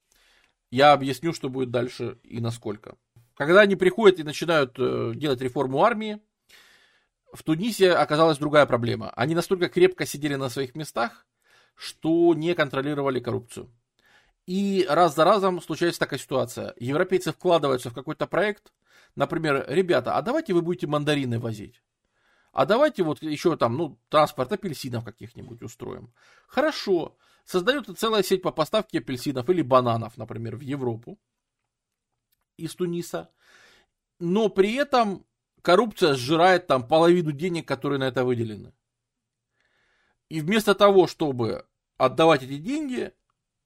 [0.70, 2.96] Я объясню, что будет дальше и насколько.
[3.38, 6.20] Когда они приходят и начинают э, делать реформу армии,
[7.32, 9.10] в Тунисе оказалась другая проблема.
[9.10, 11.24] Они настолько крепко сидели на своих местах,
[11.76, 13.70] что не контролировали коррупцию.
[14.46, 16.74] И раз за разом случается такая ситуация.
[16.80, 18.72] Европейцы вкладываются в какой-то проект.
[19.14, 21.80] Например, ребята, а давайте вы будете мандарины возить.
[22.52, 26.12] А давайте вот еще там, ну, транспорт апельсинов каких-нибудь устроим.
[26.48, 27.16] Хорошо.
[27.44, 31.20] Создается целая сеть по поставке апельсинов или бананов, например, в Европу
[32.58, 33.30] из Туниса,
[34.18, 35.24] но при этом
[35.62, 38.72] коррупция сжирает там половину денег, которые на это выделены.
[40.28, 41.66] И вместо того, чтобы
[41.96, 43.12] отдавать эти деньги,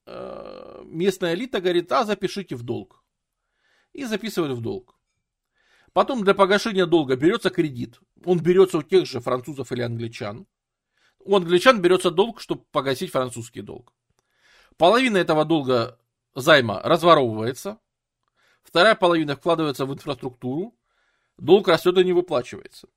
[0.07, 3.03] э, местная элита говорит, а запишите в долг.
[3.93, 4.97] И записывают в долг.
[5.93, 8.01] Потом для погашения долга берется кредит.
[8.25, 10.47] Он берется у тех же французов или англичан.
[11.19, 13.93] У англичан берется долг, чтобы погасить французский долг.
[14.77, 15.99] Половина этого долга
[16.35, 17.79] займа разворовывается,
[18.63, 20.75] Вторая половина вкладывается в инфраструктуру,
[21.39, 22.89] долг растет и не выплачивается.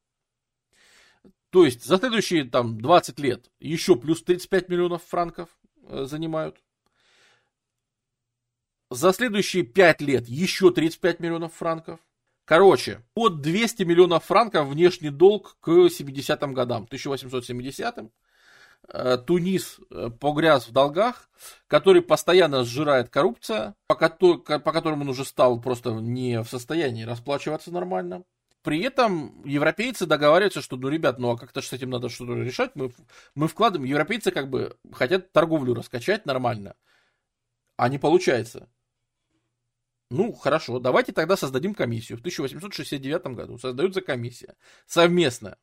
[1.50, 5.50] То есть за следующие там 20 лет еще плюс 35 миллионов франков
[5.88, 6.58] э, занимают.
[8.90, 12.00] За следующие 5 лет еще 35 миллионов франков.
[12.46, 18.12] Короче, под 200 миллионов франков внешний долг к 70-м годам, 1870-м.
[18.88, 21.30] Э, Тунис э, погряз в долгах,
[21.68, 27.72] который постоянно сжирает коррупция, по, по которому он уже стал просто не в состоянии расплачиваться
[27.72, 28.24] нормально.
[28.62, 32.72] При этом европейцы договариваются, что, ну, ребят, ну, а как-то с этим надо что-то решать.
[32.76, 32.92] Мы,
[33.36, 36.76] мы вкладываем, европейцы как бы хотят торговлю раскачать нормально,
[37.78, 38.70] а не получается.
[40.12, 42.18] Ну, хорошо, давайте тогда создадим комиссию.
[42.18, 44.56] В 1869 году создается комиссия
[44.86, 45.58] совместная.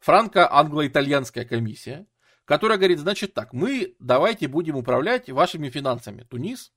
[0.00, 2.06] Франко-англо-итальянская комиссия,
[2.44, 6.26] которая говорит, значит так, мы давайте будем управлять вашими финансами.
[6.28, 6.72] Тунис,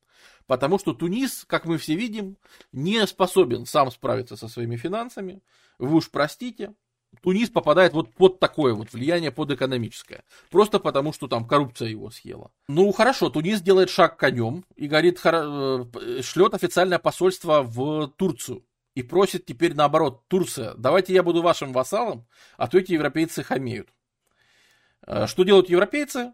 [0.46, 2.38] Потому что Тунис, как мы все видим,
[2.72, 5.42] не способен сам справиться со своими финансами.
[5.78, 6.74] Вы уж простите.
[7.22, 10.24] Тунис попадает вот под такое вот влияние, под экономическое.
[10.50, 12.52] Просто потому, что там коррупция его съела.
[12.68, 18.64] Ну, хорошо, Тунис делает шаг конем и говорит, э, шлет официальное посольство в Турцию.
[18.96, 22.28] И просит теперь наоборот, Турция, давайте я буду вашим вассалом,
[22.58, 23.90] а то эти европейцы хамеют.
[25.08, 26.34] Э, что делают европейцы?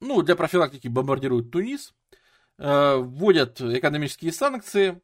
[0.00, 1.94] Ну, для профилактики бомбардируют Тунис.
[2.58, 5.00] Э, вводят экономические санкции,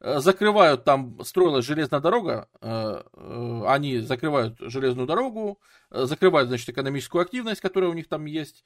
[0.00, 5.60] э, закрывают, там строилась железная дорога, они закрывают железную дорогу,
[5.90, 8.64] закрывают, значит, экономическую активность, которая у них там есть,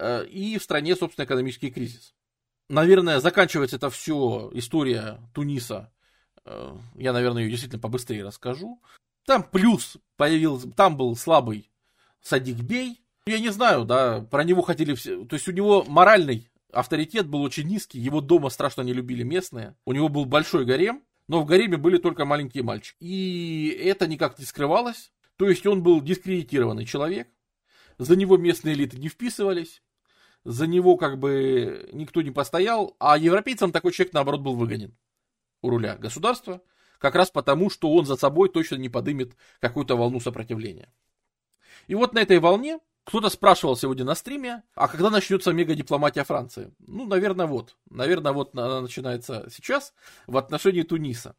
[0.00, 2.14] и в стране, собственно, экономический кризис.
[2.68, 5.92] Наверное, заканчивается это все история Туниса.
[6.94, 8.82] Я, наверное, ее действительно побыстрее расскажу.
[9.24, 11.70] Там плюс появился, там был слабый
[12.22, 13.01] Садик Бей.
[13.26, 15.24] Я не знаю, да, про него хотели все.
[15.24, 19.76] То есть у него моральный авторитет был очень низкий, его дома страшно не любили местные.
[19.84, 22.96] У него был большой гарем, но в гареме были только маленькие мальчики.
[22.98, 25.12] И это никак не скрывалось.
[25.36, 27.28] То есть он был дискредитированный человек.
[27.98, 29.82] За него местные элиты не вписывались.
[30.44, 32.96] За него как бы никто не постоял.
[32.98, 34.96] А европейцам такой человек, наоборот, был выгонен
[35.60, 36.60] у руля государства.
[36.98, 40.92] Как раз потому, что он за собой точно не подымет какую-то волну сопротивления.
[41.86, 46.74] И вот на этой волне кто-то спрашивал сегодня на стриме, а когда начнется мегадипломатия Франции?
[46.78, 47.76] Ну, наверное, вот.
[47.90, 49.92] Наверное, вот она начинается сейчас
[50.26, 51.34] в отношении Туниса.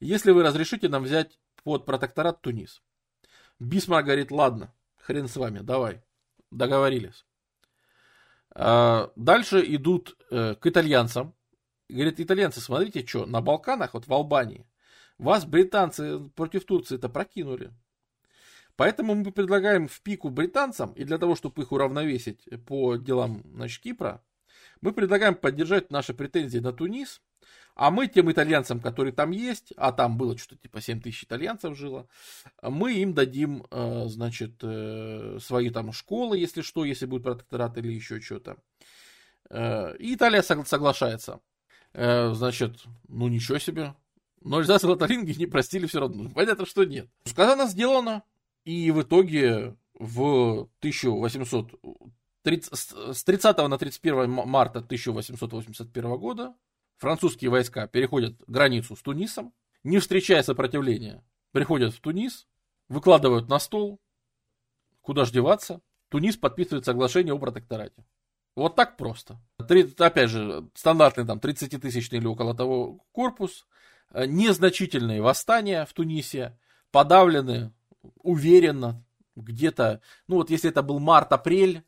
[0.00, 2.82] если вы разрешите нам взять под протекторат Тунис.
[3.60, 6.02] Бисмарк говорит, ладно, хрен с вами, давай.
[6.50, 7.24] Договорились.
[8.54, 11.34] А, дальше идут э, к итальянцам.
[11.88, 14.66] Говорит, итальянцы, смотрите, что, на Балканах, вот в Албании,
[15.18, 17.72] вас британцы против Турции-то прокинули.
[18.76, 23.82] Поэтому мы предлагаем в пику британцам, и для того, чтобы их уравновесить по делам значит,
[23.82, 24.22] Кипра,
[24.80, 27.20] мы предлагаем поддержать наши претензии на Тунис,
[27.74, 31.76] а мы тем итальянцам, которые там есть, а там было что-то типа 7 тысяч итальянцев
[31.76, 32.08] жило,
[32.60, 37.92] мы им дадим, э, значит, э, свои там школы, если что, если будет протекторат или
[37.92, 38.56] еще что-то.
[39.50, 41.40] Э, и Италия соглашается.
[41.94, 43.94] Значит, ну ничего себе,
[44.42, 46.28] но Эльзас и Лотарингии не простили все равно.
[46.30, 47.08] Понятно, что нет.
[47.24, 48.22] Сказано, сделано.
[48.64, 51.72] И в итоге в 1800,
[52.44, 56.54] с 30 на 31 марта 1881 года
[56.98, 59.52] французские войска переходят границу с Тунисом.
[59.84, 62.46] не встречая сопротивления, приходят в Тунис,
[62.88, 64.00] выкладывают на стол,
[65.00, 68.04] куда ж деваться, Тунис подписывает соглашение о протекторате.
[68.54, 69.40] Вот так просто.
[69.58, 73.66] Опять же, стандартный там 30-тысячный или около того корпус,
[74.14, 76.58] незначительные восстания в Тунисе,
[76.90, 77.72] подавлены
[78.22, 79.04] уверенно,
[79.36, 81.84] где-то, ну вот если это был март-апрель,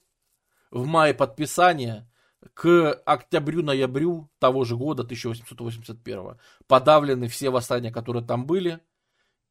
[0.70, 2.08] в мае подписания,
[2.54, 8.80] к октябрю-ноябрю того же года, 1881, подавлены все восстания, которые там были,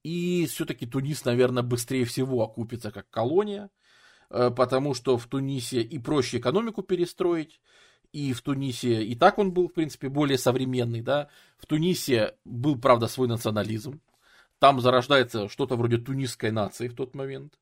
[0.04, 3.70] и все-таки Тунис, наверное, быстрее всего окупится как колония,
[4.30, 7.60] э, потому что в Тунисе и проще экономику перестроить,
[8.12, 12.78] и в Тунисе, и так он был, в принципе, более современный, да, в Тунисе был,
[12.78, 14.02] правда, свой национализм,
[14.60, 17.54] там зарождается что-то вроде тунисской нации в тот момент,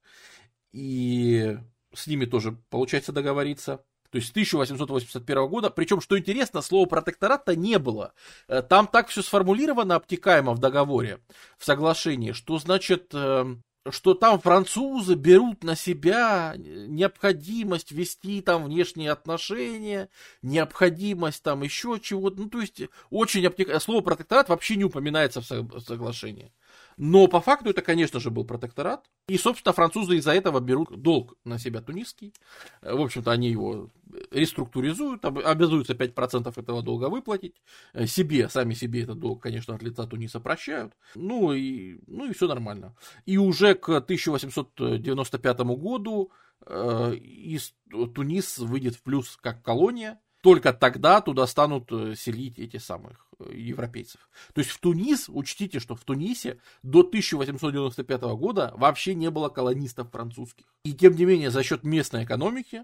[0.72, 1.58] и
[1.94, 3.84] с ними тоже получается договориться.
[4.10, 8.14] То есть с 1881 года, причем, что интересно, слова протектората не было.
[8.48, 11.20] Э, там так все сформулировано обтекаемо в договоре,
[11.58, 19.12] в соглашении, что значит, эм, что там французы берут на себя необходимость вести там внешние
[19.12, 20.10] отношения,
[20.42, 22.38] необходимость там еще чего-то.
[22.38, 23.48] Ну, то есть, очень.
[23.80, 26.52] Слово протекторат вообще не упоминается в соглашении.
[26.98, 29.06] Но по факту это, конечно же, был протекторат.
[29.28, 32.34] И, собственно, французы из-за этого берут долг на себя тунисский.
[32.82, 33.92] В общем-то, они его
[34.32, 37.62] реструктуризуют, обязуются 5% этого долга выплатить.
[38.08, 40.94] Себе, сами себе этот долг, конечно, от лица Туниса прощают.
[41.14, 42.96] Ну и, ну и все нормально.
[43.26, 46.32] И уже к 1895 году
[46.66, 47.76] э, из,
[48.16, 50.20] Тунис выйдет в плюс как колония.
[50.42, 54.30] Только тогда туда станут э, селить эти самых европейцев.
[54.54, 60.12] То есть в Тунис, учтите, что в Тунисе до 1895 года вообще не было колонистов
[60.12, 60.66] французских.
[60.84, 62.84] И тем не менее, за счет местной экономики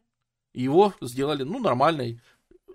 [0.54, 2.22] его сделали, ну, нормальной,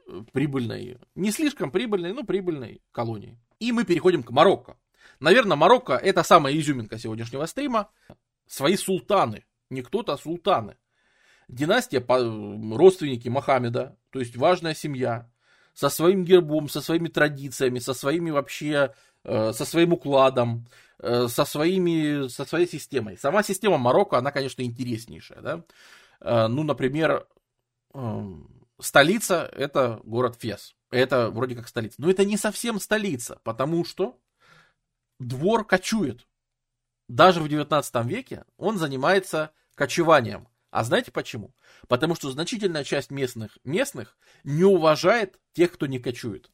[0.06, 3.38] э, прибыльной, не слишком прибыльной, но прибыльной колонией.
[3.60, 4.76] И мы переходим к Марокко.
[5.20, 7.90] Наверное, Марокко это самая изюминка сегодняшнего стрима.
[8.46, 10.76] Свои султаны, не кто-то, а султаны.
[11.48, 15.30] Династия, родственники Мохаммеда, то есть важная семья,
[15.78, 18.92] со своим гербом, со своими традициями, со своими вообще,
[19.22, 20.66] э, со своим укладом,
[20.98, 23.16] э, со, своими, со своей системой.
[23.16, 25.40] Сама система Марокко, она, конечно, интереснейшая.
[25.40, 25.64] Да?
[26.20, 27.28] Э, ну, например,
[27.94, 30.74] эм, столица– это город Фес.
[30.90, 32.02] Это вроде как столица.
[32.02, 34.18] Но это не совсем столица, потому что
[35.20, 36.26] двор кочует.
[37.06, 40.48] Даже в 19 веке он занимается кочеванием.
[40.70, 41.54] А знаете почему?
[41.88, 46.50] Потому что значительная часть местных, местных не уважает тех, кто не кочует.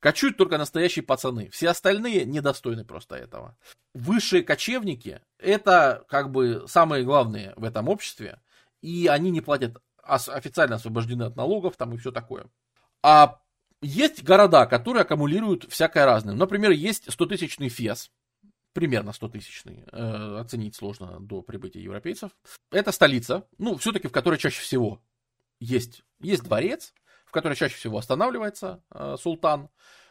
[0.00, 1.50] Кочуют только настоящие пацаны.
[1.50, 3.56] Все остальные недостойны просто этого.
[3.94, 8.40] Высшие кочевники– это как бы самые главные в этом обществе.
[8.80, 12.46] И они не платят официально освобождены от налогов там и все такое.
[13.02, 13.40] А
[13.82, 16.34] есть города, которые аккумулируют всякое разное.
[16.34, 18.10] Например, есть 100-тысячный Фес,
[18.78, 22.30] примерно 100-тысячный, э, оценить сложно до прибытия европейцев.
[22.70, 25.02] Это столица, ну, все-таки в которой чаще всего
[25.58, 26.94] есть, есть дворец,
[27.26, 29.68] в которой чаще всего останавливается э, султан,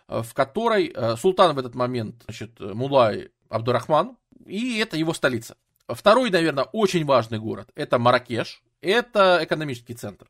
[0.09, 5.55] э, в которой э, султан в этот момент, значит, Мулай Абдурахман, и это его столица.
[5.87, 10.27] Второй, наверное, очень важный город, это Маракеш, это экономический центр.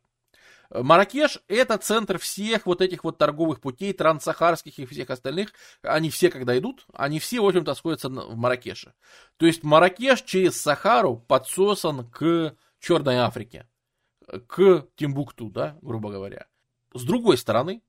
[0.70, 5.52] Маракеш– это центр всех вот этих вот торговых путей, транссахарских и всех остальных.
[5.82, 8.94] Они все, когда идут, они все, в общем-то, сходятся в Маракеше.
[9.38, 13.68] То есть Маракеш через Сахару подсосан к Черной Африке,
[14.46, 16.46] к Тимбукту, да, грубо говоря.
[16.92, 17.82] С другой стороны,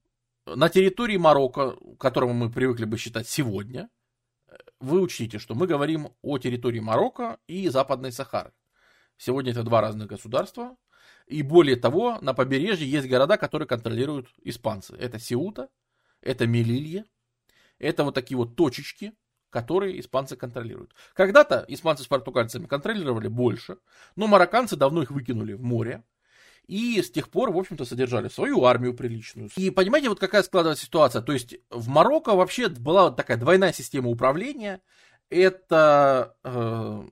[0.46, 3.90] на территории Марокко, которому мы привыкли бы считать сегодня,
[4.80, 8.54] вы учтите, что мы говорим о территории Марокко и Западной Сахары.
[9.18, 10.78] Сегодня это два разных государства,
[11.30, 14.96] и более того, на побережье есть города, которые контролируют испанцы.
[14.96, 15.70] Это Сеута,
[16.22, 17.06] это Мелилье,
[17.78, 19.14] это вот такие вот точечки,
[19.52, 20.94] которые испанцы контролируют.
[21.14, 23.78] Когда-то испанцы с португальцами контролировали больше,
[24.16, 26.04] но марокканцы давно их выкинули в море,
[26.68, 29.50] и с тех пор, в общем-то, содержали свою армию приличную.
[29.56, 31.22] И понимаете, вот какая складывается ситуация?
[31.22, 34.82] То есть в Марокко вообще была такая двойная система управления.
[35.30, 37.08] Это э,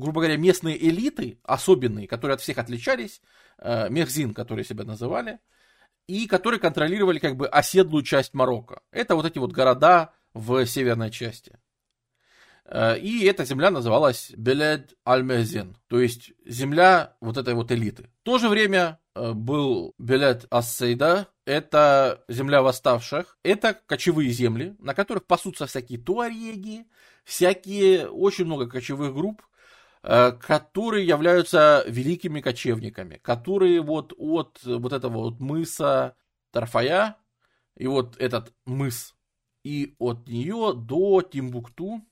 [0.00, 3.20] грубо говоря, местные элиты, особенные, которые от всех отличались,
[3.58, 5.38] э, Мехзин, которые себя называли,
[6.06, 8.82] и которые контролировали как бы оседлую часть Марокко.
[8.90, 11.58] Это вот эти вот города в северной части.
[12.64, 18.10] Э, и эта земля называлась Белед Аль-Мехзин, то есть земля вот этой вот элиты.
[18.22, 24.94] В то же время э, был Белед Ас-Сейда, это земля восставших, это кочевые земли, на
[24.94, 26.86] которых пасутся всякие туареги,
[27.24, 29.42] всякие, очень много кочевых групп,
[30.02, 36.16] которые являются великими кочевниками, которые вот от вот этого вот мыса
[36.50, 37.16] Тарфая,
[37.76, 39.14] и вот этот мыс
[39.62, 42.06] И от нее до Тимбукту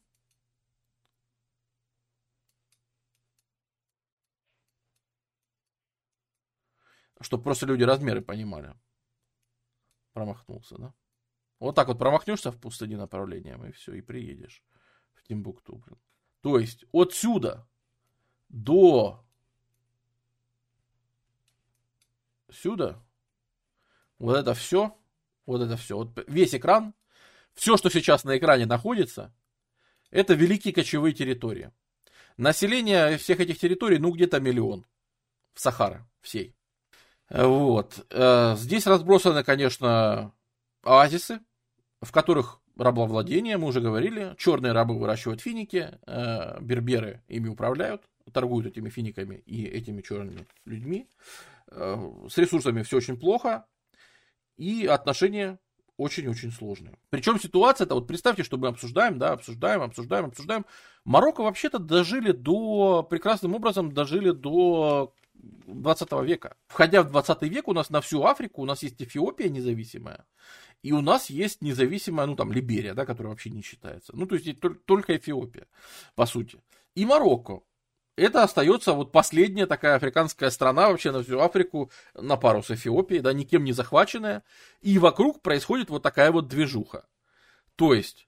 [7.21, 8.75] чтобы просто люди размеры понимали.
[10.13, 10.95] Промахнулся, да?
[11.59, 14.63] Вот так вот промахнешься в пустыне направлением, и все, и приедешь
[15.15, 15.77] в Тимбукту.
[15.77, 15.99] Блин.
[16.43, 17.69] То есть отсюда
[18.49, 19.25] до
[22.51, 23.03] сюда
[24.19, 24.97] вот это все,
[25.47, 26.95] вот это все, вот весь экран,
[27.55, 29.35] все, что сейчас на экране находится,
[30.11, 31.73] это великие кочевые территории.
[32.37, 34.87] Население всех этих территорий, ну, где-то миллион.
[35.55, 36.55] В Сахара всей.
[37.29, 38.07] Вот.
[38.11, 40.33] Э, здесь разбросаны, конечно,
[40.83, 41.41] оазисы,
[42.01, 48.67] в которых рабовладение, мы уже говорили, черные рабы выращивают финики, э, берберы ими управляют, торгуют
[48.67, 51.09] этими финиками и этими черными людьми.
[51.71, 51.97] Э,
[52.29, 53.67] с ресурсами все очень плохо,
[54.57, 55.59] и отношения
[55.99, 56.97] очень-очень сложные.
[57.11, 60.65] Причем ситуация это вот представьте, что мы обсуждаем, да, обсуждаем, обсуждаем, обсуждаем.
[61.05, 66.57] Марокко вообще-то дожили до, прекрасным образом дожили до 20 века.
[66.69, 70.25] Входя в 20 век, у нас на всю Африку, у нас есть Эфиопия независимая,
[70.83, 74.13] и у нас есть независимая, ну там, Либерия, да, которая вообще не считается.
[74.15, 75.67] Ну, то есть только Эфиопия,
[76.15, 76.61] по сути.
[76.95, 77.61] И Марокко.
[78.19, 83.21] Это остается вот последняя такая африканская страна вообще на всю Африку, на пару с Эфиопией,
[83.21, 84.43] да, никем не захваченная.
[84.81, 87.07] И вокруг происходит вот такая вот движуха.
[87.77, 88.27] То есть,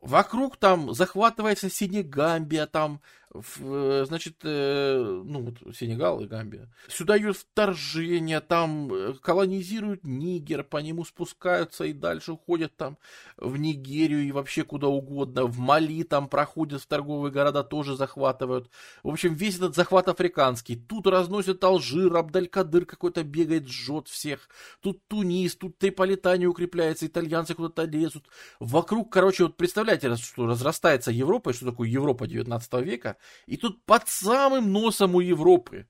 [0.00, 3.00] вокруг там захватывается Сенегамбия, там
[3.34, 6.68] Э, значит, э, ну вот Сенегал и Гамбия.
[6.88, 12.98] Сюда идет вторжение, там э, колонизируют Нигер, по нему спускаются и дальше уходят там
[13.38, 15.44] в Нигерию и вообще куда угодно.
[15.44, 18.70] В Мали там проходят в торговые города, тоже захватывают.
[19.02, 20.76] В общем, весь этот захват африканский.
[20.76, 24.48] Тут разносят Алжир, Абдалькадыр какой-то бегает, жжет всех.
[24.80, 28.26] Тут Тунис, тут Триполитания укрепляется, итальянцы куда-то лезут.
[28.60, 33.16] Вокруг, короче, вот представляете, что разрастается Европа, и что такое Европа 19 века,
[33.46, 35.88] и тут под самым носом у Европы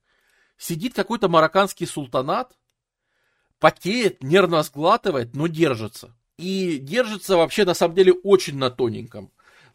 [0.57, 2.57] сидит какой-то марокканский султанат,
[3.59, 6.15] потеет, нервно сглатывает, но держится.
[6.37, 9.32] И держится вообще на самом деле очень на тоненьком.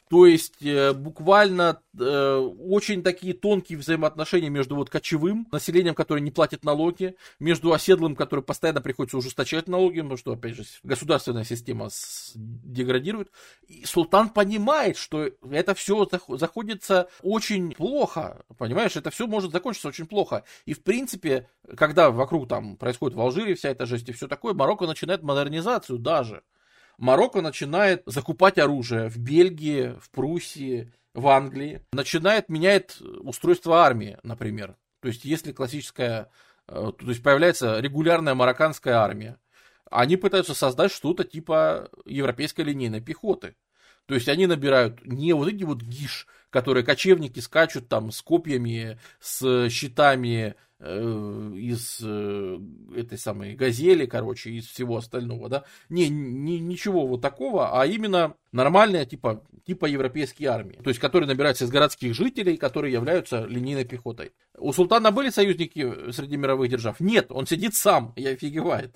[0.08, 6.30] То есть э, буквально э, очень такие тонкие взаимоотношения между вот кочевым населением, которое не
[6.30, 11.90] платит налоги, между оседлым, который постоянно приходится ужесточать налоги, потому что, опять же, государственная система
[12.34, 13.30] деградирует.
[13.66, 20.06] И султан понимает, что это все заходится очень плохо, понимаешь, это все может закончиться очень
[20.06, 20.44] плохо.
[20.64, 24.54] И, в принципе, когда вокруг там происходит в Алжире вся эта жесть и все такое,
[24.54, 26.42] Марокко начинает модернизацию даже.
[26.98, 31.80] Марокко начинает закупать оружие в Бельгии, в Пруссии, в Англии.
[31.92, 34.76] Начинает менять устройство армии, например.
[35.00, 36.30] То есть, если классическая,
[36.66, 39.38] э, то есть появляется регулярная марокканская армия,
[39.90, 43.54] они пытаются создать что-то типа европейской линейной пехоты.
[44.06, 48.98] То есть они набирают не вот эти вот гиш, которые кочевники скачут там с копьями,
[49.20, 52.58] с щитами, Э, из э,
[52.94, 55.64] этой самой газели, короче, из всего остального, да.
[55.88, 61.26] Не, не, ничего вот такого, а именно нормальная типа, типа европейские армии, то есть которые
[61.26, 64.32] набираются из городских жителей, которые являются линейной пехотой.
[64.56, 67.00] У султана были союзники среди мировых держав?
[67.00, 68.94] Нет, он сидит сам и офигевает.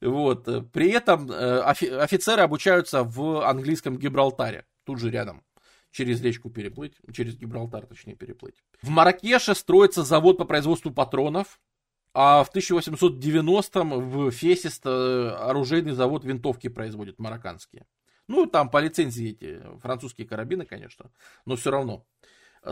[0.00, 0.48] Вот.
[0.72, 5.42] При этом э, офицеры обучаются в английском Гибралтаре, тут же рядом
[5.90, 8.62] через речку переплыть, через Гибралтар, точнее, переплыть.
[8.82, 11.60] В Маракеше строится завод по производству патронов,
[12.14, 17.86] а в 1890-м в Фесе оружейный завод винтовки производит марокканские.
[18.26, 21.10] Ну, там по лицензии эти французские карабины, конечно,
[21.46, 22.04] но все равно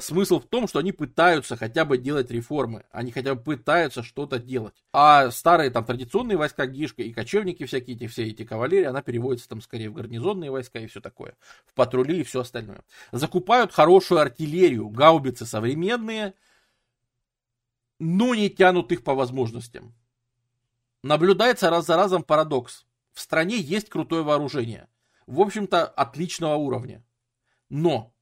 [0.01, 4.39] смысл в том, что они пытаются хотя бы делать реформы, они хотя бы пытаются что-то
[4.39, 4.85] делать.
[4.93, 9.49] А старые там традиционные войска Гишка и кочевники всякие эти, все эти кавалерии, она переводится
[9.49, 11.37] там скорее в гарнизонные войска и все такое,
[11.67, 12.83] в патрули и все остальное.
[13.13, 16.35] Закупают хорошую артиллерию, гаубицы современные,
[17.99, 19.95] но не тянут их по возможностям.
[21.03, 22.85] Наблюдается раз за разом парадокс.
[23.13, 24.89] В стране есть крутое вооружение.
[25.27, 27.05] В общем-то, отличного уровня.
[27.69, 28.13] Но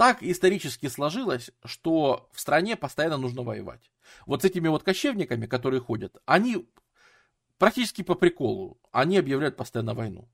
[0.00, 3.90] так исторически сложилось, что в стране постоянно нужно воевать.
[4.24, 6.66] Вот с этими вот кочевниками, которые ходят, они
[7.58, 10.26] практически по приколу, они объявляют постоянно войну.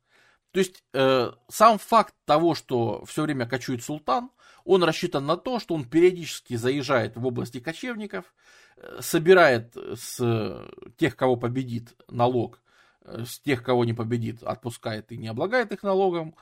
[0.52, 4.30] То есть э, сам факт того, что все время кочует султан,
[4.64, 8.32] он рассчитан на то, что он периодически заезжает в области кочевников,
[8.76, 10.64] э, собирает с
[10.96, 12.62] тех, кого победит, налог,
[13.00, 16.36] э, с тех, кого не победит, отпускает и не облагает их налогом,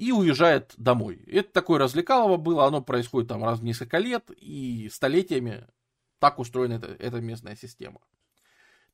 [0.00, 1.22] и уезжает домой.
[1.26, 5.66] Это такое развлекалово было, оно происходит там раз в несколько лет, и столетиями
[6.18, 8.00] так устроена эта, эта местная система.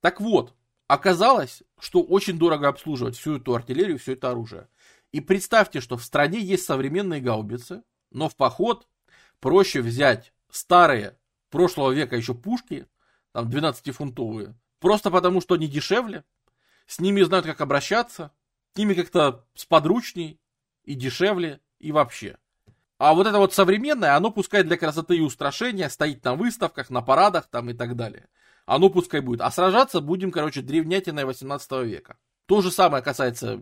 [0.01, 0.53] Так вот,
[0.89, 4.67] оказалось, что очень дорого обслуживать всю эту артиллерию, все это оружие.
[5.13, 8.89] И представьте, что в стране есть современные гаубицы, но в поход
[9.39, 11.17] проще взять старые
[11.51, 12.89] прошлого века еще пушки,
[13.31, 16.25] там 12-фунтовые, просто потому что они дешевле,
[16.89, 18.33] с ними знают, как обращаться,
[18.75, 20.41] с ними как-то сподручней
[20.87, 22.39] и дешевле, и вообще.
[22.99, 27.03] А вот это вот современное, оно пускай для красоты и устрашения стоит на выставках, на
[27.03, 28.29] парадах там и так далее.
[28.65, 29.43] Оно пускай будет.
[29.43, 32.17] А сражаться будем, короче, древнятиной 18 века.
[32.47, 33.61] То же самое касается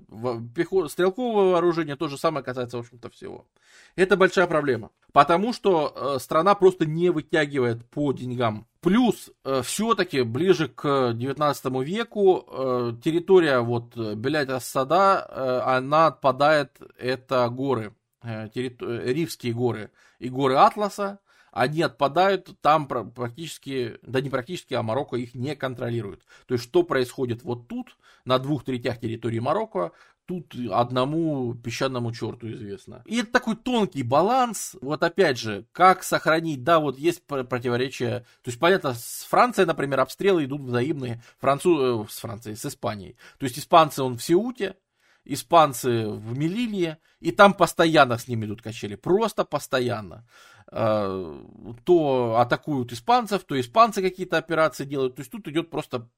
[0.55, 3.49] пехот, стрелкового вооружения, то же самое касается, в общем-то, всего.
[3.97, 4.91] Это большая проблема.
[5.15, 8.67] Потому что э, страна просто не вытягивает по деньгам.
[8.81, 17.49] Плюс, э, все-таки ближе к 19 веку э, территория вот Белять-Ассада, э, она отпадает, это
[17.49, 18.89] горы, э, территор...
[19.05, 21.21] Ривские горы и горы Атласа
[21.53, 26.27] они отпадают, там практически, да не практически, а Марокко их не контролирует.
[26.47, 29.93] То есть, что происходит вот тут, на двух третях территории Марокко,
[30.27, 33.03] тут одному песчаному черту известно.
[33.07, 34.77] И это такой тонкий баланс.
[34.81, 38.21] Вот опять же, как сохранить, да, вот есть противоречия.
[38.43, 41.23] То есть, понятно, с Францией, например, обстрелы идут взаимные.
[41.39, 41.81] Француз...
[41.81, 43.17] Э, с Францией, с Испанией.
[43.39, 44.77] То есть, испанцы он в Сеуте,
[45.25, 48.95] испанцы в Мелилье, и там постоянно с ними идут качели.
[48.97, 50.27] Просто постоянно.
[50.71, 51.45] Э,
[51.85, 55.17] то атакуют испанцев, то испанцы какие-то операции делают.
[55.17, 56.09] То есть тут идет просто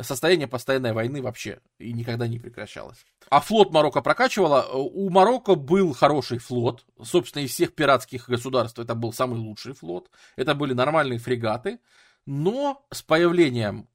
[0.00, 3.04] состояние постоянной войны вообще и никогда не прекращалось.
[3.28, 4.62] А флот Марокко прокачивало.
[4.72, 6.86] У Марокко был хороший флот.
[7.02, 10.10] Собственно, из всех пиратских государств это был самый лучший флот.
[10.36, 11.78] Это были нормальные фрегаты.
[12.24, 13.88] Но с появлением,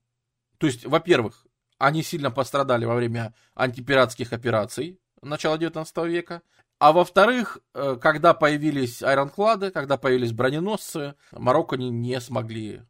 [0.57, 1.46] то есть, во-первых,
[1.77, 6.41] они сильно пострадали во время антипиратских операций начала 19 века.
[6.79, 12.83] А во-вторых, э, когда появились айронклады, когда появились броненосцы, Марокко не, не смогли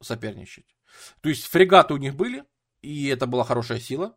[0.00, 0.76] соперничать.
[1.20, 2.44] То есть фрегаты у них были,
[2.80, 4.16] и это была хорошая сила,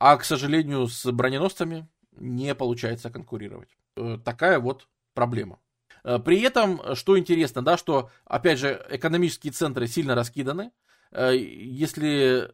[0.00, 3.68] а, к сожалению, с броненосцами не получается конкурировать.
[3.96, 5.60] Э, такая вот проблема.
[6.02, 10.72] Э, при этом, что интересно, да, что, опять же, экономические центры сильно раскиданы.
[11.12, 12.50] Если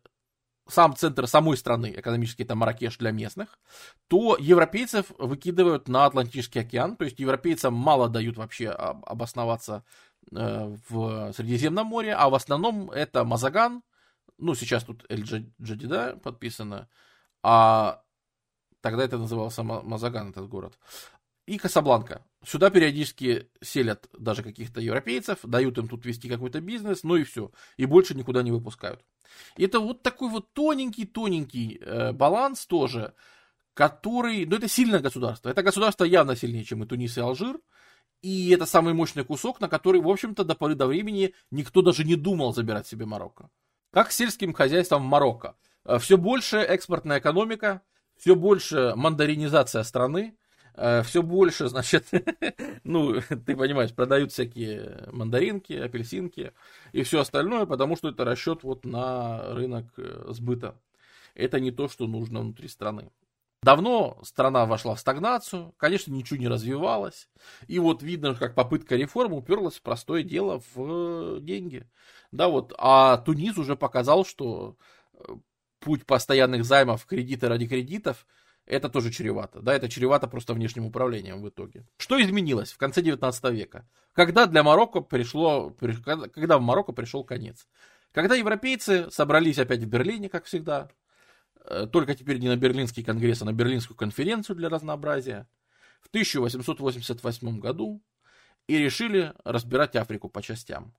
[0.69, 3.59] сам центр самой страны, экономический это Маракеш для местных,
[4.09, 9.83] то европейцев выкидывают на Атлантический океан, то есть европейцам мало дают вообще обосноваться
[10.31, 13.83] э, в Средиземном море, а в основном это Мазаган,
[14.37, 16.89] ну сейчас тут Эль-Джадида подписано,
[17.43, 18.03] а
[18.83, 20.79] тогда это назывался Мазаган, этот город,
[21.49, 22.23] и Касабланка.
[22.45, 27.51] Сюда периодически селят даже каких-то европейцев, дают им тут вести какой-то бизнес, ну и все.
[27.79, 29.01] И больше никуда не выпускают.
[29.57, 33.15] Это вот такой вот тоненький-тоненький э, баланс тоже,
[33.73, 34.45] который...
[34.45, 35.49] Ну, это сильное государство.
[35.49, 37.59] Это государство явно сильнее, чем и Тунис, и Алжир.
[38.21, 42.05] И это самый мощный кусок, на который, в общем-то, до поры до времени никто даже
[42.05, 43.49] не думал забирать себе Марокко.
[43.91, 45.57] Как с сельским хозяйством Марокко.
[45.87, 47.81] Э, все больше экспортная экономика,
[48.19, 50.37] все больше мандаринизация страны,
[51.03, 52.07] все больше, значит,
[52.85, 56.53] ну, ты понимаешь, продают всякие мандаринки, апельсинки
[56.93, 60.81] и все остальное, потому что это расчет вот на рынок э, сбыта.
[61.35, 63.11] Это не то, что нужно внутри страны.
[63.63, 67.29] Давно страна вошла в стагнацию, конечно, ничего не развивалось.
[67.67, 71.91] И вот видно, как попытка реформы уперлась в простое дело в деньги.
[72.31, 72.73] Да, вот.
[72.79, 74.77] А Тунис уже показал, что
[75.15, 75.35] э,
[75.81, 78.27] путь постоянных займов, кредиты ради кредитов–
[78.69, 79.61] это тоже чревато.
[79.61, 81.87] Да, это чревато просто внешним управлением в итоге.
[81.97, 83.89] Что изменилось в конце 19 века?
[84.13, 87.67] Когда для Марокко пришло, когда в Марокко пришел конец?
[88.13, 90.91] Когда европейцы собрались опять в Берлине, как всегда,
[91.65, 95.49] э, только теперь не на Берлинский конгресс, а на Берлинскую конференцию для разнообразия,
[96.03, 98.03] в 1888 году
[98.67, 100.95] и решили разбирать Африку по частям.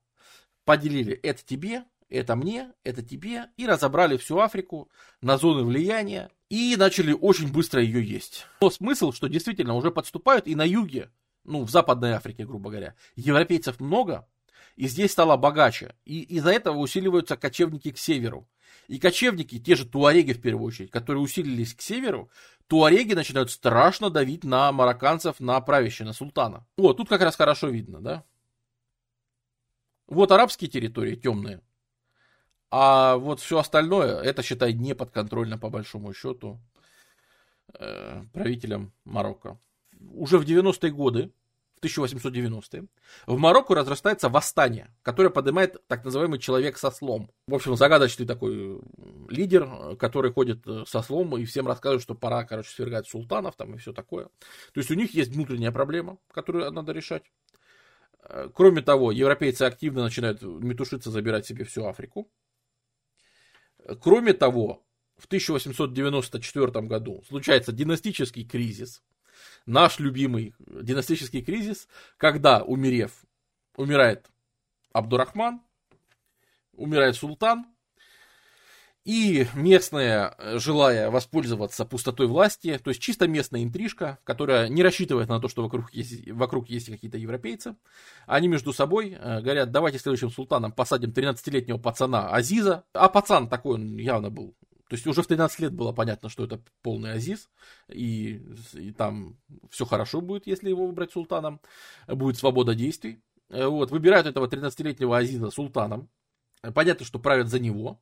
[0.64, 4.90] Поделили это тебе, это мне, это тебе, и разобрали всю Африку
[5.20, 8.46] на зоны влияния, и начали очень быстро ее есть.
[8.60, 11.10] Но смысл, что действительно уже подступают и на юге,
[11.44, 14.28] ну, в Западной Африке, грубо говоря, европейцев много,
[14.76, 15.94] и здесь стало богаче.
[16.04, 18.48] И из-за этого усиливаются кочевники к северу.
[18.88, 22.30] И кочевники, те же туареги в первую очередь, которые усилились к северу,
[22.66, 26.66] туареги начинают страшно давить на марокканцев, на правящего, на султана.
[26.76, 28.24] Вот, тут как раз хорошо видно, да?
[30.08, 31.62] Вот арабские территории темные.
[32.70, 36.60] А вот все остальное, это, считай, не подконтрольно по большому счету
[37.74, 39.58] э, правителям Марокко.
[40.12, 41.32] Уже в 90-е годы,
[41.80, 42.86] в 1890-е,
[43.26, 47.30] в Марокко разрастается восстание, которое поднимает так называемый человек со слом.
[47.46, 48.80] В общем, загадочный такой
[49.28, 53.74] лидер, который ходит э, со слом и всем рассказывает, что пора, короче, свергать султанов там
[53.74, 54.26] и все такое.
[54.26, 57.24] То есть у них есть внутренняя проблема, которую надо решать.
[58.22, 62.30] Э, кроме того, европейцы активно начинают метушиться, забирать себе всю Африку.
[64.00, 64.84] Кроме того,
[65.16, 69.02] в 1894 году случается династический кризис,
[69.66, 73.12] наш любимый династический кризис, когда, умерев,
[73.76, 74.30] умирает
[74.92, 75.62] Абдурахман,
[76.72, 77.66] умирает султан,
[79.04, 85.40] и местные, желая воспользоваться пустотой власти, то есть чисто местная интрижка, которая не рассчитывает на
[85.40, 87.76] то, что вокруг есть, вокруг есть какие-то европейцы,
[88.26, 93.74] они между собой э, говорят, давайте следующим султаном посадим 13-летнего пацана Азиза, а пацан такой
[93.74, 94.54] он явно был
[94.90, 97.48] то есть уже в 13 лет было понятно, что это полный Азиз,
[97.88, 99.38] и, и там
[99.70, 101.60] все хорошо будет, если его выбрать султаном,
[102.08, 103.22] будет свобода действий.
[103.50, 106.10] Э, вот, выбирают этого 13-летнего Азиза султаном.
[106.74, 108.00] Понятно, что правят за него,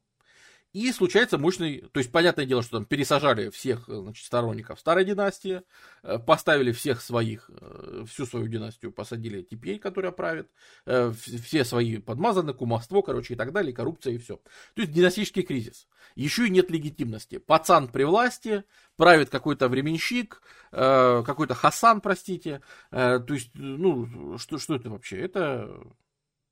[0.72, 5.62] и случается мощный, то есть понятное дело, что там пересажали всех значит, сторонников старой династии,
[6.02, 10.50] э, поставили всех своих, э, всю свою династию посадили теперь, которая правит,
[10.84, 14.36] э, все свои подмазаны, кумовство, короче, и так далее, коррупция и все.
[14.74, 15.88] То есть династический кризис.
[16.14, 17.38] Еще и нет легитимности.
[17.38, 18.64] Пацан при власти,
[18.96, 22.60] правит какой-то временщик, какой-то Хасан, простите.
[22.90, 25.20] То есть, ну, что, что это вообще?
[25.20, 25.80] Это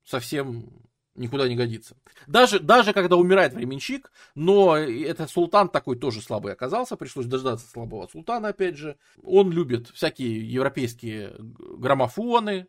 [0.03, 0.87] совсем
[1.17, 1.97] никуда не годится.
[2.27, 8.07] Даже, даже когда умирает временщик, но это султан такой тоже слабый оказался, пришлось дождаться слабого
[8.07, 8.97] султана, опять же.
[9.23, 12.67] Он любит всякие европейские граммофоны,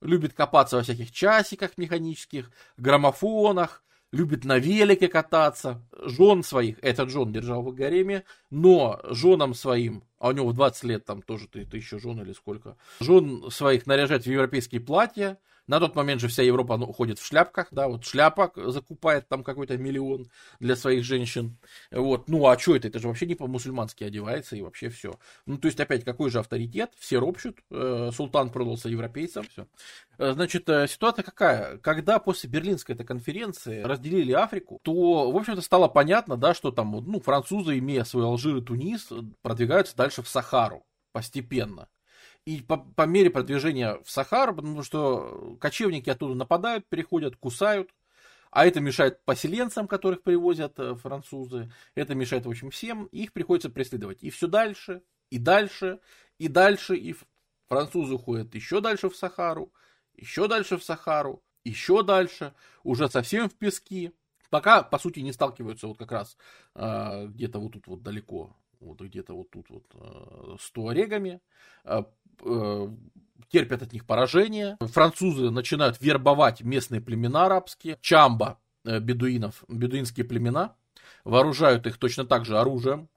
[0.00, 3.82] любит копаться во всяких часиках механических, граммофонах,
[4.12, 5.82] любит на велике кататься.
[6.02, 10.84] Жен своих, этот жен держал в гареме, но женам своим, а у него в 20
[10.84, 15.38] лет там тоже ты, ты еще жен или сколько, жен своих наряжать в европейские платья,
[15.66, 19.42] на тот момент же вся Европа ну, ходит в шляпках, да, вот шляпа закупает там
[19.42, 20.28] какой-то миллион
[20.60, 21.58] для своих женщин.
[21.90, 22.88] Вот, ну а что это?
[22.88, 25.18] Это же вообще не по-мусульмански одевается и вообще все.
[25.46, 26.92] Ну, то есть, опять, какой же авторитет?
[26.98, 29.66] Все ропщут, э, султан продался европейцам, все.
[30.18, 31.78] Э, значит, э, ситуация какая?
[31.78, 36.92] Когда после Берлинской этой конференции разделили Африку, то, в общем-то, стало понятно, да, что там,
[36.92, 39.08] ну, французы, имея свой Алжир и Тунис,
[39.42, 41.88] продвигаются дальше в Сахару постепенно.
[42.46, 47.90] И по, по мере продвижения в Сахару, потому что кочевники оттуда нападают, переходят, кусают,
[48.52, 53.68] а это мешает поселенцам, которых привозят э, французы, это мешает, в общем, всем, их приходится
[53.68, 54.22] преследовать.
[54.22, 55.98] И все дальше, и дальше,
[56.38, 57.16] и дальше, и
[57.66, 59.72] французы уходят еще дальше в Сахару,
[60.14, 62.54] еще дальше в Сахару, еще дальше,
[62.84, 64.12] уже совсем в пески,
[64.50, 66.36] пока, по сути, не сталкиваются вот как раз
[66.76, 71.40] э, где-то вот тут вот далеко, вот где-то вот тут вот э, с туарегами,
[72.44, 72.88] Э,
[73.48, 74.76] терпят от них поражение.
[74.80, 80.74] Французы начинают вербовать местные племена арабские, чамба э, бедуинов, бедуинские племена,
[81.24, 83.08] вооружают их точно так же оружием,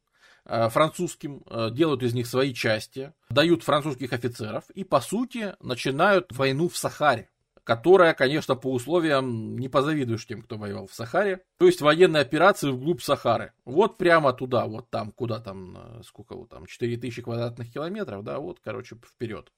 [0.46, 6.70] э, французским, делают из них свои части, дают французских офицеров и, по сути, начинают войну
[6.70, 7.30] в Сахаре
[7.64, 11.44] которая, конечно, по условиям не позавидуешь тем, кто воевал в Сахаре.
[11.58, 13.54] То есть военные операции вглубь Сахары.
[13.66, 18.40] Вот прямо туда, вот там, куда там, э, сколько вот там, 4000 квадратных километров, да,
[18.40, 19.52] вот, короче, вперед.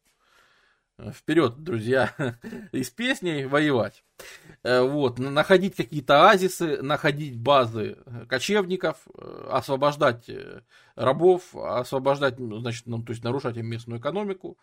[1.13, 2.13] Вперед, друзья,
[2.71, 4.03] из песней воевать.
[4.63, 7.97] Э, вот, находить какие-то оазисы, находить базы
[8.29, 10.61] кочевников, э, освобождать э,
[10.95, 14.59] рабов, освобождать, ну, значит, ну, то есть нарушать им местную экономику,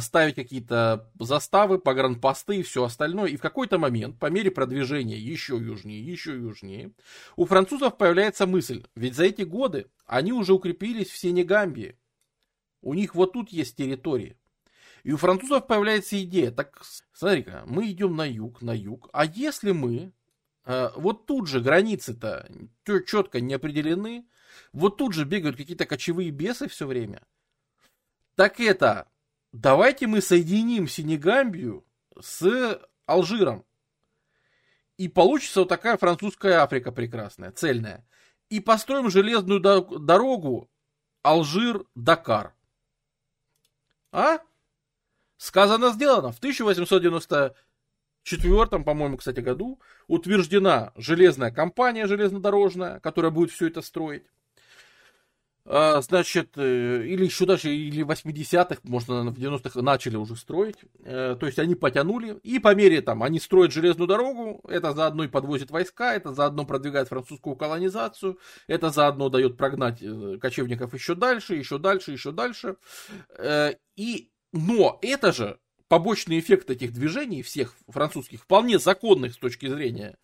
[0.00, 3.30] ставить какие-то заставы, погранпосты и все остальное.
[3.30, 6.92] И в какой-то момент, по мере продвижения еще южнее, еще южнее,
[7.34, 11.98] у французов появляется мысль, ведь за эти годы они уже укрепились в Сенегамбии.
[12.82, 14.36] У них вот тут есть территория.
[15.04, 16.82] И у французов появляется идея, так
[17.12, 20.12] смотри-ка, мы идем на юг, на юг, а если мы,
[20.64, 22.50] э, вот тут же границы-то
[23.06, 24.26] четко не определены,
[24.72, 27.22] вот тут же бегают какие-то кочевые бесы все время,
[28.34, 29.06] так это,
[29.52, 31.84] давайте мы соединим Сенегамбию
[32.18, 33.66] с Алжиром.
[34.96, 38.06] И получится вот такая французская Африка прекрасная, цельная.
[38.48, 40.70] И построим железную дорогу
[41.22, 42.54] Алжир-Дакар.
[44.12, 44.38] А?
[45.44, 46.32] Сказано, сделано.
[46.32, 54.24] В 1894, по-моему, кстати, году утверждена железная компания железнодорожная, которая будет все это строить.
[55.66, 60.78] А, значит, э, или еще даже, или в 80-х, можно в 90-х начали уже строить.
[61.04, 62.38] Э, то есть они потянули.
[62.42, 66.64] И по мере там, они строят железную дорогу, это заодно и подвозит войска, это заодно
[66.64, 72.76] продвигает французскую колонизацию, это заодно дает прогнать э, кочевников еще дальше, еще дальше, еще дальше.
[73.96, 75.58] И но это же
[75.88, 80.16] побочный эффект этих движений, всех французских, вполне законных с точки зрения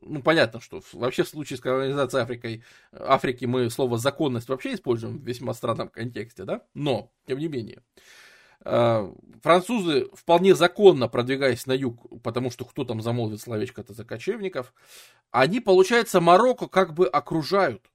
[0.00, 2.62] ну, понятно, что вообще в случае с колонизацией Африкой,
[2.92, 6.62] Африки мы слово законность вообще используем в весьма странном контексте, да?
[6.74, 7.82] Но, тем не менее,
[8.64, 9.12] э,
[9.42, 14.72] французы вполне законно продвигаясь на юг, потому что кто там замолвит словечко-то за кочевников,
[15.32, 17.90] они, получается, Марокко как бы окружают.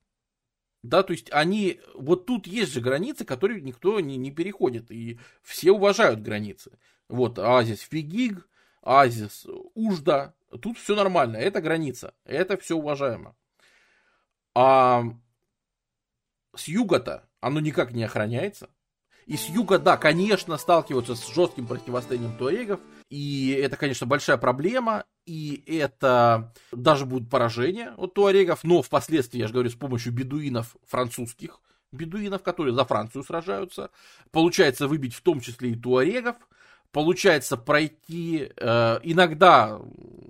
[0.83, 5.19] Да, то есть они, вот тут есть же границы, которые никто не, не переходит, и
[5.43, 6.71] все уважают границы.
[7.07, 8.47] Вот оазис Фигиг,
[8.81, 9.45] оазис
[9.75, 13.35] Ужда, тут все нормально, это граница, это все уважаемо.
[14.55, 15.03] А
[16.55, 18.69] с юга-то оно никак не охраняется.
[19.25, 22.79] И с юга, да, конечно, сталкиваются с жестким противостоянием туарегов,
[23.09, 29.47] и это, конечно, большая проблема, и это даже будет поражение от туарегов, но впоследствии, я
[29.47, 31.59] же говорю, с помощью бедуинов французских,
[31.91, 33.91] бедуинов, которые за Францию сражаются,
[34.31, 36.35] получается выбить в том числе и туарегов,
[36.91, 39.79] получается пройти, э, иногда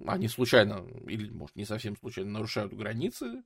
[0.08, 3.44] они случайно, или может не совсем случайно, нарушают границы,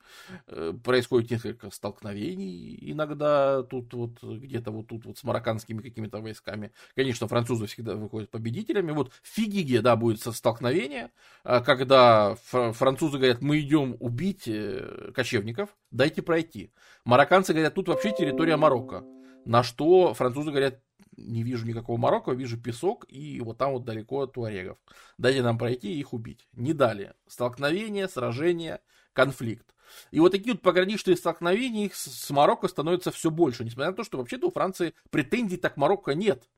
[0.48, 6.72] э, происходит несколько столкновений, иногда тут вот где-то вот тут вот с марокканскими какими-то войсками.
[6.96, 8.92] Конечно, французы всегда выходят победителями.
[8.92, 11.12] Вот в Фигиге, да, будет столкновение,
[11.44, 16.72] э, когда французы говорят, мы идем убить э, кочевников, дайте пройти.
[17.04, 19.04] Марокканцы говорят, тут вообще территория Марокко.
[19.46, 20.80] На что французы говорят,
[21.18, 24.78] не вижу никакого Марокко, вижу песок и вот там вот далеко от туарегов.
[25.18, 26.48] Дайте нам пройти и их убить.
[26.54, 27.14] Не дали.
[27.28, 28.82] Столкновение, сражение,
[29.14, 29.74] конфликт.
[30.12, 34.04] И вот такие вот пограничные столкновения их с Марокко становятся все больше, несмотря на то,
[34.04, 36.50] что вообще-то у Франции претензий так Марокко нет.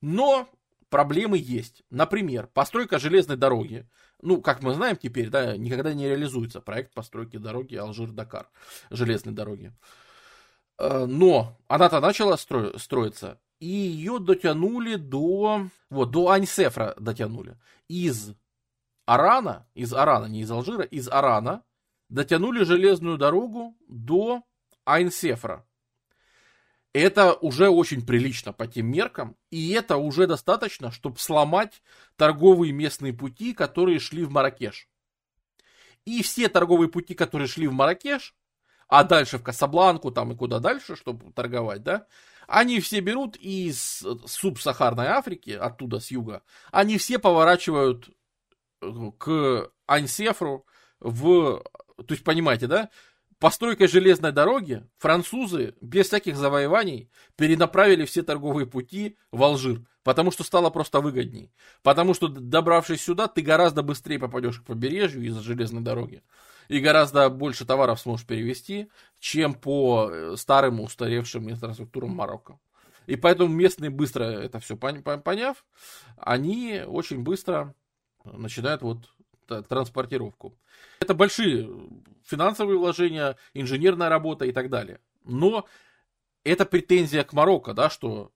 [0.00, 0.48] Но
[0.88, 1.82] проблемы есть.
[1.90, 3.88] Например, постройка железной дороги.
[4.22, 8.48] Ну, как мы знаем теперь, да, никогда не реализуется проект постройки дороги Алжир-Дакар,
[8.90, 9.72] железной дороги.
[10.78, 17.56] Э, но она-то начала стро- строиться и ее дотянули до, вот, до Аньсефра дотянули.
[17.88, 18.34] Из
[19.04, 21.62] Арана, из Арана, не из Алжира, из Арана
[22.08, 24.42] дотянули железную дорогу до
[24.84, 25.66] Айнсефра.
[26.92, 31.82] Это уже очень прилично по тем меркам, и это уже достаточно, чтобы сломать
[32.16, 34.88] торговые местные пути, которые шли в Маракеш.
[36.04, 38.34] И все торговые пути, которые шли в Маракеш,
[38.88, 42.06] а дальше в Касабланку там и куда дальше, чтобы торговать, да,
[42.50, 48.10] они все берут из субсахарной Африки, оттуда с юга, они все поворачивают
[48.82, 50.66] э, к Ансефру
[50.98, 51.62] в...
[51.96, 52.90] То есть, понимаете, да?
[53.38, 60.42] Постройкой железной дороги французы без всяких завоеваний перенаправили все торговые пути в Алжир, потому что
[60.42, 61.52] стало просто выгодней.
[61.82, 66.22] Потому что, добравшись сюда, ты гораздо быстрее попадешь к побережью из-за железной дороги
[66.70, 68.88] и гораздо больше товаров сможешь перевести,
[69.18, 72.60] чем по э, старым устаревшим инфраструктурам Марокко.
[73.06, 75.64] И поэтому местные быстро это все поняв,
[76.16, 77.74] они очень быстро
[78.24, 78.98] начинают вот
[79.68, 80.56] транспортировку.
[81.00, 81.68] Это большие
[82.24, 85.00] финансовые вложения, инженерная работа и так далее.
[85.24, 85.66] Но
[86.44, 88.30] это претензия к Марокко, да, что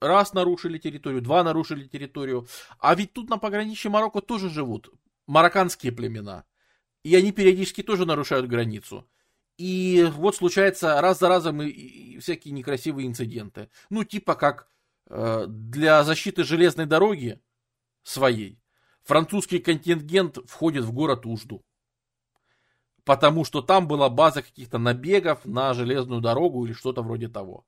[0.00, 2.46] раз нарушили территорию, два нарушили территорию.
[2.78, 4.88] А ведь тут на пограничье Марокко тоже живут
[5.26, 6.44] марокканские племена.
[7.02, 9.08] И они периодически тоже нарушают границу.
[9.56, 13.68] И вот случается раз за разом и, и всякие некрасивые инциденты.
[13.90, 14.68] Ну, типа как
[15.08, 17.40] э, для защиты железной дороги
[18.02, 18.58] своей
[19.02, 21.64] французский контингент входит в город Ужду.
[23.04, 27.66] Потому что там была база каких-то набегов на железную дорогу или что-то вроде того.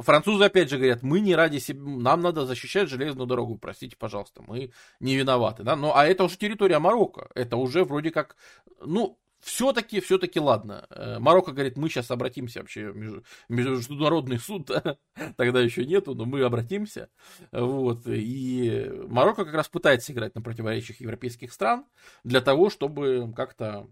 [0.00, 4.42] Французы опять же говорят, мы не ради себя, нам надо защищать железную дорогу, простите, пожалуйста,
[4.46, 8.36] мы не виноваты, да, но, а это уже территория Марокко, это уже вроде как,
[8.80, 10.86] ну, все-таки, все-таки ладно.
[10.90, 14.70] Э, Марокко говорит, мы сейчас обратимся вообще в международный суд,
[15.36, 17.08] тогда еще нету, но мы обратимся.
[17.52, 18.02] Вот.
[18.06, 21.84] И Марокко как раз пытается играть на противоречиях европейских стран
[22.24, 23.88] для того, чтобы как-то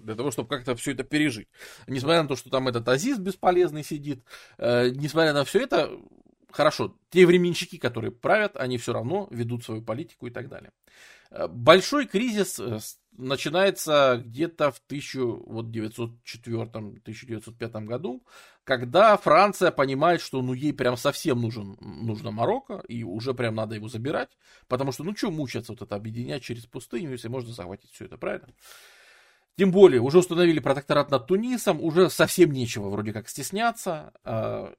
[0.00, 1.48] для того, чтобы как-то все это пережить.
[1.86, 4.24] Несмотря на то, что там этот Азиз бесполезный сидит,
[4.58, 5.90] э, несмотря на все это,
[6.50, 10.72] хорошо, те временщики, которые правят, они все равно ведут свою политику и так далее.
[11.30, 12.78] Э, большой кризис э,
[13.16, 18.24] начинается где-то в 1904-1905 году,
[18.64, 23.74] когда Франция понимает, что ну, ей прям совсем нужен, нужно Марокко, и уже прям надо
[23.74, 24.30] его забирать,
[24.68, 28.18] потому что ну что мучаться вот это объединять через пустыню, если можно захватить все это,
[28.18, 28.48] правильно?
[29.58, 34.12] Тем более, уже установили протекторат над Тунисом, уже совсем нечего вроде как стесняться.
[34.24, 34.72] Э,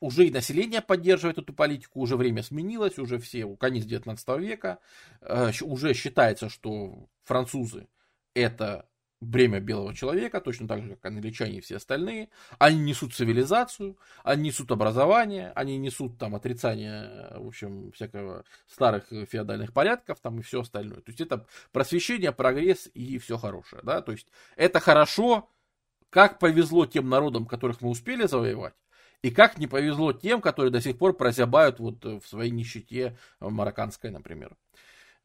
[0.00, 4.78] уже и население поддерживает эту политику, уже время сменилось, уже все, конец 19 века.
[5.20, 7.88] Э, уже считается, что французы
[8.34, 8.88] это
[9.22, 12.28] бремя белого человека, точно так же, как англичане и все остальные.
[12.58, 19.72] Они несут цивилизацию, они несут образование, они несут там отрицание, в общем, всякого старых феодальных
[19.72, 21.00] порядков там и все остальное.
[21.00, 24.26] То есть это просвещение, прогресс и все хорошее, да, то есть
[24.56, 25.48] это хорошо,
[26.10, 28.74] как повезло тем народам, которых мы успели завоевать,
[29.22, 34.10] и как не повезло тем, которые до сих пор прозябают вот в своей нищете марокканской,
[34.10, 34.56] например.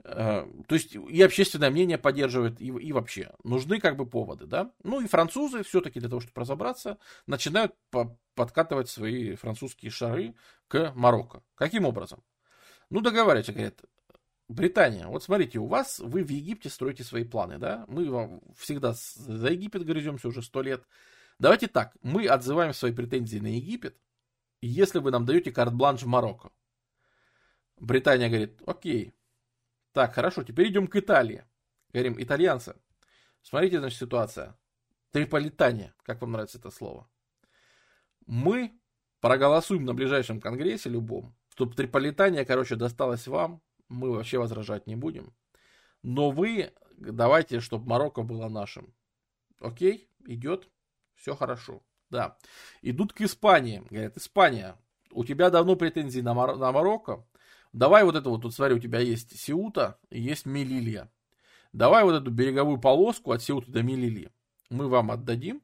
[0.03, 4.71] Э, то есть и общественное мнение поддерживает, и, и вообще нужны как бы поводы, да.
[4.83, 10.35] Ну и французы все-таки для того, чтобы разобраться, начинают по подкатывать свои французские шары
[10.67, 11.41] к Марокко.
[11.55, 12.23] Каким образом?
[12.91, 13.81] Ну, договариваются, говорят,
[14.47, 17.83] Британия, вот смотрите, у вас, вы в Египте строите свои планы, да?
[17.87, 20.85] Мы вам всегда за Египет грыземся уже сто лет.
[21.39, 23.97] Давайте так, мы отзываем свои претензии на Египет,
[24.61, 26.51] если вы нам даете карт-бланш в Марокко.
[27.79, 29.13] Британия говорит, окей,
[29.97, 31.43] так, хорошо, теперь идем к Италии.
[31.91, 32.75] Говорим, итальянцы,
[33.41, 34.55] смотрите, значит, ситуация.
[35.09, 37.09] Триполитания, как вам нравится это слово.
[38.27, 38.79] Мы
[39.21, 45.33] проголосуем на ближайшем конгрессе любом, чтобы Триполитания, короче, досталась вам, мы вообще возражать не будем.
[46.03, 48.93] Но вы давайте, чтобы Марокко было нашим.
[49.59, 50.69] Окей, идет,
[51.15, 51.81] все хорошо.
[52.11, 52.37] Да.
[52.83, 53.83] Идут к Испании.
[53.89, 54.77] Говорят, Испания,
[55.09, 57.25] у тебя давно претензии на, Мар- на Марокко.
[57.73, 61.09] Давай вот это вот, тут смотри, у тебя есть Сеута и есть Мелилья.
[61.73, 64.31] Давай вот эту береговую полоску от Сеуты до Мелильи
[64.69, 65.61] мы вам отдадим,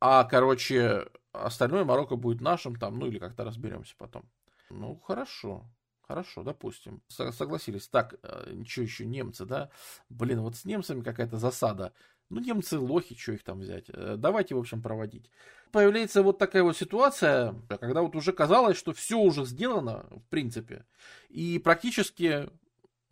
[0.00, 4.28] а, короче, остальное Марокко будет нашим там, ну или как-то разберемся потом.
[4.70, 5.64] Ну, хорошо.
[6.02, 7.02] Хорошо, допустим.
[7.08, 7.88] Согласились.
[7.88, 9.70] Так, э, ничего еще, немцы, да?
[10.08, 11.92] Блин, вот с немцами какая-то засада.
[12.32, 13.84] Ну, немцы лохи, что их там взять?
[13.88, 15.28] Э, давайте, в общем, проводить.
[15.70, 20.86] Появляется вот такая вот ситуация, когда вот уже казалось, что все уже сделано, в принципе,
[21.28, 22.48] и практически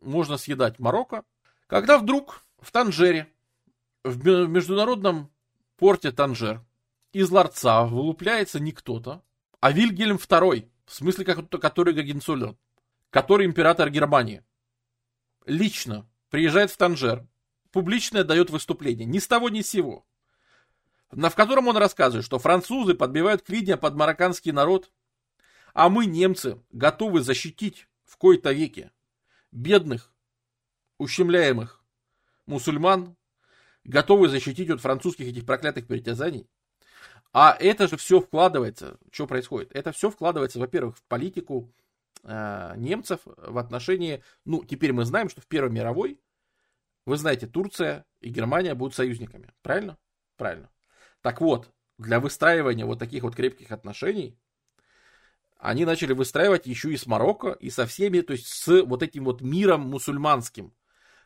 [0.01, 1.23] можно съедать Марокко,
[1.67, 3.29] когда вдруг в Танжере,
[4.05, 5.31] в международном
[5.77, 6.65] порте Танжер,
[7.13, 9.23] из ларца вылупляется не кто-то,
[9.61, 12.57] а Вильгельм II, в смысле, который Гагенцоллерн,
[13.11, 14.43] который император Германии.
[15.45, 17.27] Лично приезжает в Танжер,
[17.73, 20.05] публично дает выступление, ни с того ни с сего,
[21.11, 24.91] в котором он рассказывает, что французы подбивают клинья под марокканский народ,
[25.73, 28.91] а мы, немцы, готовы защитить в кои-то веке
[29.53, 30.13] бедных,
[30.99, 31.83] ущемляемых
[32.47, 33.17] мусульман,
[33.85, 36.49] готовы защитить от французских этих проклятых притязаний.
[37.33, 39.71] А это же все вкладывается, что происходит?
[39.73, 41.73] Это все вкладывается, во-первых, в политику
[42.25, 46.21] э, немцев в отношении, ну, теперь мы знаем, что в Первой мировой
[47.07, 49.53] вы знаете, Турция и Германия будут союзниками.
[49.63, 49.99] Правильно?
[50.37, 50.71] Правильно.
[51.23, 54.39] Так вот, для выстраивания вот таких вот крепких отношений
[55.59, 59.25] они начали выстраивать еще и с Марокко, и со всеми, то есть с вот этим
[59.25, 60.73] вот миром мусульманским,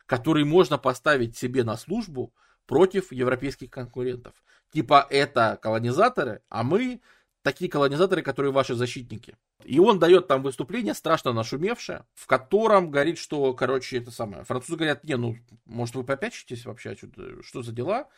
[0.05, 2.33] который можно поставить себе на службу
[2.65, 4.33] против европейских конкурентов.
[4.71, 7.01] Типа это колонизаторы, а мы
[7.43, 9.37] такие колонизаторы, которые ваши защитники.
[9.63, 14.43] И он дает там выступление, страшно нашумевшее, в котором говорит, что, короче, это самое.
[14.43, 16.95] Французы говорят, не, ну, может, вы попячитесь вообще,
[17.41, 18.09] что за дела?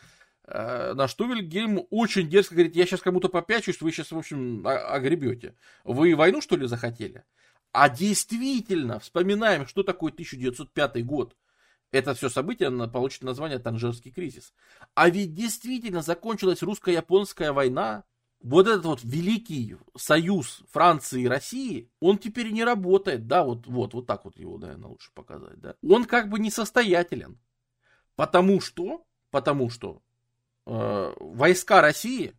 [0.45, 4.65] Э, на что Вильгельм очень дерзко говорит, я сейчас кому-то попячусь, вы сейчас, в общем,
[4.65, 5.55] огребете.
[5.83, 7.23] Вы войну, что ли, захотели?
[7.71, 11.35] А действительно, вспоминаем, что такое 1905 год.
[11.91, 14.53] Это все событие получит название Танжерский кризис.
[14.93, 18.03] А ведь действительно закончилась русско-японская война,
[18.41, 23.93] вот этот вот великий союз Франции и России, он теперь не работает, да, вот, вот,
[23.93, 25.75] вот так вот его, наверное, лучше показать, да.
[25.87, 27.39] Он как бы несостоятелен,
[28.15, 30.01] потому что, потому что
[30.65, 32.35] э, войска России,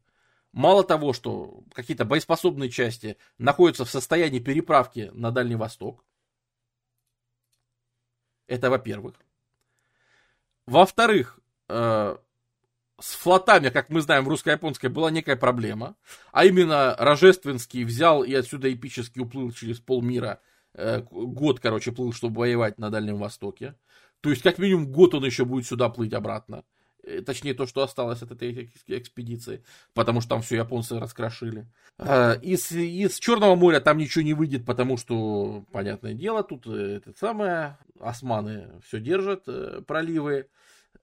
[0.52, 6.04] мало того, что какие-то боеспособные части находятся в состоянии переправки на Дальний Восток,
[8.46, 9.14] это во-первых.
[10.66, 11.38] Во-вторых,
[11.68, 12.16] э,
[13.00, 15.96] с флотами, как мы знаем, в русско-японской была некая проблема,
[16.32, 20.40] а именно Рожественский взял и отсюда эпически уплыл через полмира,
[20.74, 23.74] э, год, короче, плыл, чтобы воевать на Дальнем Востоке.
[24.20, 26.64] То есть, как минимум, год он еще будет сюда плыть обратно.
[27.04, 29.62] Э, точнее, то, что осталось от этой экспедиции,
[29.94, 31.66] потому что там все японцы раскрошили.
[31.98, 36.96] Э, из, из Черного моря там ничего не выйдет, потому что, понятное дело, тут э,
[36.96, 39.44] это самое, османы все держат,
[39.86, 40.48] проливы.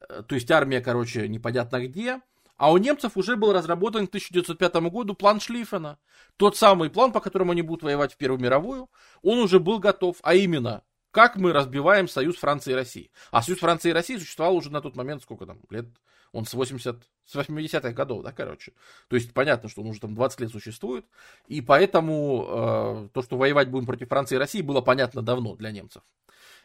[0.09, 2.21] Э, то есть армия, короче, непонятно где.
[2.57, 5.97] А у немцев уже был разработан к 1905 году план Шлиффена.
[6.37, 8.89] Тот самый план, по которому они будут воевать в Первую мировую,
[9.21, 10.17] он уже был готов.
[10.23, 13.11] А именно, как мы разбиваем союз Франции и России.
[13.31, 15.85] А союз Франции и России существовал уже на тот момент, сколько там, лет,
[16.31, 18.71] он с 80, с 80-х годов, да, короче.
[19.09, 21.05] То есть понятно, что он уже там 20 лет существует.
[21.47, 25.71] И поэтому э, то, что воевать будем против Франции и России, было понятно давно для
[25.71, 26.03] немцев.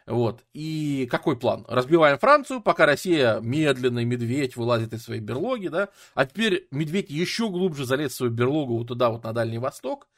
[0.06, 0.44] Вот.
[0.52, 1.64] И какой план?
[1.68, 5.89] Разбиваем Францию, пока Россия медленный медведь вылазит из своей берлоги, да.
[6.14, 10.09] А теперь медведь еще глубже залез в свою берлогу вот туда, вот на Дальний Восток.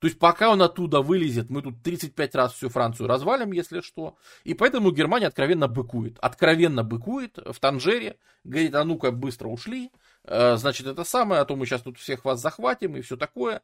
[0.00, 4.16] То есть пока он оттуда вылезет, мы тут 35 раз всю Францию развалим, если что.
[4.44, 6.18] И поэтому Германия откровенно быкует.
[6.20, 8.16] Откровенно быкует в Танжере.
[8.42, 9.90] Говорит, а ну-ка быстро ушли.
[10.24, 13.60] Э, значит, это самое, а то мы сейчас тут всех вас захватим и все такое.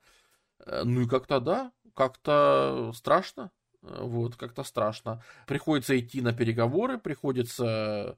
[0.66, 3.51] Э, ну и как-то да, как-то страшно.
[3.82, 5.23] Вот, как-то страшно.
[5.47, 8.16] Приходится идти на переговоры, приходится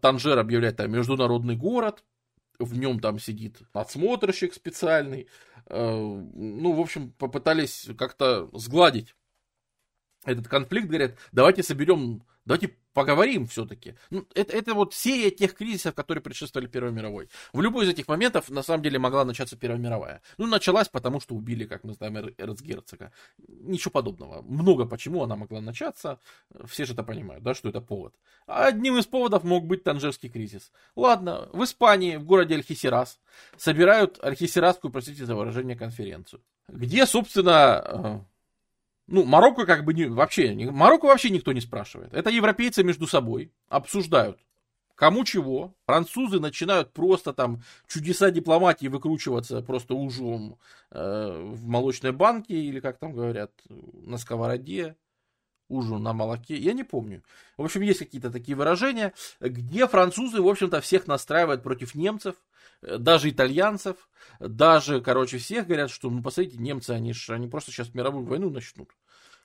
[0.00, 2.04] Танжер объявлять там международный город,
[2.58, 5.28] в нем там сидит надсмотрщик специальный.
[5.68, 9.14] Ну, в общем, попытались как-то сгладить
[10.24, 13.94] этот конфликт, говорят, давайте соберем, давайте поговорим все-таки.
[14.10, 17.28] Ну, это, это вот серия тех кризисов, которые предшествовали Первой мировой.
[17.52, 20.22] В любой из этих моментов, на самом деле, могла начаться Первая мировая.
[20.38, 23.12] Ну, началась, потому что убили, как мы знаем, эрцгерцога.
[23.48, 24.42] Ничего подобного.
[24.42, 26.18] Много почему она могла начаться.
[26.66, 28.14] Все же это понимают, да, что это повод.
[28.46, 30.72] Одним из поводов мог быть Танжерский кризис.
[30.96, 33.20] Ладно, в Испании, в городе Альхисерас,
[33.56, 36.42] собирают Альхисерасскую, простите за выражение, конференцию.
[36.68, 38.29] Где, собственно, э,
[39.10, 42.14] ну, Марокко как бы не, вообще, Марокко вообще никто не спрашивает.
[42.14, 44.38] Это европейцы между собой обсуждают,
[44.94, 45.74] кому чего.
[45.84, 50.58] Французы начинают просто там чудеса дипломатии выкручиваться просто ужом
[50.92, 54.96] э, в молочной банке или как там говорят, на сковороде
[55.70, 57.22] ужин на молоке, я не помню.
[57.56, 62.34] В общем, есть какие-то такие выражения, где французы, в общем-то, всех настраивают против немцев,
[62.82, 63.96] э, даже итальянцев,
[64.40, 68.50] даже, короче, всех говорят, что, ну, посмотрите, немцы, они, ж, они просто сейчас мировую войну
[68.50, 68.90] начнут.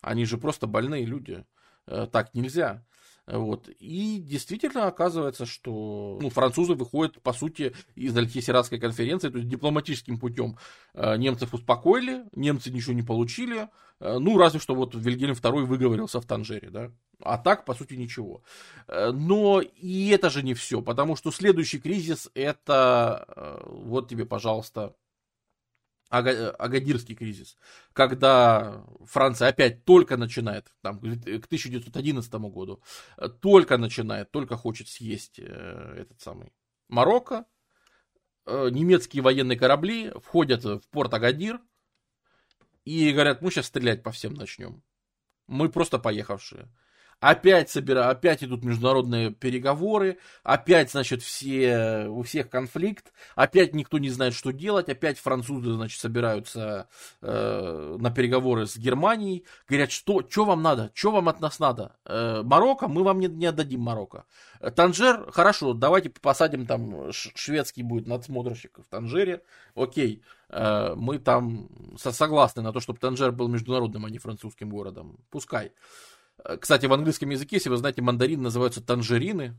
[0.06, 1.44] Они же просто больные люди.
[1.88, 2.86] Э, так нельзя.
[3.26, 3.70] Вот.
[3.80, 10.20] И действительно оказывается, что ну, французы выходят, по сути, из Альхисератской конференции, то есть дипломатическим
[10.20, 10.60] путем
[10.94, 13.68] э, немцев успокоили, немцы ничего не получили,
[14.00, 17.96] э, ну, разве что вот Вильгельм II выговорился в Танжере, да, а так, по сути,
[17.96, 18.44] ничего.
[18.88, 24.94] Э, но и это же не все, потому что следующий кризис это, вот тебе, пожалуйста,
[26.10, 27.58] Агадирский кризис,
[27.94, 32.82] когда Франция опять только начинает, там, к 1911 году,
[33.42, 36.54] только начинает, только хочет съесть э, этот самый
[36.88, 37.46] Марокко,
[38.46, 41.60] э, немецкие военные корабли входят в порт Агадир
[42.84, 44.84] и говорят, мы сейчас стрелять по всем начнем.
[45.48, 46.72] Мы просто поехавшие.
[47.22, 54.10] Опять собира, опять идут международные переговоры, опять, значит, все, у всех конфликт, опять никто не
[54.10, 56.88] знает, что делать, опять французы, значит, собираются
[57.22, 61.96] э, на переговоры с Германией, говорят, что, что вам надо, что вам от нас надо,
[62.06, 64.26] э, Марокко, мы вам не, не отдадим Марокко.
[64.76, 69.42] Танжер, хорошо, давайте посадим там, шведский будет надсмотрщик в Танжере,
[69.74, 75.18] окей, э, мы там согласны на то, чтобы Танжер был международным, а не французским городом,
[75.32, 75.72] пускай.
[76.60, 79.56] Кстати, в английском языке, если вы знаете, мандарины называются танжерины,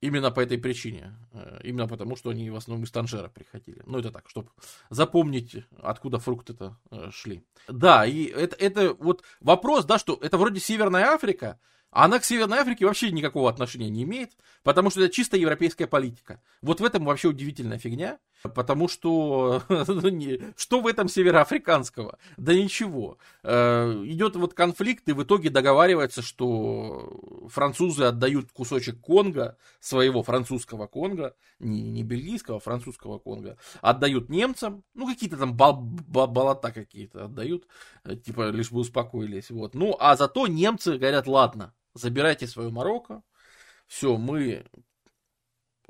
[0.00, 1.14] именно по этой причине.
[1.32, 3.82] Э, именно потому, что они в основном из Танжера приходили.
[3.86, 4.50] Ну, это так, чтобы
[4.88, 7.44] запомнить, откуда фрукты-то э, шли.
[7.68, 11.60] Да, и это, это вот вопрос, да, что это вроде Северная Африка,
[11.90, 15.86] а она к Северной Африке вообще никакого отношения не имеет, потому что это чисто европейская
[15.86, 16.40] политика.
[16.62, 18.18] Вот в этом вообще удивительная фигня,
[18.48, 22.18] потому что ну, что в этом североафриканского?
[22.36, 23.18] Да ничего.
[23.42, 30.86] Э, идет вот конфликт, и в итоге договаривается, что французы отдают кусочек Конго, своего французского
[30.86, 37.24] Конго, не, не бельгийского, а французского Конго, отдают немцам, ну какие-то там бол болота какие-то
[37.26, 37.66] отдают,
[38.04, 39.50] э, типа лишь бы успокоились.
[39.50, 39.74] Вот.
[39.74, 43.22] Ну, а зато немцы говорят, ладно, забирайте свою Марокко,
[43.86, 44.64] все, мы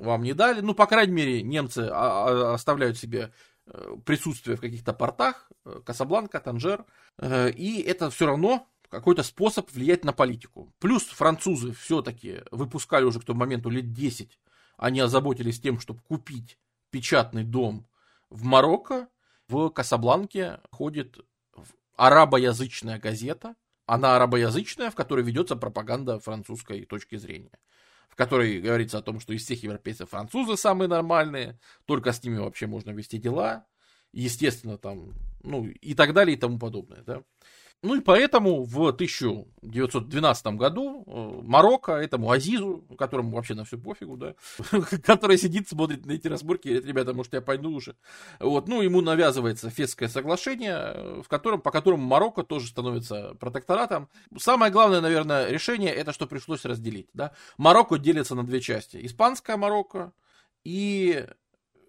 [0.01, 0.61] вам не дали.
[0.61, 3.31] Ну, по крайней мере, немцы а, а, оставляют себе
[3.67, 6.85] э, присутствие в каких-то портах, э, Касабланка, Танжер,
[7.17, 10.73] э, и это все равно какой-то способ влиять на политику.
[10.79, 14.39] Плюс французы все-таки выпускали уже к тому моменту лет 10,
[14.77, 16.57] они озаботились тем, чтобы купить
[16.89, 17.87] печатный дом
[18.29, 19.07] в Марокко.
[19.47, 21.19] В Касабланке ходит
[21.95, 23.55] арабоязычная газета,
[23.85, 27.51] она арабоязычная, в которой ведется пропаганда французской точки зрения.
[28.11, 32.39] В которой говорится о том, что из всех европейцев французы самые нормальные, только с ними
[32.39, 33.65] вообще можно вести дела.
[34.11, 35.13] Естественно, там,
[35.43, 37.23] ну, и так далее, и тому подобное, да.
[37.83, 44.17] Ну и поэтому в 1912 году э, Марокко этому Азизу, которому вообще на все пофигу,
[44.17, 44.35] да,
[45.03, 47.95] который сидит, смотрит на эти разборки говорит, ребята, может я пойду уже.
[48.39, 54.09] Вот, ну ему навязывается Фесское соглашение, в котором, по которому Марокко тоже становится протекторатом.
[54.37, 57.31] Самое главное, наверное, решение, это что пришлось разделить, да.
[57.57, 59.03] Марокко делится на две части.
[59.03, 60.13] Испанское Марокко
[60.63, 61.25] и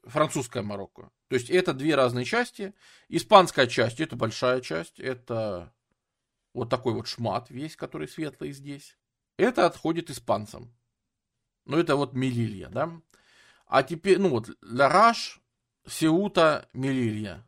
[0.05, 1.11] французское Марокко.
[1.29, 2.73] То есть это две разные части.
[3.11, 5.71] Испанская часть, это большая часть, это
[6.55, 8.97] вот такой вот шмат весь, который светлый здесь.
[9.37, 10.75] Это отходит испанцам.
[11.65, 12.91] Ну, это вот Мелилья, да.
[13.67, 15.41] А теперь, ну вот, Лараш,
[15.87, 17.47] Сеута, Мелилья.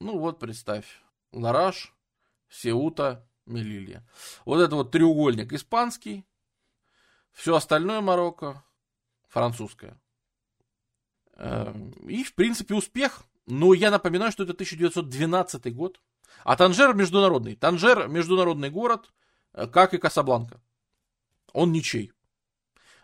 [0.00, 1.02] Ну вот, представь.
[1.32, 1.94] Лараш,
[2.48, 4.06] Сеута, Мелилья.
[4.44, 6.26] Вот это вот треугольник испанский.
[7.32, 8.62] Все остальное Марокко
[9.28, 9.98] французское.
[11.36, 13.22] Эм, и, в принципе, успех.
[13.46, 16.00] Но я напоминаю, что это 1912 год.
[16.44, 17.56] А Танжер международный.
[17.56, 19.12] Танжер международный город,
[19.52, 20.60] как и Касабланка.
[21.52, 22.12] Он ничей.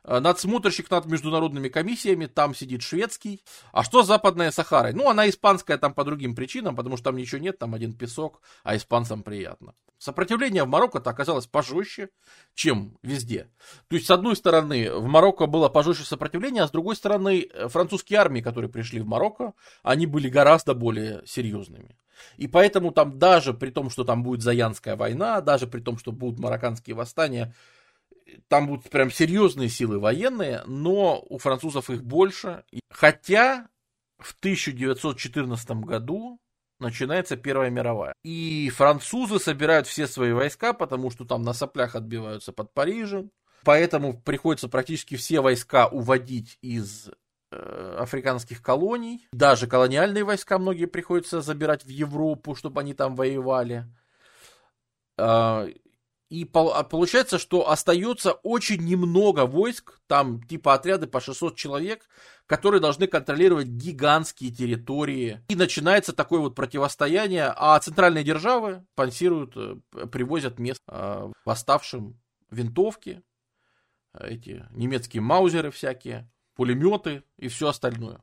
[0.08, 3.42] Э, надсмотрщик над международными комиссиями, там сидит шведский.
[3.72, 4.94] А что с Западной Сахарой?
[4.94, 8.40] Ну, она испанская там по другим причинам, потому что там ничего нет, там один песок,
[8.64, 9.74] а испанцам приятно.
[9.98, 12.08] Сопротивление в Марокко-то оказалось пожестче,
[12.54, 13.50] чем везде.
[13.88, 17.68] То есть, с одной стороны, в Марокко было пожестче сопротивление, а с другой стороны, э,
[17.68, 19.52] французские армии, которые пришли в Марокко,
[19.82, 21.98] они были гораздо более серьезными.
[22.36, 26.12] И поэтому там даже при том, что там будет Заянская война, даже при том, что
[26.12, 27.54] будут марокканские восстания,
[28.48, 32.64] там будут прям серьезные силы военные, но у французов их больше.
[32.90, 33.68] Хотя
[34.18, 36.40] в 1914 году
[36.80, 38.14] начинается Первая мировая.
[38.22, 43.30] И французы собирают все свои войска, потому что там на соплях отбиваются под Парижем.
[43.64, 47.10] Поэтому приходится практически все войска уводить из
[47.50, 49.26] африканских колоний.
[49.32, 53.86] Даже колониальные войска многие приходится забирать в Европу, чтобы они там воевали.
[55.18, 55.66] А,
[56.30, 62.06] и а получается, что остается очень немного войск, там типа отряды по 600 человек,
[62.46, 65.42] которые должны контролировать гигантские территории.
[65.48, 72.20] И начинается такое вот противостояние, а центральные державы спонсируют, э, привозят мест э, восставшим
[72.50, 73.22] винтовки,
[74.18, 78.20] эти немецкие маузеры всякие, пулеметы и все остальное.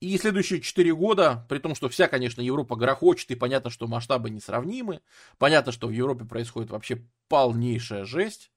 [0.00, 4.30] И следующие 4 года, при том, что вся, конечно, Европа грохочет, и понятно, что масштабы
[4.30, 5.00] несравнимы,
[5.38, 8.50] понятно, что в Европе происходит вообще полнейшая жесть,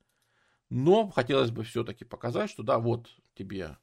[0.71, 3.77] но хотелось бы все-таки показать, что да, вот тебе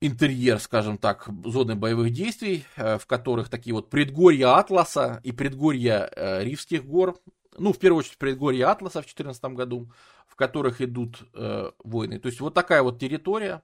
[0.00, 6.10] интерьер, скажем так, зоны боевых действий, э, в которых такие вот предгорья Атласа и предгорья
[6.16, 7.20] э, Ривских гор,
[7.58, 9.90] ну, в первую очередь, предгорья Атласа в 2014 году,
[10.26, 12.18] в которых идут э, войны.
[12.18, 13.62] То есть вот такая вот территория,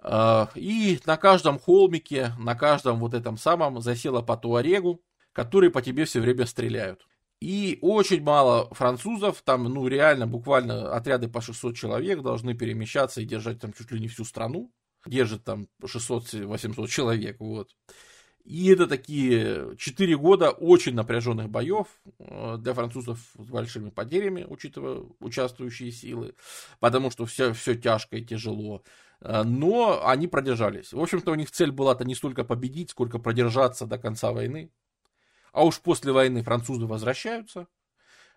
[0.00, 5.02] а, и на каждом холмике, на каждом вот этом самом засело по туарегу,
[5.32, 7.06] которые по тебе все время стреляют.
[7.40, 13.24] И очень мало французов, там, ну, реально, буквально отряды по 600 человек должны перемещаться и
[13.24, 14.72] держать там чуть ли не всю страну.
[15.06, 17.70] Держит там 600-800 человек, вот.
[18.44, 21.86] И это такие 4 года очень напряженных боев
[22.18, 26.34] э, для французов с большими потерями, учитывая участвующие силы,
[26.80, 28.82] потому что все, все тяжко и тяжело.
[29.20, 30.92] Э, но они продержались.
[30.92, 34.70] В общем-то, у них цель была-то не столько победить, сколько продержаться до конца войны.
[35.52, 37.66] А уж после войны французы возвращаются,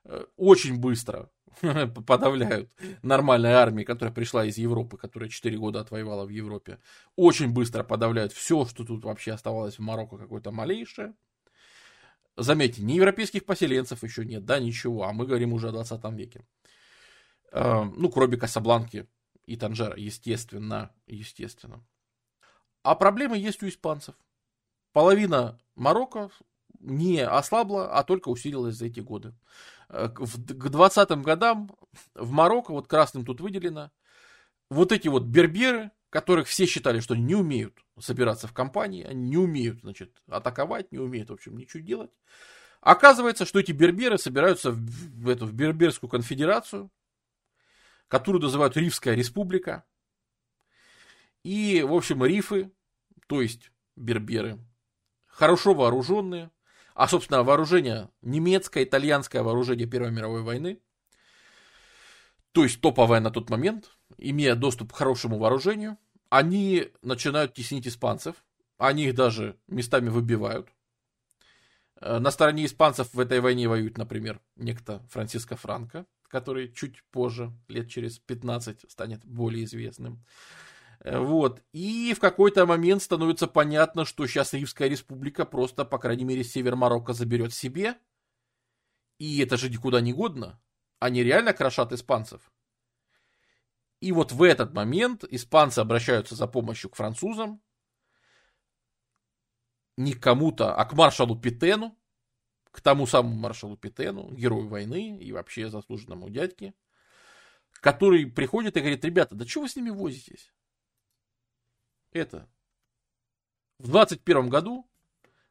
[0.03, 1.29] э, очень быстро
[2.05, 2.69] подавляют
[3.01, 6.79] нормальной армии, которая пришла из Европы, которая 4 года отвоевала в Европе.
[7.15, 11.13] Очень быстро подавляют все, что тут вообще оставалось в Марокко какое-то малейшее.
[12.37, 16.45] Заметьте, ни европейских поселенцев еще нет, да, ничего, а мы говорим уже о 20 веке.
[17.51, 19.07] Э, ну, кроме Касабланки,
[19.45, 21.83] и Танжера, естественно, естественно.
[22.83, 24.15] А проблемы есть у испанцев.
[24.93, 26.29] Половина Марокко
[26.79, 29.33] не ослабла, а только усилилась за эти годы.
[29.93, 31.69] Э, к 20-м годам
[32.15, 33.91] в Марокко, вот красным тут выделено,
[34.69, 39.38] вот эти вот берберы, которых все считали, что не умеют собираться в компании, они не
[39.38, 42.11] умеют, значит, атаковать, не умеют, в общем, ничего делать.
[42.80, 46.89] Оказывается, что эти берберы собираются в, эту, в Берберскую конфедерацию,
[48.07, 49.84] которую называют Рифская республика.
[51.43, 52.72] И, в общем, рифы,
[53.27, 54.57] то есть берберы,
[55.27, 56.49] хорошо вооруженные,
[56.93, 60.80] а, собственно, вооружение немецкое, итальянское вооружение Первой мировой войны,
[62.51, 65.98] то есть топовое на тот момент, имея доступ к хорошему вооружению,
[66.30, 68.35] они начинают теснить испанцев,
[68.77, 70.69] они их даже местами выбивают.
[72.01, 77.51] Э, на стороне испанцев в этой войне воюет, например, некто Франциско Франко, который чуть позже,
[77.67, 80.24] лет через 15, станет более известным.
[81.03, 81.63] Э, вот.
[81.73, 86.75] И в какой-то момент становится понятно, что сейчас Ривская республика просто, по крайней мере, север
[86.75, 87.97] Марокко заберет себе.
[89.17, 90.61] И это же никуда не годно.
[90.99, 92.51] Они реально крошат испанцев.
[93.99, 97.61] И вот в этот момент испанцы обращаются за помощью к французам.
[99.97, 101.97] Не к кому-то, а к маршалу Питену,
[102.71, 106.73] к тому самому маршалу Питену, герою войны и вообще заслуженному дядьке,
[107.73, 110.51] который приходит и говорит, ребята, да что вы с ними возитесь?
[112.11, 112.49] Это.
[113.77, 114.90] В 21 году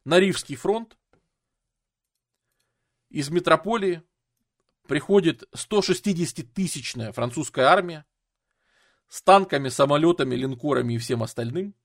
[0.05, 0.97] на Ривский фронт
[3.09, 4.03] из метрополии
[4.87, 8.05] приходит 160-тысячная французская армия
[9.07, 11.75] с танками, самолетами, линкорами и всем остальным–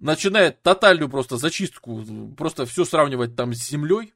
[0.00, 2.04] начинает тотальную просто зачистку,
[2.36, 4.14] просто все сравнивать там с землей.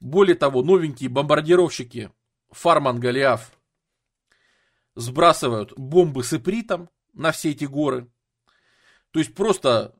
[0.00, 2.12] Более того, новенькие бомбардировщики
[2.50, 3.55] Фарман Голиаф
[4.96, 8.10] сбрасывают бомбы с ипритом на все эти горы.
[9.12, 9.94] То есть просто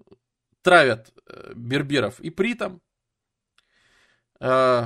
[0.63, 2.83] травят э, берберов ипритом.
[4.41, 4.85] э,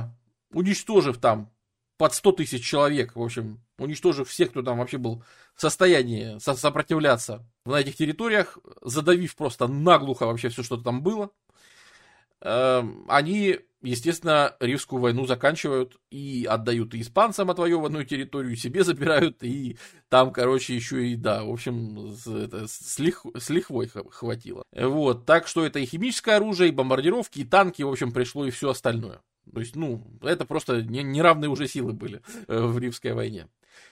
[0.51, 1.51] уничтожив там
[1.97, 5.23] под 100 тысяч человек, в общем, уничтожив всех, кто там вообще был
[5.55, 11.31] в состоянии со- сопротивляться на этих территориях, задавив просто наглухо вообще все, что там было,
[12.41, 19.77] они, естественно, Ривскую войну заканчивают и отдают и испанцам отвоеванную территорию, себе забирают, и
[20.09, 24.63] там, короче, еще и, да, в общем, с, это, с, лих, с лихвой хватило.
[24.71, 28.51] Вот, так что это и химическое оружие, и бомбардировки, и танки, в общем, пришло и
[28.51, 29.21] все остальное.
[29.53, 33.47] То есть, ну, это просто неравные уже силы были э, в Римской войне.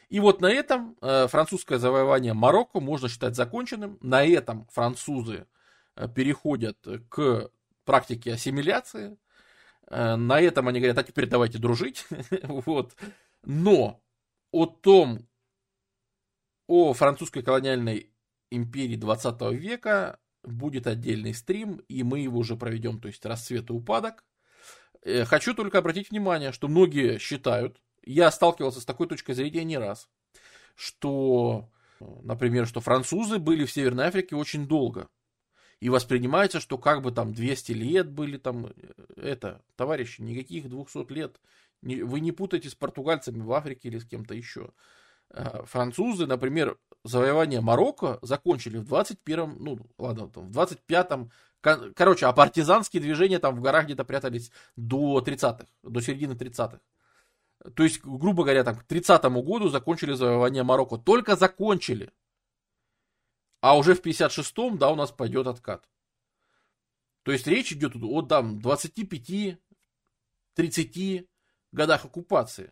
[0.10, 3.98] И вот на этом э, французское завоевание Марокко можно считать законченным.
[4.02, 5.48] На этом французы
[5.96, 6.78] э, переходят
[7.10, 7.50] к
[7.90, 9.18] практике ассимиляции.
[9.90, 12.06] На этом они говорят, а теперь давайте дружить.
[12.44, 12.96] вот.
[13.44, 14.00] Но
[14.52, 15.28] о том,
[16.68, 18.12] о французской колониальной
[18.52, 23.74] империи 20 века будет отдельный стрим, и мы его уже проведем, то есть расцвет и
[23.74, 24.24] упадок.
[25.02, 29.80] Э, хочу только обратить внимание, что многие считают, я сталкивался с такой точкой зрения не
[29.80, 30.08] раз,
[30.76, 35.08] что, например, что французы были в Северной Африке очень долго.
[35.80, 38.72] И воспринимается, что как бы там 200 лет были там, э,
[39.16, 41.40] это, товарищи, никаких 200 лет.
[41.82, 44.72] Вы не путайте с португальцами в Африке или с кем-то еще.
[45.30, 52.32] Э, французы, например, завоевание Марокко закончили в 21-м, ну, ладно, там, в 25-м Короче, а
[52.32, 56.80] партизанские движения там в горах где-то прятались до 30-х, до середины 30-х.
[57.76, 60.98] То есть, грубо говоря, там, к 30-му году закончили завоевание Марокко.
[60.98, 62.12] Только закончили.
[63.62, 65.88] А уже в 56-м, да, у нас пойдет откат.
[67.24, 69.58] То есть речь идет о там 25-30
[71.72, 72.72] годах оккупации.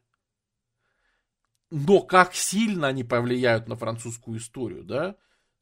[1.69, 5.17] Но как сильно они повлияют на французскую историю, да?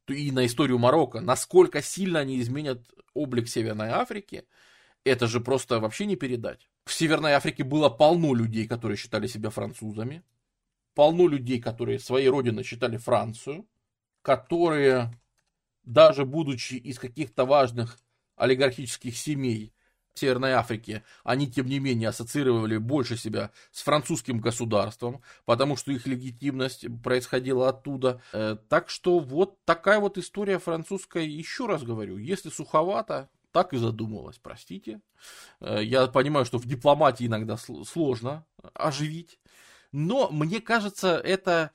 [0.08, 4.46] и на историю Марокко, насколько сильно они изменят облик Северной Африки,
[5.04, 6.70] это же просто вообще не передать.
[6.86, 10.24] В Северной Африке было полно людей, которые считали себя французами,
[10.94, 13.68] полно людей, которые своей родиной считали Францию,
[14.26, 15.14] которые,
[15.84, 18.00] даже будучи из каких-то важных
[18.36, 19.72] олигархических семей,
[20.16, 26.08] Северной Африке, они, тем не менее, ассоциировали больше себя с французским государством, потому что их
[26.08, 28.22] легитимность происходила оттуда.
[28.32, 33.78] Э, так что вот такая вот история французская, еще раз говорю, если суховато, так и
[33.78, 35.02] задумалась, простите.
[35.60, 39.38] Э, я понимаю, что в дипломатии иногда сложно оживить,
[39.92, 41.72] но мне кажется, это,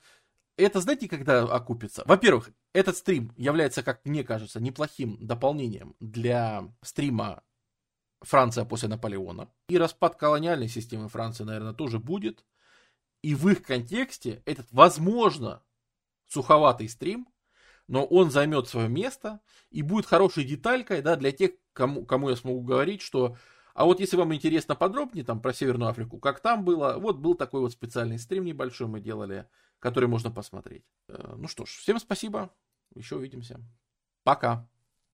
[0.61, 2.03] это знаете, когда окупится?
[2.05, 7.43] Во-первых, этот стрим является, как мне кажется, неплохим дополнением для стрима
[8.21, 9.49] Франция после Наполеона.
[9.69, 12.45] И распад колониальной системы Франции, наверное, тоже будет.
[13.21, 15.63] И в их контексте этот, возможно,
[16.27, 17.27] суховатый стрим,
[17.87, 22.35] но он займет свое место и будет хорошей деталькой да, для тех, кому, кому я
[22.35, 23.35] смогу говорить, что
[23.73, 27.35] а вот если вам интересно подробнее там про Северную Африку, как там было, вот был
[27.35, 29.47] такой вот специальный стрим небольшой мы делали,
[29.81, 30.85] который можно посмотреть.
[31.09, 32.55] Э, ну что ж, всем спасибо,
[32.95, 33.59] еще увидимся.
[34.23, 34.69] Пока.